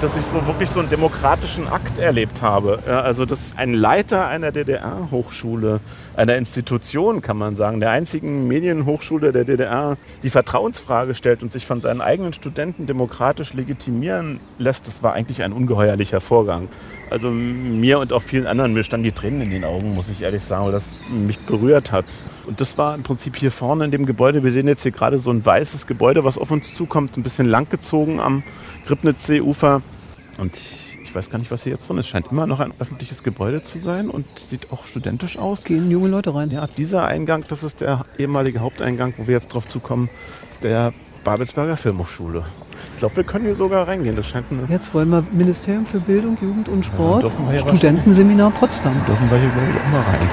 dass 0.00 0.16
ich 0.16 0.24
so 0.24 0.46
wirklich 0.46 0.70
so 0.70 0.80
einen 0.80 0.88
demokratischen 0.88 1.68
Akt 1.68 1.98
erlebt 1.98 2.40
habe. 2.40 2.78
Ja, 2.86 3.02
also 3.02 3.26
dass 3.26 3.52
ein 3.56 3.74
Leiter 3.74 4.28
einer 4.28 4.50
DDR-Hochschule, 4.50 5.80
einer 6.16 6.36
Institution, 6.36 7.20
kann 7.20 7.36
man 7.36 7.54
sagen, 7.54 7.80
der 7.80 7.90
einzigen 7.90 8.48
Medienhochschule 8.48 9.32
der 9.32 9.44
DDR, 9.44 9.98
die 10.22 10.30
Vertrauensfrage 10.30 11.14
stellt 11.14 11.42
und 11.42 11.52
sich 11.52 11.66
von 11.66 11.82
seinen 11.82 12.00
eigenen 12.00 12.32
Studenten 12.32 12.86
demokratisch 12.86 13.52
legitimieren 13.52 14.40
lässt, 14.58 14.86
das 14.86 15.02
war 15.02 15.12
eigentlich 15.12 15.42
ein 15.42 15.52
ungeheuerlicher 15.52 16.20
Vorgang. 16.20 16.68
Also 17.10 17.28
mir 17.28 17.98
und 17.98 18.12
auch 18.12 18.22
vielen 18.22 18.46
anderen, 18.46 18.72
mir 18.72 18.84
standen 18.84 19.02
die 19.04 19.12
Tränen 19.12 19.42
in 19.42 19.50
den 19.50 19.64
Augen, 19.64 19.94
muss 19.96 20.08
ich 20.08 20.22
ehrlich 20.22 20.44
sagen, 20.44 20.64
weil 20.64 20.72
das 20.72 21.00
mich 21.10 21.40
berührt 21.40 21.90
hat. 21.90 22.04
Und 22.46 22.60
das 22.60 22.78
war 22.78 22.94
im 22.94 23.02
Prinzip 23.02 23.36
hier 23.36 23.50
vorne 23.50 23.84
in 23.84 23.90
dem 23.90 24.06
Gebäude. 24.06 24.44
Wir 24.44 24.52
sehen 24.52 24.68
jetzt 24.68 24.84
hier 24.84 24.92
gerade 24.92 25.18
so 25.18 25.30
ein 25.30 25.44
weißes 25.44 25.88
Gebäude, 25.88 26.24
was 26.24 26.38
auf 26.38 26.52
uns 26.52 26.72
zukommt, 26.72 27.16
ein 27.16 27.24
bisschen 27.24 27.46
langgezogen 27.46 28.20
am 28.20 28.44
Gribnitzsee-Ufer. 28.86 29.82
Und 30.38 30.56
ich, 30.56 30.98
ich 31.02 31.14
weiß 31.14 31.30
gar 31.30 31.40
nicht, 31.40 31.50
was 31.50 31.64
hier 31.64 31.72
jetzt 31.72 31.88
drin 31.88 31.98
ist. 31.98 32.06
Scheint 32.06 32.30
immer 32.30 32.46
noch 32.46 32.60
ein 32.60 32.72
öffentliches 32.78 33.24
Gebäude 33.24 33.64
zu 33.64 33.80
sein 33.80 34.08
und 34.08 34.26
sieht 34.38 34.72
auch 34.72 34.84
studentisch 34.84 35.36
aus. 35.36 35.64
Gehen 35.64 35.90
junge 35.90 36.08
Leute 36.08 36.32
rein. 36.32 36.52
Ja, 36.52 36.68
dieser 36.68 37.06
Eingang, 37.06 37.44
das 37.48 37.64
ist 37.64 37.80
der 37.80 38.04
ehemalige 38.18 38.60
Haupteingang, 38.60 39.14
wo 39.16 39.26
wir 39.26 39.34
jetzt 39.34 39.48
drauf 39.48 39.68
zukommen, 39.68 40.08
der 40.62 40.92
Babelsberger 41.24 41.76
Filmhochschule. 41.76 42.42
Ich 42.94 42.98
glaube, 42.98 43.16
wir 43.16 43.24
können 43.24 43.44
hier 43.44 43.54
sogar 43.54 43.86
reingehen. 43.86 44.16
Das 44.16 44.26
scheint 44.26 44.46
eine. 44.50 44.62
Jetzt 44.68 44.94
wollen 44.94 45.10
wir 45.10 45.24
Ministerium 45.32 45.86
für 45.86 46.00
Bildung, 46.00 46.36
Jugend 46.40 46.68
und 46.68 46.84
Sport, 46.84 47.24
ja 47.52 47.60
Studentenseminar 47.60 48.50
Potsdam. 48.50 48.94
Dürfen 49.06 49.30
wir 49.30 49.38
hier, 49.38 49.50
glaube 49.50 49.68
ich, 49.68 49.76
auch 49.76 49.92
mal 49.92 50.00
rein. 50.00 50.28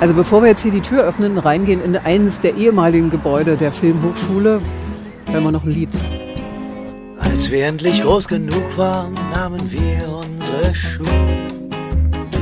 Also 0.00 0.14
bevor 0.14 0.42
wir 0.42 0.48
jetzt 0.48 0.62
hier 0.62 0.72
die 0.72 0.80
Tür 0.80 1.04
öffnen, 1.04 1.38
reingehen 1.38 1.84
in 1.84 1.96
eines 1.96 2.40
der 2.40 2.56
ehemaligen 2.56 3.10
Gebäude 3.10 3.56
der 3.56 3.70
Filmhochschule, 3.70 4.60
hören 5.26 5.44
wir 5.44 5.52
noch 5.52 5.64
ein 5.64 5.70
Lied. 5.70 5.90
Als 7.18 7.50
wir 7.50 7.66
endlich 7.66 8.02
groß 8.02 8.26
genug 8.26 8.78
waren, 8.78 9.12
nahmen 9.30 9.70
wir 9.70 10.08
unsere 10.08 10.74
Schuhe. 10.74 11.06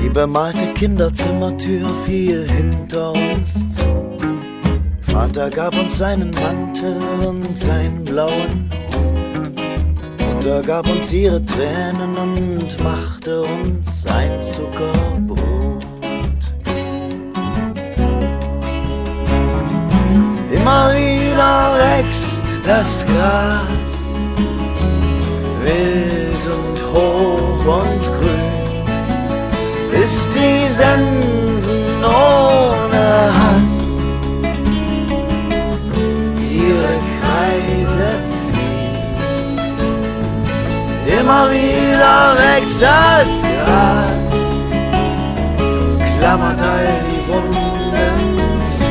Die 0.04 0.08
bemalte 0.08 0.72
Kinderzimmertür 0.74 1.88
fiel 2.06 2.48
hinter 2.48 3.12
uns 3.12 3.74
zu. 3.74 4.17
Vater 5.12 5.50
gab 5.50 5.74
uns 5.78 5.98
seinen 5.98 6.30
Mantel 6.30 6.96
und 7.26 7.56
seinen 7.56 8.04
blauen 8.04 8.70
Hut. 8.92 9.18
Mutter 10.34 10.62
gab 10.62 10.88
uns 10.88 11.12
ihre 11.12 11.44
Tränen 11.44 12.16
und 12.16 12.84
machte 12.84 13.42
uns 13.42 14.06
ein 14.06 14.40
Zuckerbrot. 14.40 15.84
Immer 20.50 20.92
wieder 20.92 21.74
wächst 21.76 22.44
das 22.64 23.04
Gras 23.06 23.88
wild 25.64 26.44
und 26.46 26.78
hoch 26.94 27.82
und 27.82 28.04
grün, 28.04 28.84
bis 29.90 30.28
die 30.28 30.68
Sensen 30.72 32.04
ohne 32.04 33.32
Hass 33.34 33.77
Immer 41.28 41.50
wieder 41.50 42.36
wächst 42.38 42.80
das 42.80 43.28
Gras, 43.42 44.32
klammert 46.18 46.58
all 46.58 46.88
die 47.04 47.22
Wunden 47.30 48.70
zu. 48.70 48.90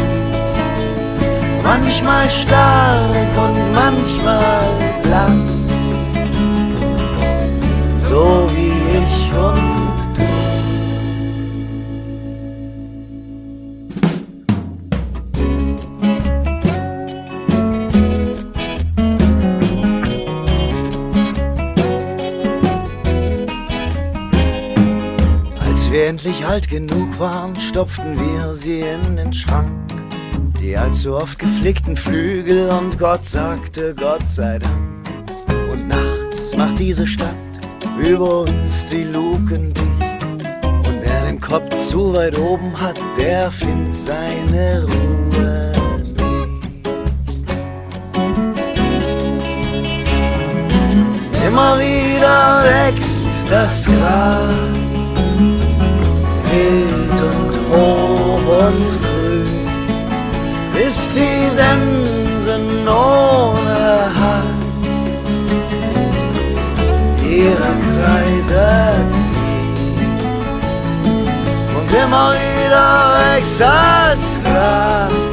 Manchmal 1.63 2.29
stark 2.29 3.33
und 3.43 3.73
manchmal 3.73 4.67
blass 5.01 5.49
so 8.07 8.47
wie 8.53 8.73
ich 8.99 9.33
und 9.35 9.66
Endlich 26.27 26.45
alt 26.45 26.67
genug 26.67 27.19
waren, 27.19 27.57
stopften 27.57 28.19
wir 28.19 28.53
sie 28.53 28.81
in 28.81 29.15
den 29.15 29.31
Schrank. 29.31 29.69
Die 30.61 30.75
allzu 30.77 31.15
oft 31.15 31.39
geflickten 31.39 31.95
Flügel 31.95 32.67
und 32.67 32.99
Gott 32.99 33.25
sagte 33.25 33.95
Gott 33.95 34.27
sei 34.27 34.59
Dank. 34.59 35.07
Und 35.71 35.87
nachts 35.87 36.53
macht 36.53 36.79
diese 36.79 37.07
Stadt 37.07 37.31
über 37.97 38.41
uns 38.41 38.89
die 38.91 39.05
Luken 39.05 39.73
dicht. 39.73 40.25
Und 40.63 40.99
wer 41.01 41.27
den 41.27 41.39
Kopf 41.39 41.73
zu 41.87 42.13
weit 42.13 42.37
oben 42.37 42.73
hat, 42.81 42.97
der 43.17 43.49
findet 43.49 43.95
seine 43.95 44.83
Ruhe 44.83 45.73
nicht. 46.13 46.77
Immer 51.47 51.79
wieder 51.79 52.63
wächst 52.65 53.29
das 53.49 53.85
Gras, 53.85 54.76
wild 56.57 57.19
und 57.31 57.53
hoch 57.69 58.45
und 58.65 58.91
grün, 59.01 59.47
bis 60.73 60.97
die 61.15 61.49
Sensen 61.59 62.87
ohne 62.87 64.09
Hass 64.17 64.79
ihre 67.23 67.71
Kreise 67.93 68.65
ziehen. 69.33 70.17
Und 71.77 71.89
immer 72.03 72.27
wieder 72.33 72.89
wächst 73.17 73.59
das 73.59 74.21
Gras, 74.43 75.29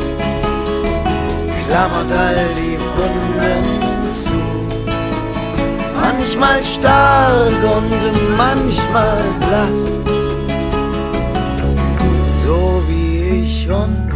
klammert 1.67 2.13
all 2.13 2.41
die 2.61 2.79
Wunden 2.97 3.65
zu. 4.23 4.41
Manchmal 6.01 6.63
stark 6.63 7.61
und 7.77 8.37
manchmal 8.37 9.23
blass, 9.41 9.94
front 13.75 14.15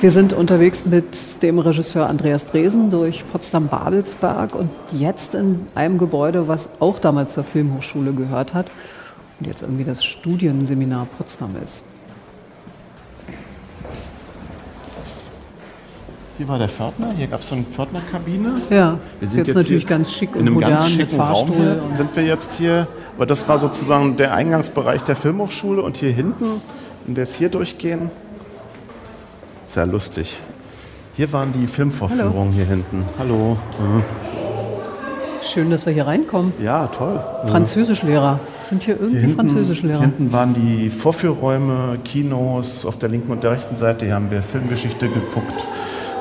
Wir 0.00 0.10
sind 0.10 0.34
unterwegs 0.34 0.84
mit 0.84 1.42
dem 1.42 1.58
Regisseur 1.58 2.10
Andreas 2.10 2.44
Dresen 2.44 2.90
durch 2.90 3.24
Potsdam-Babelsberg 3.32 4.54
und 4.54 4.68
jetzt 4.92 5.34
in 5.34 5.66
einem 5.74 5.96
Gebäude, 5.96 6.46
was 6.46 6.68
auch 6.78 6.98
damals 6.98 7.32
zur 7.32 7.44
Filmhochschule 7.44 8.12
gehört 8.12 8.52
hat 8.52 8.66
und 9.40 9.46
jetzt 9.46 9.62
irgendwie 9.62 9.84
das 9.84 10.04
Studienseminar 10.04 11.06
Potsdam 11.16 11.52
ist. 11.64 11.86
Hier 16.36 16.48
war 16.48 16.58
der 16.58 16.68
Pförtner, 16.68 17.12
hier 17.16 17.28
gab 17.28 17.40
es 17.40 17.48
so 17.48 17.54
eine 17.54 17.62
Pförtnerkabine. 17.62 18.56
Ja, 18.68 18.98
Wir 19.20 19.28
sind 19.28 19.46
jetzt, 19.46 19.54
natürlich 19.54 19.86
ganz 19.86 20.12
schick 20.12 20.30
in 20.30 20.40
und 20.40 20.46
einem 20.46 20.54
modern 20.54 20.70
ganz 20.72 20.90
schicken 20.90 21.20
Raum 21.20 21.52
hier, 21.52 21.80
sind 21.92 22.16
wir 22.16 22.24
jetzt 22.24 22.54
hier. 22.54 22.88
Aber 23.16 23.24
das 23.24 23.46
war 23.48 23.60
sozusagen 23.60 24.16
der 24.16 24.34
Eingangsbereich 24.34 25.02
der 25.02 25.14
Filmhochschule 25.14 25.80
und 25.80 25.96
hier 25.96 26.10
hinten, 26.10 26.60
wenn 27.06 27.14
wir 27.14 27.22
jetzt 27.22 27.36
hier 27.36 27.50
durchgehen, 27.50 28.10
sehr 29.64 29.86
lustig. 29.86 30.36
Hier 31.16 31.32
waren 31.32 31.52
die 31.52 31.68
Filmvorführungen 31.68 32.52
hier 32.52 32.64
hinten. 32.64 33.04
Hallo. 33.16 33.56
Schön, 35.40 35.70
dass 35.70 35.86
wir 35.86 35.92
hier 35.92 36.08
reinkommen. 36.08 36.52
Ja, 36.60 36.88
toll. 36.88 37.20
Französischlehrer. 37.46 38.40
Sind 38.60 38.82
hier 38.82 38.94
irgendwie 38.94 39.18
Hier 39.18 39.26
hinten, 39.28 39.36
Französischlehrer? 39.36 40.00
hinten 40.00 40.32
waren 40.32 40.54
die 40.54 40.90
Vorführräume, 40.90 41.98
Kinos 42.02 42.84
auf 42.84 42.98
der 42.98 43.10
linken 43.10 43.30
und 43.30 43.44
der 43.44 43.52
rechten 43.52 43.76
Seite. 43.76 44.06
Hier 44.06 44.16
haben 44.16 44.32
wir 44.32 44.42
Filmgeschichte 44.42 45.06
geguckt, 45.08 45.68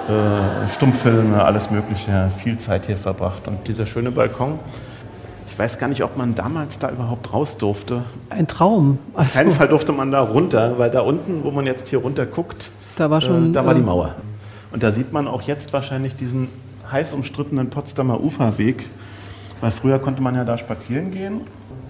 äh, 0.09 0.69
Stummfilme, 0.69 1.43
alles 1.43 1.71
Mögliche. 1.71 2.29
Viel 2.35 2.57
Zeit 2.57 2.85
hier 2.85 2.97
verbracht. 2.97 3.47
Und 3.47 3.67
dieser 3.67 3.85
schöne 3.85 4.11
Balkon. 4.11 4.59
Ich 5.47 5.57
weiß 5.57 5.77
gar 5.77 5.87
nicht, 5.87 6.03
ob 6.03 6.17
man 6.17 6.33
damals 6.33 6.79
da 6.79 6.89
überhaupt 6.89 7.31
raus 7.31 7.57
durfte. 7.57 8.03
Ein 8.29 8.47
Traum. 8.47 8.97
Auf 9.13 9.19
Also, 9.19 9.37
keinen 9.37 9.51
Fall 9.51 9.67
durfte 9.67 9.91
man 9.91 10.11
da 10.11 10.21
runter, 10.21 10.79
weil 10.79 10.89
da 10.89 11.01
unten, 11.01 11.43
wo 11.43 11.51
man 11.51 11.65
jetzt 11.65 11.87
hier 11.87 11.99
runter 11.99 12.25
guckt, 12.25 12.71
Da 12.95 13.09
war 13.09 13.21
schon, 13.21 13.51
äh, 13.51 13.53
da 13.53 13.65
war 13.65 13.75
die 13.75 13.81
äh, 13.81 13.83
Mauer. 13.83 14.15
Und 14.71 14.81
da 14.81 14.91
sieht 14.91 15.13
man 15.13 15.27
auch 15.27 15.43
jetzt 15.43 15.71
wahrscheinlich 15.71 16.15
diesen 16.15 16.47
heiß 16.91 17.13
umstrittenen 17.13 17.69
Potsdamer 17.69 18.19
Uferweg, 18.19 18.87
weil 19.61 19.69
früher 19.71 19.99
konnte 19.99 20.23
man 20.23 20.33
ja 20.35 20.43
da 20.43 20.57
spazieren 20.57 21.11
gehen. 21.11 21.41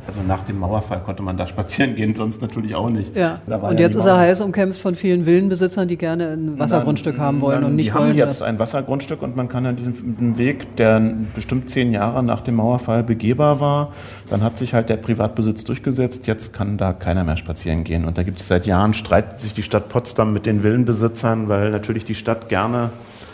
Also 0.05 0.21
nach 0.21 0.43
dem 0.43 0.59
Mauerfall 0.59 0.99
konnte 0.99 1.23
man 1.23 1.37
da 1.37 1.47
spazieren 1.47 1.95
gehen, 1.95 2.13
sonst 2.13 2.41
natürlich 2.41 2.75
auch 2.75 2.89
nicht. 2.89 3.15
Ja. 3.15 3.39
Da 3.47 3.61
war 3.61 3.71
Und 3.71 3.79
jetzt 3.79 3.93
die 3.93 3.99
ist 3.99 4.05
er 4.05 4.17
heiß 4.17 4.41
umkämpft 4.41 4.81
von 4.81 4.95
vielen 4.95 5.25
Villenbesitzern, 5.25 5.87
die 5.87 5.97
gerne 5.97 6.33
ein 6.33 6.59
Wassergrundstück 6.59 7.17
haben 7.17 7.39
wollen 7.39 7.61
Dann- 7.61 7.71
und 7.71 7.75
nicht 7.77 7.89
die 7.89 7.93
wollen, 7.93 8.09
haben 8.09 8.17
jetzt 8.17 8.43
ein 8.43 8.59
Wassergrundstück 8.59 9.21
und 9.21 9.37
man 9.37 9.47
kann 9.47 9.65
an 9.65 9.77
diesem 9.77 10.37
Weg, 10.37 10.75
der 10.75 11.01
bestimmt 11.33 11.69
zehn 11.69 11.93
Jahre 11.93 12.21
nach 12.21 12.41
dem 12.41 12.55
Mauerfall 12.55 13.03
begehbar 13.03 13.61
war, 13.61 13.93
dann 14.29 14.43
hat 14.43 14.57
sich 14.57 14.73
halt 14.73 14.89
der 14.89 14.97
Privatbesitz 14.97 15.63
durchgesetzt. 15.63 16.27
Jetzt 16.27 16.51
kann 16.51 16.77
da 16.77 16.91
keiner 16.91 17.23
mehr 17.23 17.37
spazieren 17.37 17.85
gehen. 17.85 18.05
Und 18.05 18.17
da 18.17 18.23
gibt 18.23 18.41
es 18.41 18.47
seit 18.47 18.65
Jahren, 18.65 18.93
streitet 18.93 19.39
sich 19.39 19.53
die 19.53 19.63
Stadt 19.63 19.87
Potsdam 19.87 20.33
mit 20.33 20.45
den 20.45 20.63
Villenbesitzern, 20.63 21.47
weil 21.47 21.71
natürlich 21.71 22.03
die 22.03 22.15
Stadt 22.15 22.49
gerne 22.49 22.89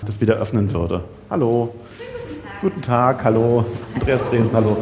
das 0.06 0.22
wieder 0.22 0.36
öffnen 0.36 0.72
würde. 0.72 1.04
Hallo. 1.30 1.74
Guten 2.62 2.82
Tag, 2.82 3.24
hallo. 3.24 3.64
Andreas 3.96 4.24
Dresen, 4.26 4.50
hallo. 4.54 4.78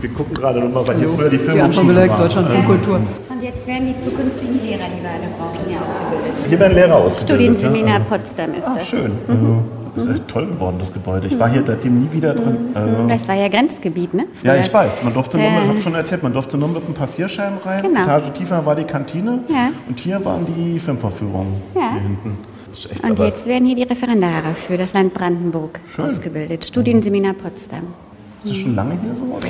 Wir 0.00 0.10
gucken 0.10 0.34
gerade 0.34 0.60
nochmal, 0.60 0.86
weil 0.86 0.96
hier 0.98 1.08
früher 1.08 1.28
die 1.30 1.38
Filmhochschule 1.38 2.08
war. 2.08 2.18
Deutschland 2.18 2.48
Ähm, 2.48 2.54
Filmkultur. 2.54 2.96
Und 2.96 3.42
jetzt 3.42 3.66
werden 3.66 3.86
die 3.88 3.98
zukünftigen 3.98 4.54
Lehrer, 4.64 4.84
die 4.96 5.02
wir 5.02 5.10
alle 5.10 5.28
brauchen, 5.36 5.66
hier 5.66 5.78
ausgebildet. 5.78 6.48
Hier 6.48 6.60
werden 6.60 6.74
Lehrer 6.74 6.94
ausgebildet. 6.96 7.56
Studienseminar 7.58 7.98
ja? 7.98 8.04
Potsdam 8.08 8.54
ist 8.54 8.66
das. 8.76 8.86
schön. 8.86 9.12
Also, 9.26 9.62
das 9.96 10.04
ist 10.04 10.10
echt 10.12 10.28
toll 10.28 10.46
geworden, 10.46 10.76
das 10.78 10.92
Gebäude. 10.92 11.26
Ich 11.26 11.38
war 11.40 11.48
hier 11.50 11.64
seitdem 11.66 12.00
nie 12.00 12.12
wieder 12.12 12.34
drin. 12.34 12.56
Also, 12.74 12.94
Das 13.08 13.26
war 13.26 13.34
ja 13.34 13.48
Grenzgebiet, 13.48 14.14
ne? 14.14 14.26
ja, 14.44 14.52
Früher. 14.52 14.60
ich 14.60 14.72
weiß. 14.72 15.02
Man 15.02 15.14
durfte 15.14 15.38
nur, 15.38 15.46
Äh. 15.46 15.62
ich 15.62 15.68
habe 15.68 15.80
schon 15.80 15.94
erzählt, 15.96 16.22
man 16.22 16.32
durfte 16.32 16.56
nur 16.58 16.68
mit 16.68 16.84
einem 16.84 16.94
Passierschein 16.94 17.54
rein. 17.64 17.82
Genau. 17.82 18.02
Etage 18.02 18.30
tiefer 18.38 18.64
war 18.64 18.76
die 18.76 18.84
Kantine. 18.84 19.40
Ja. 19.48 19.70
Und 19.88 19.98
hier 19.98 20.24
waren 20.24 20.46
die 20.46 20.78
Filmvorführungen. 20.78 21.54
Ja. 21.74 21.90
Hier 21.92 22.02
hinten. 22.02 22.38
Echt 22.90 23.02
Und 23.02 23.18
jetzt 23.18 23.46
werden 23.46 23.66
hier 23.66 23.76
die 23.76 23.82
Referendare 23.84 24.54
für 24.54 24.76
das 24.76 24.92
Land 24.92 25.14
Brandenburg 25.14 25.80
Schön. 25.94 26.04
ausgebildet. 26.06 26.64
Studienseminar 26.66 27.32
Potsdam. 27.32 27.84
ist 28.44 28.50
das 28.50 28.56
schon 28.58 28.74
lange 28.74 28.98
hier 29.02 29.14
so? 29.14 29.24
Oder? 29.24 29.48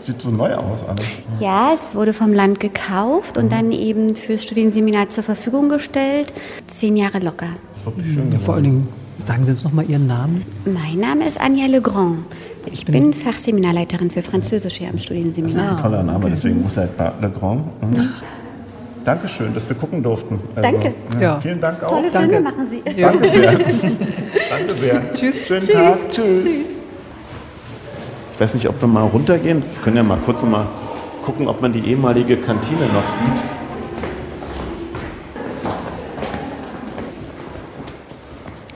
Sieht 0.00 0.20
so 0.20 0.30
neu 0.30 0.54
aus 0.54 0.82
alles. 0.86 1.06
Ja, 1.40 1.72
es 1.74 1.80
wurde 1.94 2.12
vom 2.12 2.32
Land 2.32 2.60
gekauft 2.60 3.38
und 3.38 3.50
dann 3.50 3.72
eben 3.72 4.14
fürs 4.14 4.42
Studienseminar 4.42 5.08
zur 5.08 5.24
Verfügung 5.24 5.68
gestellt. 5.68 6.32
Zehn 6.68 6.96
Jahre 6.96 7.18
locker. 7.18 7.48
Das 7.70 7.78
ist 7.78 7.86
wirklich 7.86 8.12
schön. 8.12 8.32
Vor 8.40 8.54
allen 8.54 8.64
Dingen, 8.64 8.88
sagen 9.26 9.44
Sie 9.44 9.50
uns 9.52 9.64
noch 9.64 9.72
mal 9.72 9.84
Ihren 9.88 10.06
Namen. 10.06 10.42
Mein 10.66 11.00
Name 11.00 11.26
ist 11.26 11.40
Anja 11.40 11.66
Legrand. 11.66 12.18
Ich 12.70 12.84
bin 12.84 13.14
Fachseminarleiterin 13.14 14.10
für 14.10 14.22
Französisch 14.22 14.74
hier 14.78 14.88
am 14.88 14.92
Das 14.94 15.00
ist 15.00 15.06
Studienseminar. 15.06 15.70
ein 15.70 15.76
toller 15.82 16.02
Name, 16.02 16.28
deswegen 16.30 16.62
muss 16.62 16.76
er 16.76 16.88
halt 16.98 17.22
Le 17.22 17.30
Grand. 17.30 17.64
Mhm. 17.82 18.08
Dankeschön, 19.06 19.54
dass 19.54 19.68
wir 19.68 19.76
gucken 19.76 20.02
durften. 20.02 20.40
Also, 20.56 20.68
Danke. 20.68 20.94
Ja. 21.20 21.40
Vielen 21.40 21.60
Dank 21.60 21.80
auch. 21.84 21.90
Tolle 21.90 22.10
Danke. 22.10 22.28
Filme 22.28 22.50
machen 22.50 22.68
Sie. 22.68 22.82
Danke 22.82 23.30
sehr. 23.30 23.52
Danke 23.52 24.74
sehr. 24.80 25.12
Tschüss. 25.14 25.46
Schönen 25.46 25.68
Tag. 25.68 25.98
Tschüss. 26.10 26.44
Ich 26.44 28.40
weiß 28.40 28.54
nicht, 28.54 28.68
ob 28.68 28.80
wir 28.80 28.88
mal 28.88 29.04
runtergehen. 29.04 29.62
Wir 29.62 29.82
können 29.84 29.96
ja 29.96 30.02
mal 30.02 30.18
kurz 30.24 30.42
noch 30.42 30.50
mal 30.50 30.66
gucken, 31.24 31.46
ob 31.46 31.62
man 31.62 31.72
die 31.72 31.88
ehemalige 31.88 32.36
Kantine 32.36 32.86
noch 32.92 33.06
sieht. 33.06 33.42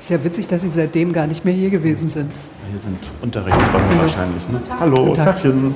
Ist 0.01 0.11
ja 0.11 0.23
witzig, 0.23 0.47
dass 0.47 0.63
Sie 0.63 0.71
seitdem 0.71 1.13
gar 1.13 1.27
nicht 1.27 1.45
mehr 1.45 1.55
hier 1.55 1.71
gewesen 1.71 2.09
sind. 2.09 2.31
Hier 2.71 2.79
sind 2.79 2.99
Unterrichtsräume 3.21 3.99
wahrscheinlich. 4.01 4.49
Ne? 4.49 4.63
Hallo, 4.79 5.07
Guten 5.07 5.15
Tag. 5.17 5.27
Tachchen. 5.35 5.75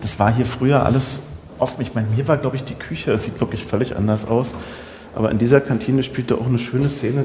Das 0.00 0.16
war 0.20 0.32
hier 0.32 0.46
früher 0.46 0.86
alles 0.86 1.22
offen. 1.62 1.80
Ich 1.80 1.94
meine, 1.94 2.08
hier 2.14 2.28
war, 2.28 2.36
glaube 2.36 2.56
ich, 2.56 2.64
die 2.64 2.74
Küche. 2.74 3.12
Es 3.12 3.24
sieht 3.24 3.40
wirklich 3.40 3.64
völlig 3.64 3.96
anders 3.96 4.26
aus. 4.26 4.54
Aber 5.14 5.30
in 5.30 5.38
dieser 5.38 5.60
Kantine 5.60 6.02
spielte 6.02 6.34
auch 6.34 6.46
eine 6.46 6.58
schöne 6.58 6.90
Szene. 6.90 7.24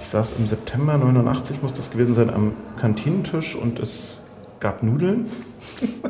Ich 0.00 0.08
saß 0.08 0.34
im 0.38 0.46
September 0.46 0.96
89, 0.96 1.62
muss 1.62 1.72
das 1.72 1.90
gewesen 1.90 2.14
sein, 2.14 2.30
am 2.30 2.54
Kantinentisch 2.80 3.54
und 3.54 3.78
es 3.78 4.22
gab 4.60 4.82
Nudeln. 4.82 5.26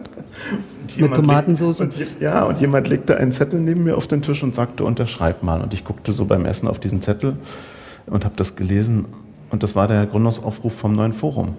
Jemand 0.97 1.15
Tomatensauce. 1.15 1.81
Und, 1.81 1.95
ja, 2.21 2.45
und 2.45 2.61
jemand 2.61 2.89
legte 2.89 3.17
einen 3.17 3.33
Zettel 3.33 3.61
neben 3.61 3.85
mir 3.85 3.97
auf 3.97 4.07
den 4.07 4.23
Tisch 4.23 4.43
und 4.43 4.55
sagte, 4.55 4.85
unterschreib 4.85 5.43
mal. 5.43 5.63
Und 5.63 5.73
ich 5.73 5.85
guckte 5.85 6.13
so 6.13 6.27
beim 6.27 6.45
Essen 6.45 6.69
auf 6.69 6.79
diesen 6.79 7.01
Zettel 7.01 7.37
und 8.07 8.25
habe 8.25 8.35
das 8.37 8.57
gelesen. 8.57 9.07
Und 9.51 9.63
das 9.63 9.75
war 9.75 9.89
der 9.89 10.07
Gründungsaufruf 10.07 10.75
vom 10.75 10.95
neuen 10.95 11.13
Forum. 11.13 11.57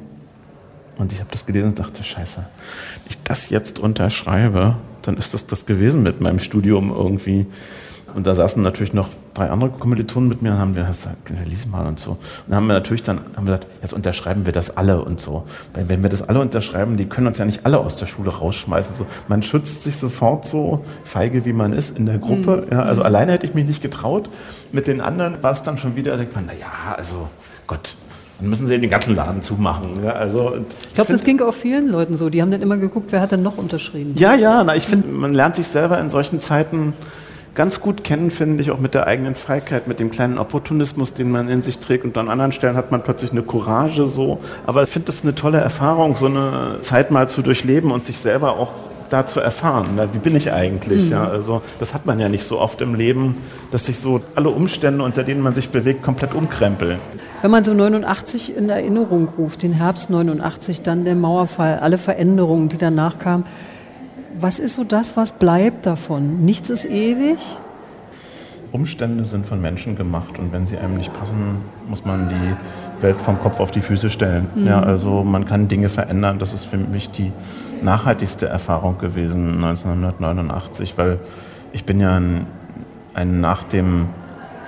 Und 0.97 1.11
ich 1.11 1.19
habe 1.19 1.29
das 1.31 1.45
gelesen 1.45 1.69
und 1.69 1.79
dachte, 1.79 2.03
scheiße, 2.03 2.37
wenn 2.37 3.11
ich 3.11 3.17
das 3.23 3.49
jetzt 3.49 3.79
unterschreibe, 3.79 4.75
dann 5.01 5.17
ist 5.17 5.33
das 5.33 5.47
das 5.47 5.65
gewesen 5.65 6.03
mit 6.03 6.21
meinem 6.21 6.39
Studium 6.39 6.91
irgendwie. 6.91 7.47
Und 8.13 8.27
da 8.27 8.35
saßen 8.35 8.61
natürlich 8.61 8.93
noch 8.93 9.09
drei 9.33 9.49
andere 9.49 9.71
Kommilitonen 9.71 10.29
mit 10.29 10.43
mir 10.43 10.51
und 10.51 10.59
haben 10.59 10.75
gesagt, 10.75 11.17
lies 11.45 11.65
mal 11.65 11.87
und 11.87 11.99
so. 11.99 12.11
Und 12.11 12.19
dann 12.47 12.57
haben 12.57 12.67
wir 12.67 12.73
natürlich 12.73 13.01
dann 13.01 13.21
haben 13.35 13.47
wir 13.47 13.57
gesagt, 13.57 13.67
jetzt 13.81 13.93
unterschreiben 13.93 14.45
wir 14.45 14.53
das 14.53 14.77
alle 14.77 15.03
und 15.03 15.19
so. 15.19 15.47
Weil 15.73 15.89
wenn 15.89 16.03
wir 16.03 16.09
das 16.09 16.21
alle 16.21 16.39
unterschreiben, 16.39 16.95
die 16.95 17.05
können 17.05 17.25
uns 17.25 17.39
ja 17.39 17.45
nicht 17.45 17.65
alle 17.65 17.79
aus 17.79 17.95
der 17.95 18.05
Schule 18.05 18.29
rausschmeißen. 18.29 18.95
So, 18.95 19.07
man 19.27 19.41
schützt 19.41 19.83
sich 19.83 19.97
sofort 19.97 20.45
so, 20.45 20.85
feige 21.03 21.43
wie 21.45 21.53
man 21.53 21.73
ist, 21.73 21.97
in 21.97 22.05
der 22.05 22.19
Gruppe. 22.19 22.67
Ja, 22.71 22.83
also 22.83 23.01
alleine 23.01 23.31
hätte 23.31 23.47
ich 23.47 23.55
mich 23.55 23.65
nicht 23.65 23.81
getraut. 23.81 24.29
Mit 24.71 24.87
den 24.87 25.01
anderen 25.01 25.41
war 25.41 25.51
es 25.51 25.63
dann 25.63 25.79
schon 25.79 25.95
wieder, 25.95 26.11
da 26.11 26.17
denkt 26.17 26.35
man, 26.35 26.45
na 26.45 26.53
ja, 26.53 26.95
also 26.95 27.29
Gott, 27.65 27.95
dann 28.43 28.49
müssen 28.49 28.67
sie 28.67 28.77
den 28.77 28.89
ganzen 28.89 29.15
Laden 29.15 29.41
zumachen. 29.41 29.91
Ja, 30.03 30.11
also, 30.11 30.55
Ich 30.89 30.95
glaube, 30.95 31.13
das 31.13 31.23
ging 31.23 31.39
auch 31.41 31.53
vielen 31.53 31.87
Leuten 31.87 32.17
so. 32.17 32.29
Die 32.29 32.41
haben 32.41 32.51
dann 32.51 32.61
immer 32.61 32.75
geguckt, 32.75 33.13
wer 33.13 33.21
hat 33.21 33.31
denn 33.31 33.41
noch 33.41 33.57
unterschrieben. 33.57 34.13
ja, 34.15 34.35
ja, 34.35 34.65
na, 34.65 34.75
ich 34.75 34.85
finde, 34.85 35.07
man 35.07 35.33
lernt 35.33 35.55
sich 35.55 35.67
selber 35.67 35.97
in 35.99 36.09
solchen 36.09 36.41
Zeiten 36.41 36.93
ganz 37.55 37.79
gut 37.79 38.03
kennen, 38.03 38.31
finde 38.31 38.61
ich, 38.61 38.71
auch 38.71 38.79
mit 38.79 38.95
der 38.95 39.07
eigenen 39.07 39.35
Feigheit, 39.35 39.87
mit 39.87 40.01
dem 40.01 40.11
kleinen 40.11 40.39
Opportunismus, 40.39 41.13
den 41.13 41.31
man 41.31 41.47
in 41.47 41.61
sich 41.61 41.79
trägt. 41.79 42.03
Und 42.03 42.17
an 42.17 42.27
anderen 42.27 42.51
Stellen 42.51 42.75
hat 42.75 42.91
man 42.91 43.01
plötzlich 43.01 43.31
eine 43.31 43.43
Courage 43.43 44.07
so. 44.07 44.39
Aber 44.65 44.83
ich 44.83 44.89
finde 44.89 45.05
das 45.05 45.23
eine 45.23 45.35
tolle 45.35 45.59
Erfahrung, 45.59 46.17
so 46.17 46.25
eine 46.25 46.79
Zeit 46.81 47.11
mal 47.11 47.29
zu 47.29 47.43
durchleben 47.43 47.91
und 47.91 48.05
sich 48.05 48.19
selber 48.19 48.57
auch 48.57 48.73
da 49.13 49.27
zu 49.27 49.39
erfahren. 49.39 49.89
Na, 49.95 50.11
wie 50.13 50.17
bin 50.17 50.35
ich 50.35 50.51
eigentlich? 50.51 51.11
Ja, 51.11 51.27
also 51.27 51.61
das 51.79 51.93
hat 51.93 52.07
man 52.07 52.19
ja 52.19 52.29
nicht 52.29 52.43
so 52.43 52.59
oft 52.59 52.81
im 52.81 52.95
Leben, 52.95 53.37
dass 53.69 53.85
sich 53.85 53.99
so 53.99 54.21
alle 54.33 54.49
Umstände, 54.49 55.03
unter 55.03 55.23
denen 55.23 55.41
man 55.41 55.53
sich 55.53 55.69
bewegt, 55.69 56.01
komplett 56.01 56.33
umkrempeln. 56.33 56.99
Wenn 57.43 57.51
man 57.51 57.63
so 57.63 57.73
89 57.73 58.57
in 58.57 58.69
Erinnerung 58.69 59.29
ruft, 59.37 59.61
den 59.61 59.73
Herbst 59.73 60.09
89, 60.09 60.81
dann 60.81 61.05
der 61.05 61.15
Mauerfall, 61.15 61.77
alle 61.79 61.99
Veränderungen, 61.99 62.69
die 62.69 62.79
danach 62.79 63.19
kamen, 63.19 63.43
was 64.39 64.57
ist 64.57 64.73
so 64.73 64.83
das, 64.83 65.15
was 65.15 65.33
bleibt 65.33 65.85
davon? 65.85 66.43
Nichts 66.43 66.71
ist 66.71 66.85
ewig? 66.85 67.37
Umstände 68.71 69.23
sind 69.25 69.45
von 69.45 69.61
Menschen 69.61 69.95
gemacht 69.95 70.39
und 70.39 70.51
wenn 70.51 70.65
sie 70.65 70.77
einem 70.79 70.97
nicht 70.97 71.13
passen, 71.13 71.57
muss 71.87 72.03
man 72.03 72.29
die 72.29 73.03
Welt 73.03 73.21
vom 73.21 73.39
Kopf 73.39 73.59
auf 73.59 73.69
die 73.69 73.81
Füße 73.81 74.09
stellen. 74.09 74.47
Ja, 74.55 74.81
also 74.81 75.23
man 75.23 75.45
kann 75.45 75.67
Dinge 75.67 75.89
verändern. 75.89 76.39
Das 76.39 76.55
ist 76.55 76.63
für 76.63 76.77
mich 76.77 77.11
die 77.11 77.31
nachhaltigste 77.83 78.47
Erfahrung 78.47 78.97
gewesen 78.97 79.63
1989, 79.63 80.97
weil 80.97 81.19
ich 81.71 81.85
bin 81.85 81.99
ja 81.99 82.15
ein, 82.15 82.47
ein 83.13 83.41
nach 83.41 83.63
dem 83.63 84.09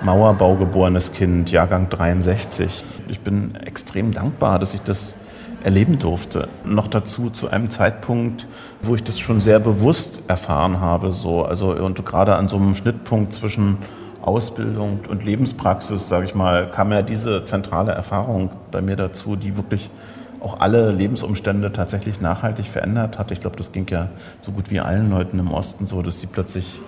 Mauerbau 0.02 0.56
geborenes 0.56 1.12
Kind, 1.12 1.50
Jahrgang 1.50 1.88
63. 1.88 2.84
Ich 3.08 3.20
bin 3.20 3.54
extrem 3.54 4.12
dankbar, 4.12 4.58
dass 4.58 4.74
ich 4.74 4.82
das 4.82 5.14
erleben 5.64 5.98
durfte. 5.98 6.48
Noch 6.64 6.86
dazu 6.86 7.30
zu 7.30 7.50
einem 7.50 7.70
Zeitpunkt, 7.70 8.46
wo 8.82 8.94
ich 8.94 9.02
das 9.02 9.18
schon 9.18 9.40
sehr 9.40 9.58
bewusst 9.58 10.22
erfahren 10.28 10.80
habe. 10.80 11.12
So. 11.12 11.44
Also, 11.44 11.74
und 11.74 12.04
gerade 12.04 12.36
an 12.36 12.48
so 12.48 12.56
einem 12.56 12.74
Schnittpunkt 12.74 13.32
zwischen 13.32 13.78
Ausbildung 14.22 15.00
und 15.08 15.24
Lebenspraxis, 15.24 16.08
sage 16.08 16.26
ich 16.26 16.34
mal, 16.34 16.70
kam 16.70 16.92
ja 16.92 17.02
diese 17.02 17.44
zentrale 17.44 17.92
Erfahrung 17.92 18.50
bei 18.70 18.80
mir 18.80 18.96
dazu, 18.96 19.36
die 19.36 19.56
wirklich 19.56 19.88
auch 20.40 20.60
alle 20.60 20.90
Lebensumstände 20.92 21.72
tatsächlich 21.72 22.20
nachhaltig 22.20 22.66
verändert 22.66 23.18
hat. 23.18 23.30
Ich 23.30 23.40
glaube, 23.40 23.56
das 23.56 23.72
ging 23.72 23.86
ja 23.88 24.08
so 24.40 24.52
gut 24.52 24.70
wie 24.70 24.80
allen 24.80 25.10
Leuten 25.10 25.38
im 25.38 25.52
Osten 25.52 25.86
so, 25.86 26.02
dass 26.02 26.20
sie 26.20 26.26
plötzlich 26.26 26.80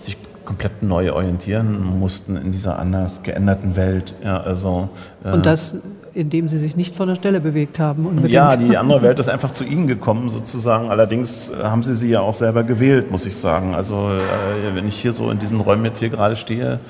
sich 0.00 0.16
komplett 0.44 0.82
neu 0.82 1.12
orientieren 1.12 1.98
mussten 1.98 2.36
in 2.36 2.52
dieser 2.52 2.78
anders 2.78 3.22
geänderten 3.22 3.76
Welt. 3.76 4.14
Ja, 4.24 4.40
also, 4.40 4.88
äh 5.24 5.32
und 5.32 5.46
das, 5.46 5.74
indem 6.14 6.48
sie 6.48 6.58
sich 6.58 6.76
nicht 6.76 6.94
von 6.94 7.08
der 7.08 7.14
Stelle 7.14 7.40
bewegt 7.40 7.78
haben. 7.78 8.26
ja, 8.28 8.56
die 8.56 8.76
andere 8.76 9.02
Welt 9.02 9.18
ist 9.18 9.28
einfach 9.28 9.52
zu 9.52 9.64
ihnen 9.64 9.86
gekommen 9.86 10.28
sozusagen. 10.28 10.90
Allerdings 10.90 11.48
äh, 11.48 11.62
haben 11.62 11.82
sie 11.82 11.94
sie 11.94 12.10
ja 12.10 12.20
auch 12.20 12.34
selber 12.34 12.64
gewählt, 12.64 13.10
muss 13.10 13.26
ich 13.26 13.36
sagen. 13.36 13.74
Also 13.74 14.10
äh, 14.10 14.74
wenn 14.74 14.88
ich 14.88 14.96
hier 14.96 15.12
so 15.12 15.30
in 15.30 15.38
diesen 15.38 15.60
Räumen 15.60 15.84
jetzt 15.84 15.98
hier 15.98 16.10
gerade 16.10 16.36
stehe, 16.36 16.80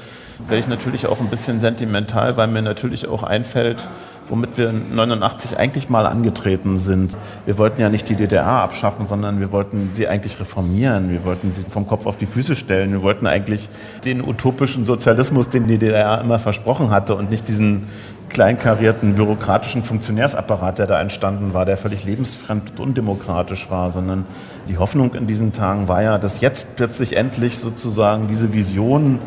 werde 0.49 0.59
ich 0.59 0.69
natürlich 0.69 1.07
auch 1.07 1.21
ein 1.21 1.31
bisschen 1.31 1.61
sentimental, 1.61 2.37
weil 2.37 2.49
mir 2.49 2.63
natürlich 2.63 3.07
auch 3.07 3.23
einfällt, 3.23 3.89
womit 4.29 4.57
wir 4.59 4.73
89 4.73 5.59
eigentlich 5.59 5.89
mal 5.89 6.07
angetreten 6.07 6.77
sind. 6.77 7.16
Wir 7.45 7.59
wollten 7.59 7.81
ja 7.81 7.89
nicht 7.89 8.09
die 8.09 8.14
DDR 8.14 8.47
abschaffen, 8.47 9.07
sondern 9.07 9.41
wir 9.41 9.53
wollten 9.53 9.91
sie 9.93 10.09
eigentlich 10.09 10.39
reformieren. 10.41 11.11
Wir 11.11 11.25
wollten 11.25 11.53
sie 11.53 11.62
vom 11.62 11.87
Kopf 11.87 12.07
auf 12.07 12.16
die 12.16 12.27
Füße 12.27 12.57
stellen. 12.57 12.93
Wir 12.93 13.03
wollten 13.03 13.27
eigentlich 13.27 13.68
den 14.05 14.27
utopischen 14.27 14.87
Sozialismus, 14.87 15.49
den 15.49 15.66
die 15.66 15.79
DDR 15.79 16.20
immer 16.20 16.39
versprochen 16.39 16.91
hatte 16.91 17.14
und 17.14 17.31
nicht 17.31 17.49
diesen 17.49 17.87
kleinkarierten 18.33 19.14
bürokratischen 19.14 19.85
Funktionärsapparat, 19.85 20.79
der 20.79 20.87
da 20.87 21.01
entstanden 21.01 21.53
war, 21.53 21.66
der 21.66 21.77
völlig 21.77 22.05
lebensfremd 22.05 22.70
und 22.70 22.81
undemokratisch 22.81 23.70
war, 23.70 23.91
sondern 23.91 24.25
die 24.68 24.79
Hoffnung 24.79 25.14
in 25.14 25.27
diesen 25.27 25.53
Tagen 25.53 25.87
war 25.87 26.03
ja, 26.03 26.18
dass 26.18 26.41
jetzt 26.41 26.77
plötzlich 26.77 27.16
endlich 27.16 27.59
sozusagen 27.59 28.29
diese 28.29 28.55
Vision 28.55 29.18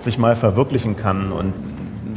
sich 0.00 0.18
mal 0.18 0.36
verwirklichen 0.36 0.96
kann 0.96 1.32
und 1.32 1.54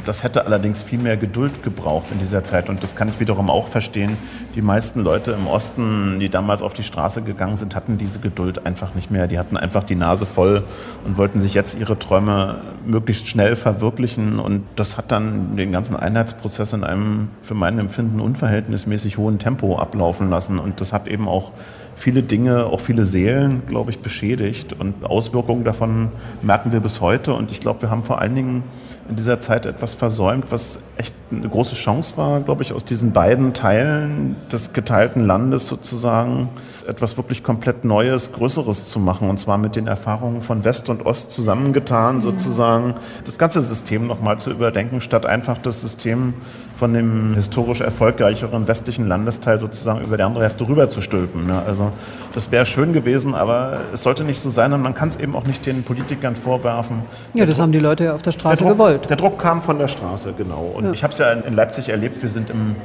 das 0.05 0.23
hätte 0.23 0.45
allerdings 0.45 0.83
viel 0.83 0.99
mehr 0.99 1.17
Geduld 1.17 1.63
gebraucht 1.63 2.05
in 2.11 2.19
dieser 2.19 2.43
Zeit. 2.43 2.69
Und 2.69 2.83
das 2.83 2.95
kann 2.95 3.09
ich 3.09 3.19
wiederum 3.19 3.49
auch 3.49 3.67
verstehen. 3.67 4.17
Die 4.55 4.61
meisten 4.61 5.01
Leute 5.01 5.31
im 5.31 5.47
Osten, 5.47 6.19
die 6.19 6.29
damals 6.29 6.61
auf 6.61 6.73
die 6.73 6.83
Straße 6.83 7.21
gegangen 7.23 7.57
sind, 7.57 7.75
hatten 7.75 7.97
diese 7.97 8.19
Geduld 8.19 8.65
einfach 8.65 8.95
nicht 8.95 9.11
mehr. 9.11 9.27
Die 9.27 9.39
hatten 9.39 9.57
einfach 9.57 9.83
die 9.83 9.95
Nase 9.95 10.25
voll 10.25 10.63
und 11.05 11.17
wollten 11.17 11.41
sich 11.41 11.53
jetzt 11.53 11.79
ihre 11.79 11.97
Träume 11.97 12.61
möglichst 12.85 13.27
schnell 13.27 13.55
verwirklichen. 13.55 14.39
Und 14.39 14.63
das 14.75 14.97
hat 14.97 15.11
dann 15.11 15.55
den 15.55 15.71
ganzen 15.71 15.95
Einheitsprozess 15.95 16.73
in 16.73 16.83
einem, 16.83 17.29
für 17.41 17.55
mein 17.55 17.79
Empfinden, 17.79 18.19
unverhältnismäßig 18.19 19.17
hohen 19.17 19.39
Tempo 19.39 19.77
ablaufen 19.77 20.29
lassen. 20.29 20.59
Und 20.59 20.81
das 20.81 20.93
hat 20.93 21.07
eben 21.07 21.27
auch 21.27 21.51
viele 21.95 22.23
Dinge, 22.23 22.65
auch 22.65 22.79
viele 22.79 23.05
Seelen, 23.05 23.63
glaube 23.67 23.91
ich, 23.91 23.99
beschädigt. 23.99 24.73
Und 24.73 25.05
Auswirkungen 25.05 25.63
davon 25.63 26.11
merken 26.41 26.71
wir 26.71 26.79
bis 26.79 27.01
heute. 27.01 27.33
Und 27.33 27.51
ich 27.51 27.59
glaube, 27.59 27.83
wir 27.83 27.89
haben 27.89 28.03
vor 28.03 28.19
allen 28.19 28.35
Dingen 28.35 28.63
in 29.09 29.15
dieser 29.15 29.39
Zeit 29.39 29.65
etwas 29.65 29.93
versäumt, 29.93 30.51
was 30.51 30.79
echt 30.97 31.13
eine 31.31 31.47
große 31.47 31.75
Chance 31.75 32.17
war, 32.17 32.41
glaube 32.41 32.63
ich, 32.63 32.73
aus 32.73 32.85
diesen 32.85 33.11
beiden 33.11 33.53
Teilen 33.53 34.35
des 34.51 34.73
geteilten 34.73 35.25
Landes 35.25 35.67
sozusagen 35.67 36.49
etwas 36.87 37.17
wirklich 37.17 37.43
komplett 37.43 37.85
Neues, 37.85 38.31
Größeres 38.31 38.87
zu 38.87 38.99
machen. 38.99 39.29
Und 39.29 39.39
zwar 39.39 39.57
mit 39.57 39.75
den 39.75 39.87
Erfahrungen 39.87 40.41
von 40.41 40.63
West 40.63 40.89
und 40.89 41.05
Ost 41.05 41.31
zusammengetan, 41.31 42.21
sozusagen 42.21 42.95
das 43.25 43.37
ganze 43.37 43.61
System 43.61 44.07
nochmal 44.07 44.39
zu 44.39 44.51
überdenken, 44.51 45.01
statt 45.01 45.25
einfach 45.25 45.57
das 45.57 45.81
System 45.81 46.33
von 46.75 46.93
dem 46.93 47.33
historisch 47.35 47.81
erfolgreicheren 47.81 48.67
westlichen 48.67 49.07
Landesteil 49.07 49.57
sozusagen 49.57 50.01
über 50.01 50.17
die 50.17 50.23
andere 50.23 50.43
Hälfte 50.43 50.67
rüber 50.67 50.89
zu 50.89 51.01
stülpen. 51.01 51.47
Ja, 51.47 51.63
also 51.65 51.91
das 52.33 52.51
wäre 52.51 52.65
schön 52.65 52.91
gewesen, 52.91 53.33
aber 53.33 53.79
es 53.93 54.03
sollte 54.03 54.23
nicht 54.23 54.39
so 54.39 54.49
sein 54.49 54.73
und 54.73 54.81
man 54.81 54.93
kann 54.93 55.09
es 55.09 55.17
eben 55.17 55.35
auch 55.35 55.45
nicht 55.45 55.65
den 55.65 55.83
Politikern 55.83 56.35
vorwerfen. 56.35 57.03
Ja, 57.33 57.45
das 57.45 57.55
Druck, 57.55 57.63
haben 57.63 57.71
die 57.71 57.79
Leute 57.79 58.13
auf 58.13 58.21
der 58.21 58.31
Straße 58.31 58.57
der 58.57 58.67
Druck, 58.67 58.77
gewollt. 58.77 59.09
Der 59.09 59.17
Druck 59.17 59.39
kam 59.39 59.61
von 59.61 59.79
der 59.79 59.87
Straße, 59.87 60.33
genau. 60.37 60.71
Und 60.75 60.85
ja. 60.85 60.91
ich 60.91 61.03
habe 61.03 61.13
es 61.13 61.19
ja 61.19 61.31
in 61.31 61.55
Leipzig 61.55 61.89
erlebt, 61.89 62.21
wir 62.21 62.29
sind 62.29 62.49
im 62.49 62.75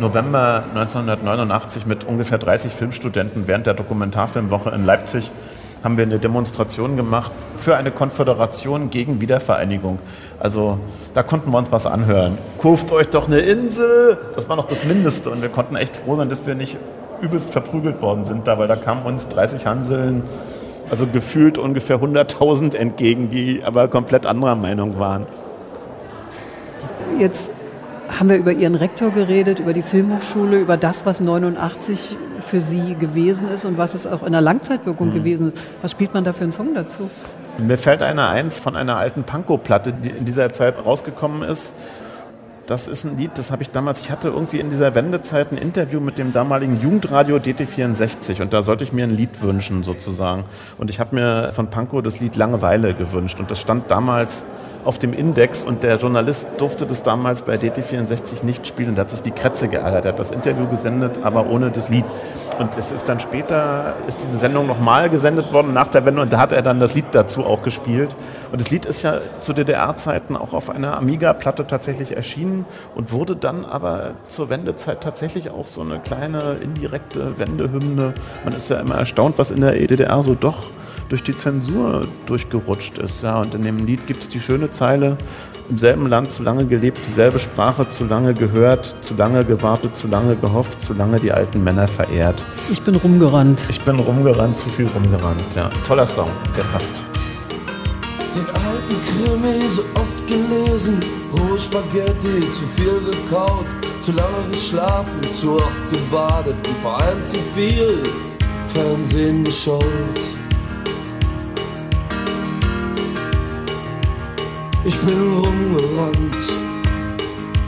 November 0.00 0.64
1989 0.74 1.86
mit 1.86 2.04
ungefähr 2.04 2.38
30 2.38 2.72
Filmstudenten 2.72 3.46
während 3.46 3.66
der 3.66 3.74
Dokumentarfilmwoche 3.74 4.70
in 4.70 4.84
Leipzig 4.84 5.32
haben 5.82 5.96
wir 5.96 6.04
eine 6.04 6.18
Demonstration 6.18 6.96
gemacht 6.96 7.30
für 7.56 7.76
eine 7.76 7.90
Konföderation 7.90 8.90
gegen 8.90 9.20
Wiedervereinigung. 9.20 9.98
Also 10.38 10.78
da 11.14 11.22
konnten 11.22 11.50
wir 11.50 11.58
uns 11.58 11.70
was 11.70 11.86
anhören. 11.86 12.38
Kurft 12.58 12.90
euch 12.92 13.08
doch 13.08 13.26
eine 13.28 13.38
Insel! 13.38 14.18
Das 14.34 14.48
war 14.48 14.56
noch 14.56 14.66
das 14.66 14.84
Mindeste 14.84 15.30
und 15.30 15.42
wir 15.42 15.48
konnten 15.48 15.76
echt 15.76 15.96
froh 15.96 16.16
sein, 16.16 16.28
dass 16.28 16.46
wir 16.46 16.54
nicht 16.54 16.76
übelst 17.20 17.50
verprügelt 17.50 18.02
worden 18.02 18.24
sind 18.24 18.46
da, 18.46 18.58
weil 18.58 18.68
da 18.68 18.76
kamen 18.76 19.04
uns 19.06 19.28
30 19.28 19.66
Hanseln, 19.66 20.22
also 20.90 21.06
gefühlt 21.06 21.56
ungefähr 21.56 22.00
100.000 22.00 22.76
entgegen, 22.76 23.30
die 23.30 23.62
aber 23.64 23.88
komplett 23.88 24.26
anderer 24.26 24.56
Meinung 24.56 24.98
waren. 24.98 25.26
Jetzt 27.18 27.52
haben 28.08 28.28
wir 28.28 28.36
über 28.36 28.52
Ihren 28.52 28.74
Rektor 28.74 29.10
geredet, 29.10 29.60
über 29.60 29.72
die 29.72 29.82
Filmhochschule, 29.82 30.60
über 30.60 30.76
das, 30.76 31.06
was 31.06 31.20
89 31.20 32.16
für 32.40 32.60
Sie 32.60 32.94
gewesen 32.94 33.48
ist 33.48 33.64
und 33.64 33.78
was 33.78 33.94
es 33.94 34.06
auch 34.06 34.22
in 34.22 34.32
der 34.32 34.40
Langzeitwirkung 34.40 35.10
mhm. 35.10 35.14
gewesen 35.14 35.48
ist. 35.48 35.64
Was 35.82 35.90
spielt 35.90 36.14
man 36.14 36.24
da 36.24 36.32
für 36.32 36.44
einen 36.44 36.52
Song 36.52 36.74
dazu? 36.74 37.10
Mir 37.58 37.78
fällt 37.78 38.02
einer 38.02 38.28
ein 38.28 38.50
von 38.50 38.76
einer 38.76 38.96
alten 38.96 39.24
Pankow-Platte, 39.24 39.92
die 39.92 40.10
in 40.10 40.24
dieser 40.24 40.52
Zeit 40.52 40.74
rausgekommen 40.84 41.42
ist. 41.42 41.74
Das 42.66 42.88
ist 42.88 43.04
ein 43.04 43.16
Lied, 43.16 43.30
das 43.36 43.52
habe 43.52 43.62
ich 43.62 43.70
damals, 43.70 44.00
ich 44.00 44.10
hatte 44.10 44.28
irgendwie 44.28 44.58
in 44.58 44.70
dieser 44.70 44.94
Wendezeit 44.96 45.52
ein 45.52 45.56
Interview 45.56 46.00
mit 46.00 46.18
dem 46.18 46.32
damaligen 46.32 46.80
Jugendradio 46.80 47.36
DT64 47.36 48.42
und 48.42 48.52
da 48.52 48.60
sollte 48.60 48.82
ich 48.82 48.92
mir 48.92 49.04
ein 49.04 49.16
Lied 49.16 49.40
wünschen 49.40 49.84
sozusagen. 49.84 50.44
Und 50.76 50.90
ich 50.90 50.98
habe 50.98 51.14
mir 51.14 51.52
von 51.52 51.68
Pankow 51.70 52.02
das 52.02 52.18
Lied 52.18 52.34
Langeweile 52.34 52.92
gewünscht 52.94 53.38
und 53.38 53.52
das 53.52 53.60
stand 53.60 53.88
damals 53.88 54.44
auf 54.86 54.98
dem 54.98 55.12
Index 55.12 55.64
und 55.64 55.82
der 55.82 55.96
Journalist 55.96 56.48
durfte 56.58 56.86
das 56.86 57.02
damals 57.02 57.42
bei 57.42 57.56
DT64 57.56 58.44
nicht 58.44 58.66
spielen. 58.66 58.94
Da 58.94 59.02
hat 59.02 59.10
sich 59.10 59.20
die 59.20 59.32
Kretze 59.32 59.68
geärgert. 59.68 60.04
Er 60.04 60.12
hat 60.12 60.18
das 60.18 60.30
Interview 60.30 60.66
gesendet, 60.68 61.20
aber 61.22 61.50
ohne 61.50 61.70
das 61.70 61.88
Lied. 61.88 62.04
Und 62.58 62.76
es 62.78 62.92
ist 62.92 63.08
dann 63.08 63.20
später, 63.20 63.96
ist 64.06 64.22
diese 64.22 64.38
Sendung 64.38 64.66
nochmal 64.66 65.10
gesendet 65.10 65.52
worden 65.52 65.74
nach 65.74 65.88
der 65.88 66.06
Wende 66.06 66.22
und 66.22 66.32
da 66.32 66.38
hat 66.38 66.52
er 66.52 66.62
dann 66.62 66.80
das 66.80 66.94
Lied 66.94 67.06
dazu 67.12 67.44
auch 67.44 67.62
gespielt. 67.62 68.16
Und 68.52 68.60
das 68.60 68.70
Lied 68.70 68.86
ist 68.86 69.02
ja 69.02 69.18
zu 69.40 69.52
DDR-Zeiten 69.52 70.36
auch 70.36 70.54
auf 70.54 70.70
einer 70.70 70.96
Amiga-Platte 70.96 71.66
tatsächlich 71.66 72.16
erschienen 72.16 72.64
und 72.94 73.12
wurde 73.12 73.36
dann 73.36 73.64
aber 73.64 74.12
zur 74.28 74.48
Wendezeit 74.48 75.02
tatsächlich 75.02 75.50
auch 75.50 75.66
so 75.66 75.82
eine 75.82 75.98
kleine 75.98 76.56
indirekte 76.62 77.38
Wendehymne. 77.38 78.14
Man 78.44 78.54
ist 78.54 78.70
ja 78.70 78.80
immer 78.80 78.94
erstaunt, 78.94 79.38
was 79.38 79.50
in 79.50 79.60
der 79.60 79.72
DDR 79.72 80.22
so 80.22 80.34
doch 80.34 80.68
durch 81.08 81.22
die 81.22 81.36
Zensur 81.36 82.06
durchgerutscht 82.26 82.98
ist. 82.98 83.22
Ja, 83.22 83.40
und 83.40 83.54
in 83.54 83.62
dem 83.62 83.84
Lied 83.84 84.06
gibt 84.06 84.22
es 84.22 84.28
die 84.28 84.40
schöne 84.40 84.70
Zeile, 84.70 85.16
im 85.68 85.78
selben 85.78 86.06
Land 86.06 86.30
zu 86.30 86.42
lange 86.42 86.64
gelebt, 86.64 86.98
dieselbe 87.06 87.38
Sprache 87.38 87.88
zu 87.88 88.04
lange 88.04 88.34
gehört, 88.34 88.94
zu 89.00 89.14
lange 89.14 89.44
gewartet, 89.44 89.96
zu 89.96 90.08
lange 90.08 90.36
gehofft, 90.36 90.82
zu 90.82 90.94
lange 90.94 91.18
die 91.18 91.32
alten 91.32 91.62
Männer 91.64 91.88
verehrt. 91.88 92.44
Ich 92.70 92.80
bin 92.82 92.94
rumgerannt. 92.94 93.66
Ich 93.68 93.80
bin 93.80 93.98
rumgerannt, 93.98 94.56
zu 94.56 94.68
viel 94.70 94.86
rumgerannt. 94.86 95.42
Ja, 95.54 95.68
toller 95.86 96.06
Song, 96.06 96.30
der 96.56 96.62
passt. 96.64 97.02
Den 98.34 98.46
alten 98.46 99.00
Krimi 99.02 99.68
so 99.68 99.82
oft 99.94 100.26
gelesen, 100.26 101.00
rohe 101.32 101.58
Spaghetti 101.58 102.40
zu 102.50 102.66
viel 102.76 103.00
gekaut, 103.10 103.66
zu 104.00 104.12
lange 104.12 104.50
geschlafen, 104.52 105.20
zu 105.32 105.56
oft 105.56 105.90
gebadet 105.90 106.54
und 106.68 106.76
vor 106.82 107.00
allem 107.00 107.24
zu 107.26 107.38
viel 107.54 108.02
Fernsehen 108.68 109.42
geschaut. 109.42 109.84
Ich 114.86 114.96
bin 115.00 115.20
rumgerannt, 115.42 116.42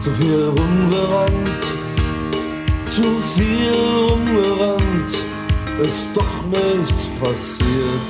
zu 0.00 0.10
viel 0.12 0.44
rumgerannt, 0.56 1.62
zu 2.92 3.02
viel 3.34 3.74
rumgerannt, 4.08 5.10
ist 5.82 6.06
doch 6.14 6.34
nichts 6.48 7.08
passiert. 7.20 8.08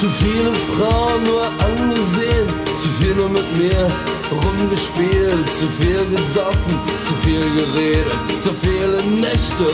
Zu 0.00 0.08
viele 0.08 0.54
Frauen 0.54 1.22
nur 1.24 1.44
angesehen, 1.60 2.48
zu 2.80 2.88
viel 2.88 3.14
nur 3.14 3.28
mit 3.28 3.58
mir 3.58 4.11
rumgespielt, 4.32 5.48
zu 5.58 5.66
viel 5.80 6.04
gesoffen, 6.10 6.74
zu 7.06 7.14
viel 7.24 7.46
geredet, 7.54 8.42
zu 8.42 8.50
viele 8.54 9.02
Nächte, 9.20 9.66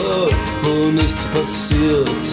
wo 0.63 0.91
nichts 0.91 1.25
passiert. 1.35 2.27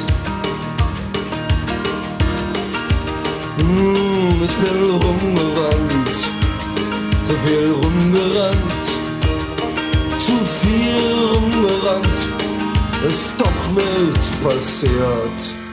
Hm, 3.58 4.44
ich 4.46 4.56
bin 4.64 4.92
rumgerannt, 4.92 6.20
zu 7.28 7.36
viel 7.46 7.72
rumgerannt, 7.72 8.88
zu 10.20 10.36
viel 10.60 11.08
rumgerannt, 11.34 12.22
ist 13.08 13.32
doch 13.38 13.60
nichts 13.74 14.32
passiert. 14.44 15.65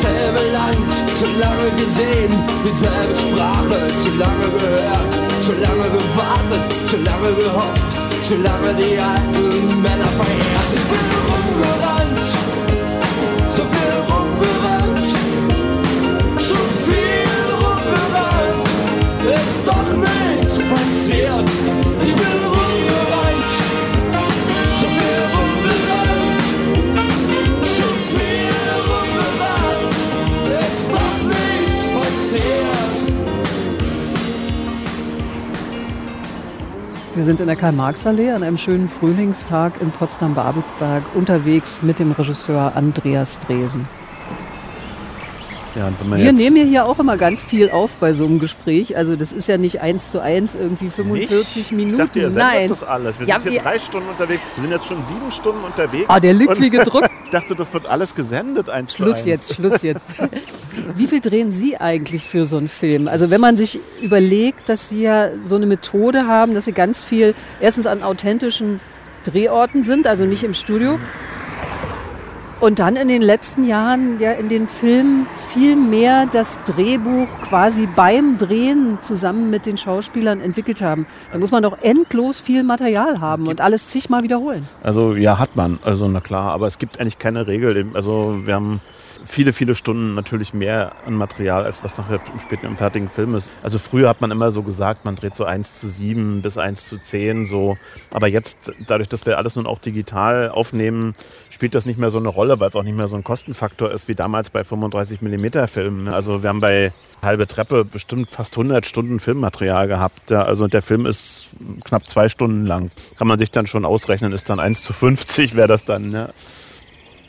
Dasselbe 0.00 0.52
Land, 0.52 0.92
zu 1.16 1.24
lange 1.40 1.70
gesehen, 1.76 2.30
dieselbe 2.64 3.16
Sprache, 3.16 3.88
zu 3.98 4.10
lange 4.10 4.48
gehört, 4.60 5.12
zu 5.40 5.50
lange 5.54 5.90
gewartet, 5.90 6.62
zu 6.86 6.96
lange 6.98 7.34
gehofft, 7.34 8.22
zu 8.22 8.36
lange 8.36 8.74
die 8.74 8.96
alten 8.96 9.82
Männer 9.82 10.06
verehrt. 10.06 11.07
Der 37.48 37.56
Karl-Marx-Allee 37.56 38.30
an 38.30 38.42
einem 38.42 38.58
schönen 38.58 38.88
Frühlingstag 38.88 39.80
in 39.80 39.90
Potsdam-Babelsberg 39.90 41.02
unterwegs 41.14 41.82
mit 41.82 41.98
dem 41.98 42.12
Regisseur 42.12 42.76
Andreas 42.76 43.38
Dresen. 43.38 43.88
Ja, 45.78 45.86
und 45.86 46.00
wenn 46.00 46.08
man 46.08 46.18
Wir 46.18 46.26
jetzt 46.26 46.38
nehmen 46.38 46.56
ja 46.56 46.64
hier 46.64 46.86
auch 46.86 46.98
immer 46.98 47.16
ganz 47.16 47.44
viel 47.44 47.70
auf 47.70 47.92
bei 47.98 48.12
so 48.12 48.24
einem 48.26 48.40
Gespräch. 48.40 48.96
Also 48.96 49.14
das 49.14 49.32
ist 49.32 49.46
ja 49.46 49.58
nicht 49.58 49.80
eins 49.80 50.10
zu 50.10 50.20
eins 50.20 50.56
irgendwie 50.56 50.88
45 50.88 51.56
nicht? 51.56 51.70
Minuten. 51.72 51.94
Ich 52.00 52.04
dachte, 52.04 52.18
ihr 52.18 52.30
Nein. 52.30 52.68
das 52.68 52.82
alles. 52.82 53.20
Wir 53.20 53.26
Ja, 53.28 53.38
sind 53.38 53.52
hier 53.52 53.60
drei 53.62 53.78
Stunden 53.78 54.08
unterwegs. 54.08 54.42
Wir 54.56 54.62
sind 54.62 54.72
jetzt 54.72 54.86
schon 54.86 54.96
sieben 55.06 55.30
Stunden 55.30 55.62
unterwegs. 55.62 56.06
Ah, 56.08 56.18
der 56.18 56.34
lücklige 56.34 56.80
Und 56.80 56.84
Druck. 56.86 57.04
Ich 57.28 57.30
dachte, 57.32 57.54
das 57.54 57.74
wird 57.74 57.84
alles 57.84 58.14
gesendet, 58.14 58.70
eins 58.70 58.92
zu 58.92 59.02
Schluss 59.02 59.16
eins. 59.18 59.26
jetzt, 59.26 59.54
Schluss 59.54 59.82
jetzt. 59.82 60.06
Wie 60.96 61.06
viel 61.06 61.20
drehen 61.20 61.52
Sie 61.52 61.76
eigentlich 61.76 62.24
für 62.24 62.46
so 62.46 62.56
einen 62.56 62.68
Film? 62.68 63.06
Also 63.06 63.28
wenn 63.28 63.40
man 63.42 63.54
sich 63.54 63.80
überlegt, 64.00 64.70
dass 64.70 64.88
Sie 64.88 65.02
ja 65.02 65.28
so 65.44 65.56
eine 65.56 65.66
Methode 65.66 66.26
haben, 66.26 66.54
dass 66.54 66.64
Sie 66.64 66.72
ganz 66.72 67.04
viel 67.04 67.34
erstens 67.60 67.86
an 67.86 68.02
authentischen 68.02 68.80
Drehorten 69.24 69.82
sind, 69.82 70.06
also 70.06 70.24
nicht 70.24 70.42
im 70.42 70.54
Studio. 70.54 70.98
Und 72.60 72.80
dann 72.80 72.96
in 72.96 73.06
den 73.06 73.22
letzten 73.22 73.64
Jahren 73.68 74.18
ja 74.18 74.32
in 74.32 74.48
den 74.48 74.66
Filmen 74.66 75.28
viel 75.52 75.76
mehr 75.76 76.26
das 76.26 76.58
Drehbuch 76.64 77.28
quasi 77.42 77.86
beim 77.86 78.36
Drehen 78.36 78.98
zusammen 79.00 79.48
mit 79.48 79.64
den 79.64 79.78
Schauspielern 79.78 80.40
entwickelt 80.40 80.82
haben. 80.82 81.06
Da 81.30 81.38
muss 81.38 81.52
man 81.52 81.62
doch 81.62 81.78
endlos 81.82 82.40
viel 82.40 82.64
Material 82.64 83.20
haben 83.20 83.46
und 83.46 83.60
alles 83.60 83.86
zigmal 83.86 84.24
wiederholen. 84.24 84.68
Also 84.82 85.14
ja, 85.14 85.38
hat 85.38 85.54
man. 85.54 85.78
Also 85.84 86.08
na 86.08 86.20
klar, 86.20 86.50
aber 86.50 86.66
es 86.66 86.78
gibt 86.78 86.98
eigentlich 86.98 87.18
keine 87.18 87.46
Regel. 87.46 87.92
Also 87.94 88.44
wir 88.44 88.54
haben 88.54 88.80
viele, 89.24 89.52
viele 89.52 89.74
Stunden 89.74 90.14
natürlich 90.14 90.54
mehr 90.54 90.92
an 91.06 91.14
Material, 91.14 91.64
als 91.64 91.84
was 91.84 91.96
nachher 91.96 92.20
im 92.32 92.40
späten 92.40 92.66
im 92.66 92.76
fertigen 92.76 93.08
Film 93.08 93.34
ist. 93.34 93.50
Also 93.62 93.78
früher 93.78 94.08
hat 94.08 94.20
man 94.20 94.30
immer 94.30 94.50
so 94.50 94.62
gesagt, 94.62 95.04
man 95.04 95.16
dreht 95.16 95.36
so 95.36 95.44
1 95.44 95.74
zu 95.74 95.88
7 95.88 96.42
bis 96.42 96.58
1 96.58 96.88
zu 96.88 96.98
10 96.98 97.44
so. 97.44 97.76
Aber 98.12 98.26
jetzt, 98.26 98.72
dadurch, 98.86 99.08
dass 99.08 99.26
wir 99.26 99.38
alles 99.38 99.56
nun 99.56 99.66
auch 99.66 99.78
digital 99.78 100.48
aufnehmen, 100.48 101.14
spielt 101.58 101.74
das 101.74 101.86
nicht 101.86 101.98
mehr 101.98 102.10
so 102.10 102.18
eine 102.18 102.28
Rolle, 102.28 102.60
weil 102.60 102.68
es 102.68 102.76
auch 102.76 102.84
nicht 102.84 102.96
mehr 102.96 103.08
so 103.08 103.16
ein 103.16 103.24
Kostenfaktor 103.24 103.90
ist 103.90 104.06
wie 104.06 104.14
damals 104.14 104.48
bei 104.48 104.62
35 104.62 105.22
mm 105.22 105.66
Filmen. 105.66 106.06
Also 106.06 106.44
wir 106.44 106.50
haben 106.50 106.60
bei 106.60 106.92
Halbe 107.20 107.48
Treppe 107.48 107.84
bestimmt 107.84 108.30
fast 108.30 108.56
100 108.56 108.86
Stunden 108.86 109.18
Filmmaterial 109.18 109.88
gehabt. 109.88 110.30
Ja, 110.30 110.44
also 110.44 110.68
der 110.68 110.82
Film 110.82 111.04
ist 111.04 111.50
knapp 111.82 112.08
zwei 112.08 112.28
Stunden 112.28 112.64
lang. 112.64 112.92
Kann 113.18 113.26
man 113.26 113.40
sich 113.40 113.50
dann 113.50 113.66
schon 113.66 113.84
ausrechnen, 113.84 114.30
ist 114.30 114.48
dann 114.48 114.60
1 114.60 114.84
zu 114.84 114.92
50 114.92 115.56
wäre 115.56 115.66
das 115.66 115.84
dann. 115.84 116.12
Ja. 116.12 116.28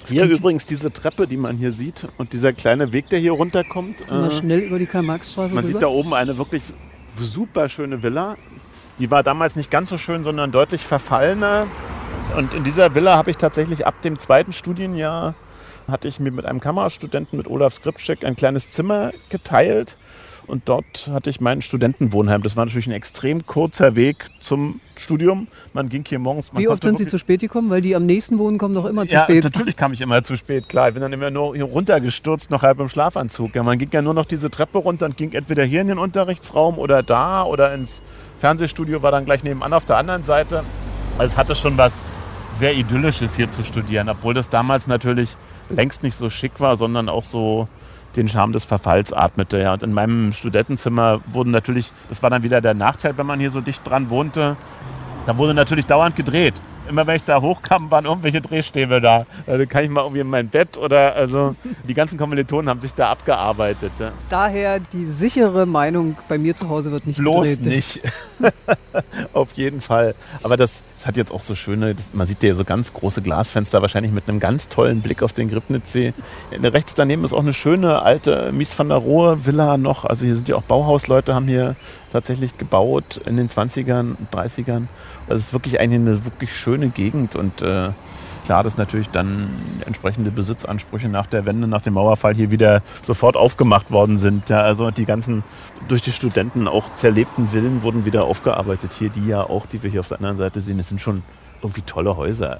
Hier 0.07 0.25
übrigens 0.25 0.65
diese 0.65 0.93
Treppe, 0.93 1.25
die 1.25 1.37
man 1.37 1.57
hier 1.57 1.71
sieht 1.71 2.07
und 2.19 2.31
dieser 2.31 2.53
kleine 2.53 2.93
Weg, 2.93 3.09
der 3.09 3.17
hier 3.17 3.31
runterkommt. 3.31 4.07
Äh, 4.11 4.29
schnell 4.29 4.59
über 4.59 4.77
die 4.77 4.85
Karl-Marx-Straße 4.85 5.55
man 5.55 5.65
rüber. 5.65 5.73
sieht 5.73 5.81
da 5.81 5.87
oben 5.87 6.13
eine 6.13 6.37
wirklich 6.37 6.61
super 7.17 7.67
schöne 7.67 8.03
Villa. 8.03 8.37
Die 8.99 9.09
war 9.09 9.23
damals 9.23 9.55
nicht 9.55 9.71
ganz 9.71 9.89
so 9.89 9.97
schön, 9.97 10.21
sondern 10.21 10.51
deutlich 10.51 10.83
verfallener. 10.83 11.65
Und 12.35 12.53
in 12.53 12.63
dieser 12.63 12.95
Villa 12.95 13.15
habe 13.15 13.31
ich 13.31 13.37
tatsächlich 13.37 13.85
ab 13.85 14.01
dem 14.01 14.19
zweiten 14.19 14.53
Studienjahr 14.53 15.33
hatte 15.89 16.07
ich 16.07 16.19
mir 16.19 16.31
mit 16.31 16.45
einem 16.45 16.59
Kamerastudenten, 16.59 17.37
mit 17.37 17.47
Olaf 17.47 17.73
Skripczek, 17.73 18.23
ein 18.23 18.35
kleines 18.35 18.69
Zimmer 18.69 19.11
geteilt. 19.29 19.97
Und 20.47 20.67
dort 20.67 21.09
hatte 21.11 21.29
ich 21.29 21.41
mein 21.41 21.61
Studentenwohnheim. 21.61 22.41
Das 22.41 22.57
war 22.57 22.65
natürlich 22.65 22.87
ein 22.87 22.93
extrem 22.93 23.45
kurzer 23.45 23.95
Weg 23.95 24.25
zum 24.39 24.79
Studium. 24.95 25.47
Man 25.73 25.89
ging 25.89 26.03
hier 26.07 26.17
morgens. 26.17 26.49
Wie 26.55 26.67
oft 26.67 26.83
sind 26.83 26.97
Sie 26.97 27.05
zu 27.05 27.19
spät 27.19 27.41
gekommen? 27.41 27.69
Weil 27.69 27.81
die 27.81 27.95
am 27.95 28.07
nächsten 28.07 28.39
wohnen, 28.39 28.57
kommen 28.57 28.73
doch 28.73 28.85
immer 28.85 29.05
zu 29.05 29.13
ja, 29.13 29.23
spät. 29.23 29.43
natürlich 29.43 29.77
kam 29.77 29.93
ich 29.93 30.01
immer 30.01 30.23
zu 30.23 30.35
spät, 30.37 30.67
klar. 30.67 30.87
Ich 30.87 30.95
bin 30.95 31.01
dann 31.01 31.13
immer 31.13 31.29
nur 31.29 31.55
hier 31.55 31.65
runtergestürzt, 31.65 32.49
noch 32.49 32.63
halb 32.63 32.79
im 32.79 32.89
Schlafanzug. 32.89 33.53
Ja, 33.53 33.61
man 33.61 33.77
ging 33.77 33.89
ja 33.91 34.01
nur 34.01 34.15
noch 34.15 34.25
diese 34.25 34.49
Treppe 34.49 34.79
runter 34.79 35.05
und 35.05 35.17
ging 35.17 35.33
entweder 35.33 35.63
hier 35.65 35.81
in 35.81 35.87
den 35.87 35.99
Unterrichtsraum 35.99 36.79
oder 36.79 37.03
da 37.03 37.43
oder 37.43 37.71
ins 37.75 38.01
Fernsehstudio, 38.39 39.03
war 39.03 39.11
dann 39.11 39.25
gleich 39.25 39.43
nebenan 39.43 39.73
auf 39.73 39.85
der 39.85 39.97
anderen 39.97 40.23
Seite. 40.23 40.63
Also 41.19 41.33
es 41.33 41.37
hatte 41.37 41.53
schon 41.53 41.77
was 41.77 41.99
sehr 42.59 42.75
Idyllisches 42.75 43.35
hier 43.37 43.49
zu 43.49 43.63
studieren, 43.63 44.09
obwohl 44.09 44.33
das 44.33 44.49
damals 44.49 44.85
natürlich 44.85 45.37
längst 45.69 46.03
nicht 46.03 46.15
so 46.15 46.29
schick 46.29 46.59
war, 46.59 46.75
sondern 46.75 47.07
auch 47.07 47.23
so 47.23 47.69
den 48.17 48.27
Charme 48.27 48.51
des 48.51 48.65
Verfalls 48.65 49.13
atmete. 49.13 49.59
Ja. 49.59 49.73
Und 49.73 49.83
in 49.83 49.93
meinem 49.93 50.33
Studentenzimmer 50.33 51.21
wurden 51.27 51.51
natürlich, 51.51 51.93
das 52.09 52.21
war 52.21 52.29
dann 52.29 52.43
wieder 52.43 52.59
der 52.59 52.73
Nachteil, 52.73 53.17
wenn 53.17 53.25
man 53.25 53.39
hier 53.39 53.49
so 53.49 53.61
dicht 53.61 53.87
dran 53.87 54.09
wohnte, 54.09 54.57
da 55.25 55.37
wurde 55.37 55.53
natürlich 55.53 55.85
dauernd 55.85 56.17
gedreht. 56.17 56.55
Immer 56.89 57.05
wenn 57.05 57.17
ich 57.17 57.23
da 57.23 57.39
hochkam, 57.39 57.91
waren 57.91 58.05
irgendwelche 58.05 58.41
Drehstäbe 58.41 58.99
da. 58.99 59.27
Also 59.45 59.65
kann 59.67 59.83
ich 59.83 59.91
mal 59.91 60.01
irgendwie 60.01 60.21
in 60.21 60.27
mein 60.27 60.47
Bett 60.47 60.75
oder 60.75 61.15
also 61.15 61.55
die 61.87 61.93
ganzen 61.93 62.17
Kommilitonen 62.17 62.67
haben 62.67 62.81
sich 62.81 62.95
da 62.95 63.11
abgearbeitet. 63.11 63.91
Ja. 63.99 64.11
Daher 64.29 64.79
die 64.79 65.05
sichere 65.05 65.67
Meinung, 65.67 66.17
bei 66.27 66.39
mir 66.39 66.55
zu 66.55 66.67
Hause 66.67 66.91
wird 66.91 67.05
nicht 67.05 67.17
Bloß 67.19 67.47
gedreht. 67.47 67.65
nicht. 67.65 68.01
Auf 69.33 69.53
jeden 69.53 69.81
Fall. 69.81 70.15
Aber 70.41 70.57
das, 70.57 70.83
das 70.97 71.05
hat 71.05 71.15
jetzt 71.15 71.31
auch 71.31 71.43
so 71.43 71.53
schöne, 71.53 71.93
das, 71.93 72.13
man 72.13 72.25
sieht 72.25 72.41
ja 72.41 72.55
so 72.55 72.65
ganz 72.65 72.91
große 72.91 73.21
Glasfenster, 73.21 73.83
wahrscheinlich 73.83 74.11
mit 74.11 74.27
einem 74.27 74.39
ganz 74.39 74.67
tollen 74.67 75.01
Blick 75.01 75.21
auf 75.21 75.31
den 75.31 75.49
Gribnitzsee. 75.49 76.13
Ja, 76.51 76.69
rechts 76.69 76.95
daneben 76.95 77.23
ist 77.23 77.33
auch 77.33 77.39
eine 77.39 77.53
schöne 77.53 78.01
alte 78.01 78.51
Mies 78.51 78.77
van 78.77 78.89
der 78.89 78.97
Rohe 78.97 79.45
Villa 79.45 79.77
noch. 79.77 80.05
Also 80.05 80.25
hier 80.25 80.35
sind 80.35 80.49
ja 80.49 80.55
auch 80.55 80.63
Bauhausleute, 80.63 81.35
haben 81.35 81.47
hier 81.47 81.75
tatsächlich 82.11 82.57
gebaut 82.57 83.21
in 83.25 83.37
den 83.37 83.47
20ern, 83.47 84.15
30ern. 84.33 84.87
Das 85.29 85.39
ist 85.39 85.53
wirklich 85.53 85.79
eigentlich 85.79 86.01
eine 86.01 86.25
wirklich 86.25 86.53
schöne 86.55 86.89
Gegend 86.89 87.35
und 87.35 87.61
äh, 87.61 87.89
klar, 88.45 88.63
dass 88.63 88.77
natürlich 88.77 89.09
dann 89.09 89.47
entsprechende 89.85 90.31
Besitzansprüche 90.31 91.07
nach 91.07 91.27
der 91.27 91.45
Wende, 91.45 91.67
nach 91.67 91.83
dem 91.83 91.93
Mauerfall 91.93 92.33
hier 92.33 92.49
wieder 92.49 92.81
sofort 93.05 93.37
aufgemacht 93.37 93.91
worden 93.91 94.17
sind. 94.17 94.49
Ja, 94.49 94.61
also 94.61 94.89
die 94.89 95.05
ganzen 95.05 95.43
durch 95.87 96.01
die 96.01 96.11
Studenten 96.11 96.67
auch 96.67 96.93
zerlebten 96.95 97.49
Villen 97.49 97.83
wurden 97.83 98.05
wieder 98.05 98.23
aufgearbeitet. 98.25 98.93
Hier 98.97 99.09
die 99.09 99.27
ja 99.27 99.43
auch, 99.43 99.67
die 99.67 99.83
wir 99.83 99.91
hier 99.91 99.99
auf 99.99 100.07
der 100.07 100.17
anderen 100.17 100.37
Seite 100.37 100.61
sehen, 100.61 100.79
das 100.79 100.89
sind 100.89 100.99
schon 100.99 101.21
irgendwie 101.61 101.83
tolle 101.83 102.17
Häuser. 102.17 102.59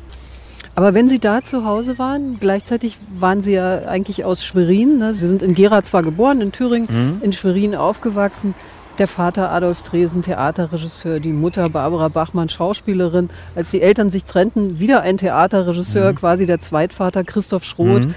Aber 0.76 0.94
wenn 0.94 1.10
Sie 1.10 1.20
da 1.20 1.42
zu 1.44 1.66
Hause 1.66 1.98
waren, 1.98 2.38
gleichzeitig 2.40 2.98
waren 3.18 3.42
Sie 3.42 3.54
ja 3.54 3.80
eigentlich 3.88 4.24
aus 4.24 4.46
Schwerin. 4.46 4.98
Ne? 5.00 5.14
Sie 5.16 5.28
sind 5.28 5.42
in 5.42 5.56
Gera 5.56 5.84
zwar 5.84 6.04
geboren, 6.04 6.40
in 6.40 6.52
Thüringen, 6.52 6.88
Mhm. 6.90 7.22
in 7.24 7.34
Schwerin 7.34 7.76
aufgewachsen. 7.76 8.54
Der 9.00 9.08
Vater 9.08 9.50
Adolf 9.52 9.82
Dresen, 9.84 10.22
Theaterregisseur, 10.24 11.22
die 11.22 11.32
Mutter 11.32 11.70
Barbara 11.70 12.10
Bachmann, 12.10 12.50
Schauspielerin. 12.50 13.30
Als 13.56 13.72
die 13.72 13.82
Eltern 13.82 14.10
sich 14.10 14.26
trennten, 14.26 14.82
wieder 14.82 15.02
ein 15.04 15.18
Theaterregisseur, 15.18 16.12
quasi 16.12 16.46
der 16.46 16.60
Zweitvater 16.60 17.24
Christoph 17.24 17.64
Schroth. 17.64 18.02
Mhm. 18.08 18.16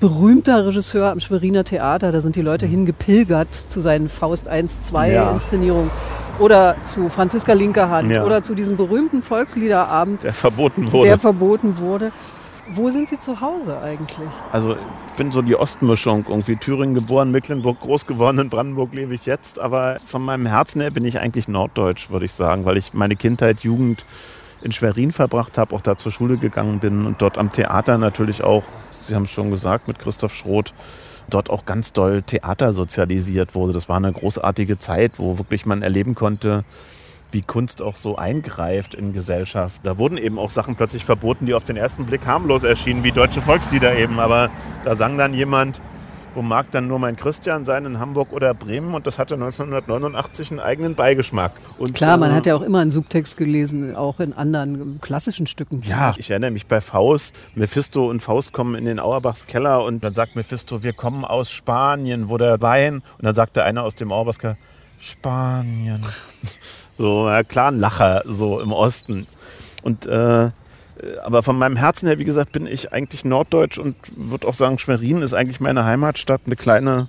Berühmter 0.00 0.66
Regisseur 0.66 1.10
am 1.10 1.18
Schweriner 1.18 1.64
Theater, 1.64 2.12
da 2.12 2.20
sind 2.20 2.36
die 2.36 2.42
Leute 2.42 2.66
hingepilgert 2.66 3.48
zu 3.68 3.80
seinen 3.80 4.10
Faust 4.10 4.48
1, 4.48 4.82
2 4.82 5.08
Mhm. 5.08 5.14
Ja. 5.14 5.30
Inszenierungen 5.30 5.90
oder 6.38 6.76
zu 6.82 7.08
Franziska 7.08 7.54
Linkerhand 7.54 8.10
Ja. 8.12 8.22
oder 8.24 8.42
zu 8.42 8.54
diesem 8.54 8.76
berühmten 8.76 9.22
Volksliederabend, 9.22 10.24
Der 10.24 10.34
verboten 10.34 10.92
wurde. 10.92 11.08
der 11.08 11.18
verboten 11.18 11.78
wurde. 11.78 12.12
Wo 12.70 12.90
sind 12.90 13.08
Sie 13.08 13.18
zu 13.18 13.40
Hause 13.40 13.80
eigentlich? 13.80 14.28
Also 14.52 14.74
ich 14.74 15.12
bin 15.16 15.32
so 15.32 15.40
die 15.40 15.56
Ostmischung, 15.56 16.26
irgendwie 16.28 16.56
Thüringen 16.56 16.94
geboren, 16.94 17.30
Mecklenburg 17.30 17.80
groß 17.80 18.06
geworden, 18.06 18.38
in 18.38 18.50
Brandenburg 18.50 18.92
lebe 18.92 19.14
ich 19.14 19.24
jetzt. 19.24 19.58
Aber 19.58 19.96
von 20.04 20.22
meinem 20.22 20.44
Herzen 20.44 20.82
her 20.82 20.90
bin 20.90 21.04
ich 21.04 21.18
eigentlich 21.18 21.48
norddeutsch, 21.48 22.10
würde 22.10 22.26
ich 22.26 22.32
sagen, 22.32 22.66
weil 22.66 22.76
ich 22.76 22.92
meine 22.92 23.16
Kindheit, 23.16 23.60
Jugend 23.60 24.04
in 24.60 24.72
Schwerin 24.72 25.12
verbracht 25.12 25.56
habe, 25.56 25.74
auch 25.74 25.80
da 25.80 25.96
zur 25.96 26.12
Schule 26.12 26.36
gegangen 26.36 26.78
bin 26.80 27.06
und 27.06 27.22
dort 27.22 27.38
am 27.38 27.52
Theater 27.52 27.96
natürlich 27.96 28.42
auch, 28.42 28.64
Sie 28.90 29.14
haben 29.14 29.22
es 29.22 29.30
schon 29.30 29.50
gesagt, 29.50 29.88
mit 29.88 29.98
Christoph 29.98 30.34
Schroth, 30.34 30.74
dort 31.30 31.48
auch 31.48 31.64
ganz 31.64 31.92
doll 31.92 32.22
Theater 32.22 32.72
sozialisiert 32.72 33.54
wurde. 33.54 33.72
Das 33.72 33.88
war 33.88 33.96
eine 33.96 34.12
großartige 34.12 34.78
Zeit, 34.78 35.12
wo 35.16 35.38
wirklich 35.38 35.64
man 35.64 35.82
erleben 35.82 36.14
konnte, 36.14 36.64
wie 37.30 37.42
Kunst 37.42 37.82
auch 37.82 37.94
so 37.94 38.16
eingreift 38.16 38.94
in 38.94 39.12
Gesellschaft. 39.12 39.80
Da 39.84 39.98
wurden 39.98 40.16
eben 40.16 40.38
auch 40.38 40.50
Sachen 40.50 40.76
plötzlich 40.76 41.04
verboten, 41.04 41.46
die 41.46 41.54
auf 41.54 41.64
den 41.64 41.76
ersten 41.76 42.06
Blick 42.06 42.26
harmlos 42.26 42.64
erschienen, 42.64 43.04
wie 43.04 43.12
deutsche 43.12 43.40
Volkslieder 43.40 43.96
eben. 43.96 44.18
Aber 44.18 44.50
da 44.84 44.96
sang 44.96 45.18
dann 45.18 45.34
jemand, 45.34 45.80
wo 46.34 46.42
mag 46.42 46.70
dann 46.70 46.86
nur 46.86 46.98
mein 46.98 47.16
Christian 47.16 47.64
sein 47.64 47.84
in 47.84 47.98
Hamburg 47.98 48.32
oder 48.32 48.54
Bremen 48.54 48.94
und 48.94 49.06
das 49.06 49.18
hatte 49.18 49.34
1989 49.34 50.52
einen 50.52 50.60
eigenen 50.60 50.94
Beigeschmack. 50.94 51.52
Und, 51.78 51.94
Klar, 51.94 52.16
man 52.16 52.30
äh, 52.30 52.34
hat 52.34 52.46
ja 52.46 52.54
auch 52.54 52.62
immer 52.62 52.78
einen 52.78 52.90
Subtext 52.90 53.36
gelesen, 53.36 53.96
auch 53.96 54.20
in 54.20 54.32
anderen 54.32 55.00
klassischen 55.00 55.46
Stücken. 55.46 55.82
Ja, 55.84 56.14
ich 56.16 56.30
erinnere 56.30 56.50
mich 56.50 56.66
bei 56.66 56.80
Faust. 56.80 57.34
Mephisto 57.54 58.08
und 58.08 58.22
Faust 58.22 58.52
kommen 58.52 58.74
in 58.74 58.84
den 58.84 59.00
Auerbachs 59.00 59.46
Keller 59.46 59.84
und 59.84 60.04
dann 60.04 60.14
sagt 60.14 60.36
Mephisto, 60.36 60.82
wir 60.82 60.92
kommen 60.92 61.24
aus 61.24 61.50
Spanien, 61.50 62.28
wo 62.28 62.38
der 62.38 62.60
Wein. 62.60 63.02
Und 63.18 63.24
dann 63.24 63.34
sagt 63.34 63.56
der 63.56 63.64
eine 63.64 63.82
aus 63.82 63.94
dem 63.94 64.12
Auerbachs 64.12 64.38
Keller, 64.38 64.56
Spanien. 64.98 66.04
So, 66.98 67.28
ja, 67.28 67.44
klar, 67.44 67.70
ein 67.70 67.78
Lacher, 67.78 68.22
so 68.26 68.60
im 68.60 68.72
Osten. 68.72 69.26
Und 69.82 70.06
äh, 70.06 70.50
aber 71.22 71.42
von 71.44 71.56
meinem 71.56 71.76
Herzen 71.76 72.08
her, 72.08 72.18
wie 72.18 72.24
gesagt, 72.24 72.52
bin 72.52 72.66
ich 72.66 72.92
eigentlich 72.92 73.24
norddeutsch 73.24 73.78
und 73.78 73.94
würde 74.16 74.48
auch 74.48 74.54
sagen, 74.54 74.78
Schwerin 74.78 75.22
ist 75.22 75.32
eigentlich 75.32 75.60
meine 75.60 75.84
Heimatstadt, 75.84 76.40
eine 76.46 76.56
kleine 76.56 77.08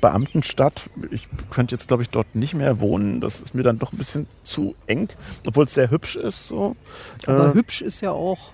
Beamtenstadt. 0.00 0.90
Ich 1.12 1.28
könnte 1.50 1.74
jetzt, 1.74 1.86
glaube 1.86 2.02
ich, 2.02 2.08
dort 2.08 2.34
nicht 2.34 2.54
mehr 2.54 2.80
wohnen. 2.80 3.20
Das 3.20 3.40
ist 3.40 3.54
mir 3.54 3.62
dann 3.62 3.78
doch 3.78 3.92
ein 3.92 3.98
bisschen 3.98 4.26
zu 4.42 4.74
eng, 4.86 5.08
obwohl 5.46 5.66
es 5.66 5.74
sehr 5.74 5.90
hübsch 5.90 6.16
ist. 6.16 6.48
So. 6.48 6.74
Aber 7.26 7.50
Äh, 7.50 7.54
hübsch 7.54 7.80
ist 7.80 8.00
ja 8.00 8.10
auch 8.10 8.50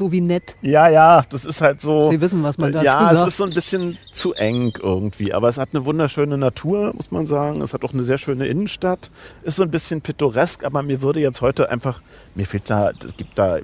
so 0.00 0.10
wie 0.12 0.20
nett. 0.22 0.56
ja, 0.62 0.88
ja, 0.88 1.22
das 1.30 1.44
ist 1.44 1.60
halt 1.60 1.80
so. 1.80 2.10
Sie 2.10 2.20
wissen, 2.20 2.42
was 2.42 2.56
man 2.58 2.72
dazu 2.72 2.84
Ja, 2.86 3.10
es 3.12 3.18
sagt. 3.18 3.28
ist 3.28 3.36
so 3.36 3.44
ein 3.44 3.52
bisschen 3.54 3.98
zu 4.10 4.32
eng 4.34 4.72
irgendwie. 4.82 5.32
Aber 5.34 5.48
es 5.48 5.58
hat 5.58 5.68
eine 5.74 5.84
wunderschöne 5.84 6.38
Natur, 6.38 6.92
muss 6.96 7.10
man 7.10 7.26
sagen. 7.26 7.60
Es 7.60 7.74
hat 7.74 7.84
auch 7.84 7.92
eine 7.92 8.02
sehr 8.02 8.16
schöne 8.18 8.46
Innenstadt. 8.46 9.10
Ist 9.42 9.56
so 9.56 9.62
ein 9.62 9.70
bisschen 9.70 10.00
pittoresk, 10.00 10.64
aber 10.64 10.82
mir 10.82 11.02
würde 11.02 11.20
jetzt 11.20 11.42
heute 11.42 11.70
einfach, 11.70 12.00
mir 12.34 12.46
fehlt 12.46 12.68
da, 12.70 12.90
es 13.06 13.16
gibt 13.16 13.38
da 13.38 13.58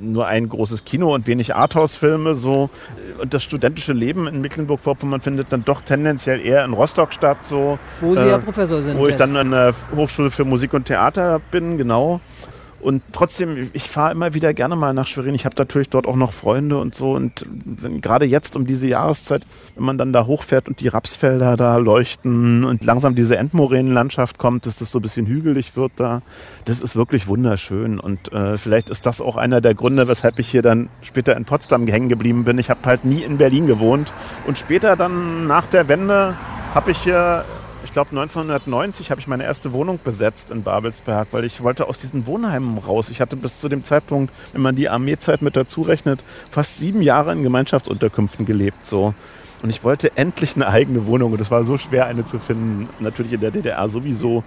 nur 0.00 0.26
ein 0.26 0.48
großes 0.48 0.84
Kino 0.84 1.14
und 1.14 1.26
wenig 1.26 1.54
Arthouse-Filme 1.54 2.34
so. 2.34 2.70
Und 3.20 3.34
das 3.34 3.42
studentische 3.42 3.92
Leben 3.92 4.26
in 4.26 4.40
Mecklenburg-Vorpommern 4.40 5.20
findet 5.20 5.52
dann 5.52 5.64
doch 5.64 5.82
tendenziell 5.82 6.40
eher 6.40 6.64
in 6.64 6.72
Rostock 6.72 7.12
statt. 7.12 7.38
So, 7.42 7.78
Wo 8.00 8.14
Sie 8.14 8.22
Äh, 8.22 8.30
ja 8.30 8.38
Professor 8.38 8.82
sind. 8.82 8.96
wo 8.98 9.04
ich 9.04 9.10
jetzt. 9.10 9.20
dann 9.20 9.36
an 9.36 9.50
der 9.50 9.74
Hochschule 9.94 10.30
für 10.30 10.44
Musik 10.44 10.72
und 10.72 10.86
Theater 10.86 11.40
bin, 11.50 11.76
genau. 11.78 12.20
Und 12.82 13.02
trotzdem, 13.12 13.70
ich 13.72 13.84
fahre 13.84 14.10
immer 14.10 14.34
wieder 14.34 14.52
gerne 14.54 14.74
mal 14.74 14.92
nach 14.92 15.06
Schwerin. 15.06 15.36
Ich 15.36 15.44
habe 15.44 15.54
natürlich 15.56 15.88
dort 15.88 16.06
auch 16.08 16.16
noch 16.16 16.32
Freunde 16.32 16.78
und 16.78 16.96
so. 16.96 17.12
Und 17.12 17.46
gerade 18.00 18.26
jetzt 18.26 18.56
um 18.56 18.66
diese 18.66 18.88
Jahreszeit, 18.88 19.46
wenn 19.76 19.84
man 19.84 19.98
dann 19.98 20.12
da 20.12 20.26
hochfährt 20.26 20.66
und 20.66 20.80
die 20.80 20.88
Rapsfelder 20.88 21.56
da 21.56 21.76
leuchten 21.76 22.64
und 22.64 22.84
langsam 22.84 23.14
diese 23.14 23.36
Endmoränenlandschaft 23.36 24.38
kommt, 24.38 24.66
dass 24.66 24.78
das 24.78 24.90
so 24.90 24.98
ein 24.98 25.02
bisschen 25.02 25.26
hügelig 25.26 25.76
wird 25.76 25.92
da, 25.96 26.22
das 26.64 26.80
ist 26.80 26.96
wirklich 26.96 27.28
wunderschön. 27.28 28.00
Und 28.00 28.32
äh, 28.32 28.58
vielleicht 28.58 28.90
ist 28.90 29.06
das 29.06 29.20
auch 29.20 29.36
einer 29.36 29.60
der 29.60 29.74
Gründe, 29.74 30.08
weshalb 30.08 30.40
ich 30.40 30.48
hier 30.48 30.62
dann 30.62 30.88
später 31.02 31.36
in 31.36 31.44
Potsdam 31.44 31.86
hängen 31.86 32.08
geblieben 32.08 32.42
bin. 32.42 32.58
Ich 32.58 32.68
habe 32.68 32.80
halt 32.84 33.04
nie 33.04 33.22
in 33.22 33.38
Berlin 33.38 33.68
gewohnt. 33.68 34.12
Und 34.46 34.58
später 34.58 34.96
dann 34.96 35.46
nach 35.46 35.68
der 35.68 35.88
Wende 35.88 36.34
habe 36.74 36.90
ich 36.90 36.98
hier 36.98 37.44
ich 37.84 37.92
glaube 37.92 38.10
1990 38.10 39.10
habe 39.10 39.20
ich 39.20 39.26
meine 39.26 39.44
erste 39.44 39.72
Wohnung 39.72 39.98
besetzt 40.02 40.50
in 40.50 40.62
Babelsberg, 40.62 41.28
weil 41.32 41.44
ich 41.44 41.62
wollte 41.62 41.88
aus 41.88 42.00
diesen 42.00 42.26
Wohnheimen 42.26 42.78
raus. 42.78 43.10
Ich 43.10 43.20
hatte 43.20 43.36
bis 43.36 43.60
zu 43.60 43.68
dem 43.68 43.84
Zeitpunkt, 43.84 44.32
wenn 44.52 44.62
man 44.62 44.76
die 44.76 44.88
Armeezeit 44.88 45.42
mit 45.42 45.56
dazu 45.56 45.82
rechnet, 45.82 46.24
fast 46.50 46.78
sieben 46.78 47.02
Jahre 47.02 47.32
in 47.32 47.42
Gemeinschaftsunterkünften 47.42 48.46
gelebt. 48.46 48.86
So. 48.86 49.14
Und 49.62 49.70
ich 49.70 49.84
wollte 49.84 50.16
endlich 50.16 50.56
eine 50.56 50.68
eigene 50.68 51.06
Wohnung 51.06 51.32
und 51.32 51.40
es 51.40 51.50
war 51.50 51.64
so 51.64 51.78
schwer, 51.78 52.06
eine 52.06 52.24
zu 52.24 52.38
finden. 52.38 52.88
Natürlich 52.98 53.32
in 53.32 53.40
der 53.40 53.50
DDR 53.50 53.88
sowieso. 53.88 54.42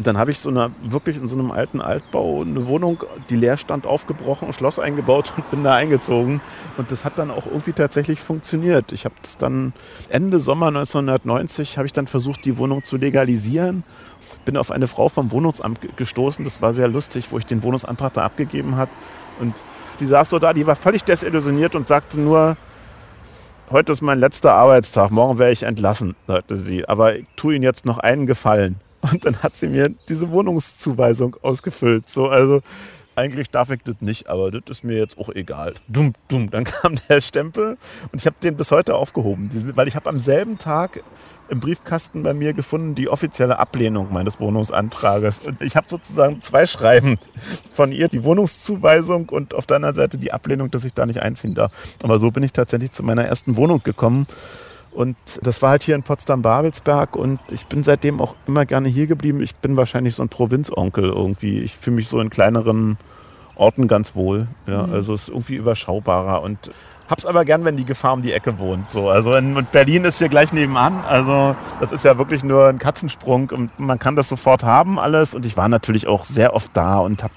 Und 0.00 0.06
dann 0.06 0.16
habe 0.16 0.30
ich 0.30 0.38
so 0.38 0.48
eine, 0.48 0.70
wirklich 0.82 1.18
in 1.18 1.28
so 1.28 1.36
einem 1.38 1.50
alten 1.50 1.82
Altbau 1.82 2.40
eine 2.40 2.66
Wohnung, 2.68 3.04
die 3.28 3.36
leer 3.36 3.58
stand, 3.58 3.84
aufgebrochen, 3.86 4.48
ein 4.48 4.54
Schloss 4.54 4.78
eingebaut 4.78 5.30
und 5.36 5.50
bin 5.50 5.62
da 5.62 5.74
eingezogen. 5.74 6.40
Und 6.78 6.90
das 6.90 7.04
hat 7.04 7.18
dann 7.18 7.30
auch 7.30 7.44
irgendwie 7.44 7.74
tatsächlich 7.74 8.18
funktioniert. 8.18 8.92
Ich 8.92 9.04
habe 9.04 9.14
es 9.22 9.36
dann 9.36 9.74
Ende 10.08 10.40
Sommer 10.40 10.68
1990 10.68 11.76
habe 11.76 11.84
ich 11.84 11.92
dann 11.92 12.06
versucht, 12.06 12.46
die 12.46 12.56
Wohnung 12.56 12.82
zu 12.82 12.96
legalisieren. 12.96 13.84
Bin 14.46 14.56
auf 14.56 14.70
eine 14.70 14.86
Frau 14.86 15.10
vom 15.10 15.32
Wohnungsamt 15.32 15.82
ge- 15.82 15.90
gestoßen. 15.94 16.46
Das 16.46 16.62
war 16.62 16.72
sehr 16.72 16.88
lustig, 16.88 17.26
wo 17.30 17.36
ich 17.36 17.44
den 17.44 17.62
Wohnungsantrag 17.62 18.14
da 18.14 18.24
abgegeben 18.24 18.76
habe. 18.76 18.90
Und 19.38 19.52
sie 19.96 20.06
saß 20.06 20.30
so 20.30 20.38
da, 20.38 20.54
die 20.54 20.66
war 20.66 20.76
völlig 20.76 21.04
desillusioniert 21.04 21.74
und 21.74 21.86
sagte 21.86 22.18
nur, 22.18 22.56
heute 23.70 23.92
ist 23.92 24.00
mein 24.00 24.18
letzter 24.18 24.54
Arbeitstag, 24.54 25.10
morgen 25.10 25.38
werde 25.38 25.52
ich 25.52 25.64
entlassen, 25.64 26.16
sagte 26.26 26.56
sie. 26.56 26.88
Aber 26.88 27.16
ich 27.16 27.26
tue 27.36 27.54
Ihnen 27.54 27.64
jetzt 27.64 27.84
noch 27.84 27.98
einen 27.98 28.26
Gefallen. 28.26 28.80
Und 29.00 29.24
dann 29.24 29.42
hat 29.42 29.56
sie 29.56 29.68
mir 29.68 29.90
diese 30.08 30.30
Wohnungszuweisung 30.30 31.36
ausgefüllt. 31.42 32.08
So, 32.08 32.28
also 32.28 32.60
eigentlich 33.16 33.50
darf 33.50 33.70
ich 33.70 33.82
das 33.82 33.96
nicht, 34.00 34.28
aber 34.28 34.50
das 34.50 34.62
ist 34.68 34.84
mir 34.84 34.96
jetzt 34.96 35.18
auch 35.18 35.28
egal. 35.28 35.74
Dumm, 35.88 36.14
dumm. 36.28 36.50
Dann 36.50 36.64
kam 36.64 36.98
der 37.08 37.20
Stempel 37.20 37.76
und 38.12 38.18
ich 38.18 38.26
habe 38.26 38.36
den 38.42 38.56
bis 38.56 38.70
heute 38.70 38.94
aufgehoben, 38.94 39.50
weil 39.74 39.88
ich 39.88 39.96
habe 39.96 40.08
am 40.08 40.20
selben 40.20 40.58
Tag 40.58 41.02
im 41.50 41.60
Briefkasten 41.60 42.22
bei 42.22 42.32
mir 42.32 42.52
gefunden 42.52 42.94
die 42.94 43.08
offizielle 43.08 43.58
Ablehnung 43.58 44.12
meines 44.12 44.38
Wohnungsantrages. 44.38 45.40
Und 45.40 45.60
ich 45.60 45.76
habe 45.76 45.86
sozusagen 45.90 46.40
zwei 46.42 46.66
Schreiben 46.66 47.18
von 47.72 47.90
ihr, 47.92 48.08
die 48.08 48.22
Wohnungszuweisung 48.22 49.28
und 49.28 49.54
auf 49.54 49.66
der 49.66 49.76
anderen 49.76 49.96
Seite 49.96 50.16
die 50.16 50.32
Ablehnung, 50.32 50.70
dass 50.70 50.84
ich 50.84 50.94
da 50.94 51.06
nicht 51.06 51.20
einziehen 51.20 51.54
darf. 51.54 51.72
Aber 52.02 52.18
so 52.18 52.30
bin 52.30 52.44
ich 52.44 52.52
tatsächlich 52.52 52.92
zu 52.92 53.02
meiner 53.02 53.24
ersten 53.24 53.56
Wohnung 53.56 53.82
gekommen. 53.82 54.26
Und 54.92 55.16
das 55.42 55.62
war 55.62 55.70
halt 55.70 55.82
hier 55.82 55.94
in 55.94 56.02
Potsdam-Babelsberg 56.02 57.14
und 57.14 57.38
ich 57.48 57.66
bin 57.66 57.84
seitdem 57.84 58.20
auch 58.20 58.34
immer 58.46 58.66
gerne 58.66 58.88
hier 58.88 59.06
geblieben. 59.06 59.40
Ich 59.40 59.54
bin 59.54 59.76
wahrscheinlich 59.76 60.16
so 60.16 60.22
ein 60.22 60.28
Provinzonkel 60.28 61.04
irgendwie. 61.04 61.60
Ich 61.60 61.76
fühle 61.76 61.96
mich 61.96 62.08
so 62.08 62.18
in 62.18 62.28
kleineren 62.28 62.98
Orten 63.54 63.86
ganz 63.86 64.16
wohl. 64.16 64.48
Ja, 64.66 64.84
also 64.86 65.14
es 65.14 65.22
ist 65.22 65.28
irgendwie 65.28 65.54
überschaubarer 65.54 66.42
und 66.42 66.72
hab's 67.08 67.26
aber 67.26 67.44
gern, 67.44 67.64
wenn 67.64 67.76
die 67.76 67.84
Gefahr 67.84 68.14
um 68.14 68.22
die 68.22 68.32
Ecke 68.32 68.58
wohnt. 68.58 68.90
So, 68.90 69.10
also 69.10 69.34
in, 69.34 69.56
und 69.56 69.70
Berlin 69.72 70.04
ist 70.04 70.18
hier 70.18 70.28
gleich 70.28 70.52
nebenan. 70.52 71.04
Also 71.08 71.54
das 71.80 71.92
ist 71.92 72.04
ja 72.04 72.18
wirklich 72.18 72.42
nur 72.42 72.68
ein 72.68 72.78
Katzensprung 72.78 73.50
und 73.50 73.78
man 73.78 73.98
kann 73.98 74.16
das 74.16 74.28
sofort 74.28 74.64
haben 74.64 74.98
alles. 74.98 75.34
Und 75.34 75.44
ich 75.44 75.56
war 75.56 75.68
natürlich 75.68 76.06
auch 76.06 76.24
sehr 76.24 76.54
oft 76.54 76.70
da 76.74 76.98
und 76.98 77.22
habe 77.22 77.34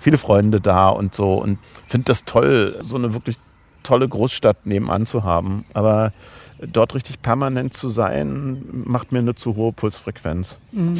viele 0.00 0.18
Freunde 0.18 0.60
da 0.60 0.88
und 0.88 1.14
so 1.14 1.34
und 1.34 1.58
finde 1.88 2.04
das 2.04 2.24
toll, 2.24 2.78
so 2.82 2.96
eine 2.96 3.14
wirklich 3.14 3.38
tolle 3.82 4.08
Großstadt 4.08 4.64
nebenan 4.64 5.06
zu 5.06 5.24
haben. 5.24 5.64
Aber 5.74 6.12
dort 6.58 6.94
richtig 6.94 7.22
permanent 7.22 7.74
zu 7.74 7.88
sein, 7.88 8.62
macht 8.72 9.12
mir 9.12 9.18
eine 9.20 9.34
zu 9.34 9.56
hohe 9.56 9.72
Pulsfrequenz. 9.72 10.58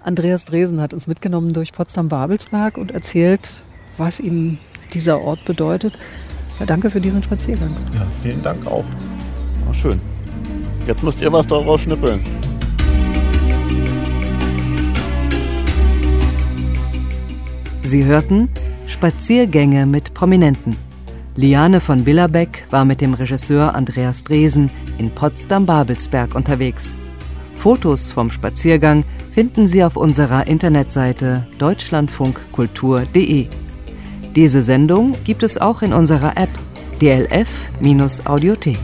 Andreas 0.00 0.44
Dresen 0.44 0.80
hat 0.80 0.92
uns 0.92 1.06
mitgenommen 1.06 1.52
durch 1.52 1.72
Potsdam-Babelsberg 1.72 2.76
und 2.76 2.90
erzählt, 2.90 3.62
was 3.96 4.18
ihm 4.20 4.58
dieser 4.92 5.20
Ort 5.20 5.44
bedeutet. 5.44 5.96
Ja, 6.58 6.66
danke 6.66 6.90
für 6.90 7.00
diesen 7.00 7.22
Spaziergang. 7.22 7.74
Ja, 7.94 8.06
vielen 8.22 8.42
Dank 8.42 8.66
auch. 8.66 8.84
War 9.66 9.74
schön. 9.74 10.00
Jetzt 10.86 11.02
müsst 11.02 11.20
ihr 11.20 11.32
was 11.32 11.46
daraus 11.46 11.82
schnippeln. 11.82 12.20
Sie 17.84 18.04
hörten 18.04 18.48
Spaziergänge 18.86 19.86
mit 19.86 20.14
Prominenten. 20.14 20.76
Liane 21.34 21.80
von 21.80 22.04
Billerbeck 22.04 22.66
war 22.70 22.84
mit 22.84 23.00
dem 23.00 23.14
Regisseur 23.14 23.74
Andreas 23.74 24.22
Dresen 24.22 24.70
in 24.98 25.10
Potsdam-Babelsberg 25.10 26.34
unterwegs. 26.34 26.94
Fotos 27.56 28.12
vom 28.12 28.30
Spaziergang 28.30 29.04
finden 29.30 29.66
Sie 29.66 29.82
auf 29.82 29.96
unserer 29.96 30.46
Internetseite 30.46 31.46
deutschlandfunkkultur.de. 31.58 33.46
Diese 34.36 34.62
Sendung 34.62 35.14
gibt 35.24 35.42
es 35.42 35.58
auch 35.58 35.80
in 35.80 35.94
unserer 35.94 36.36
App 36.36 36.50
DLF-Audiothek. 37.00 38.78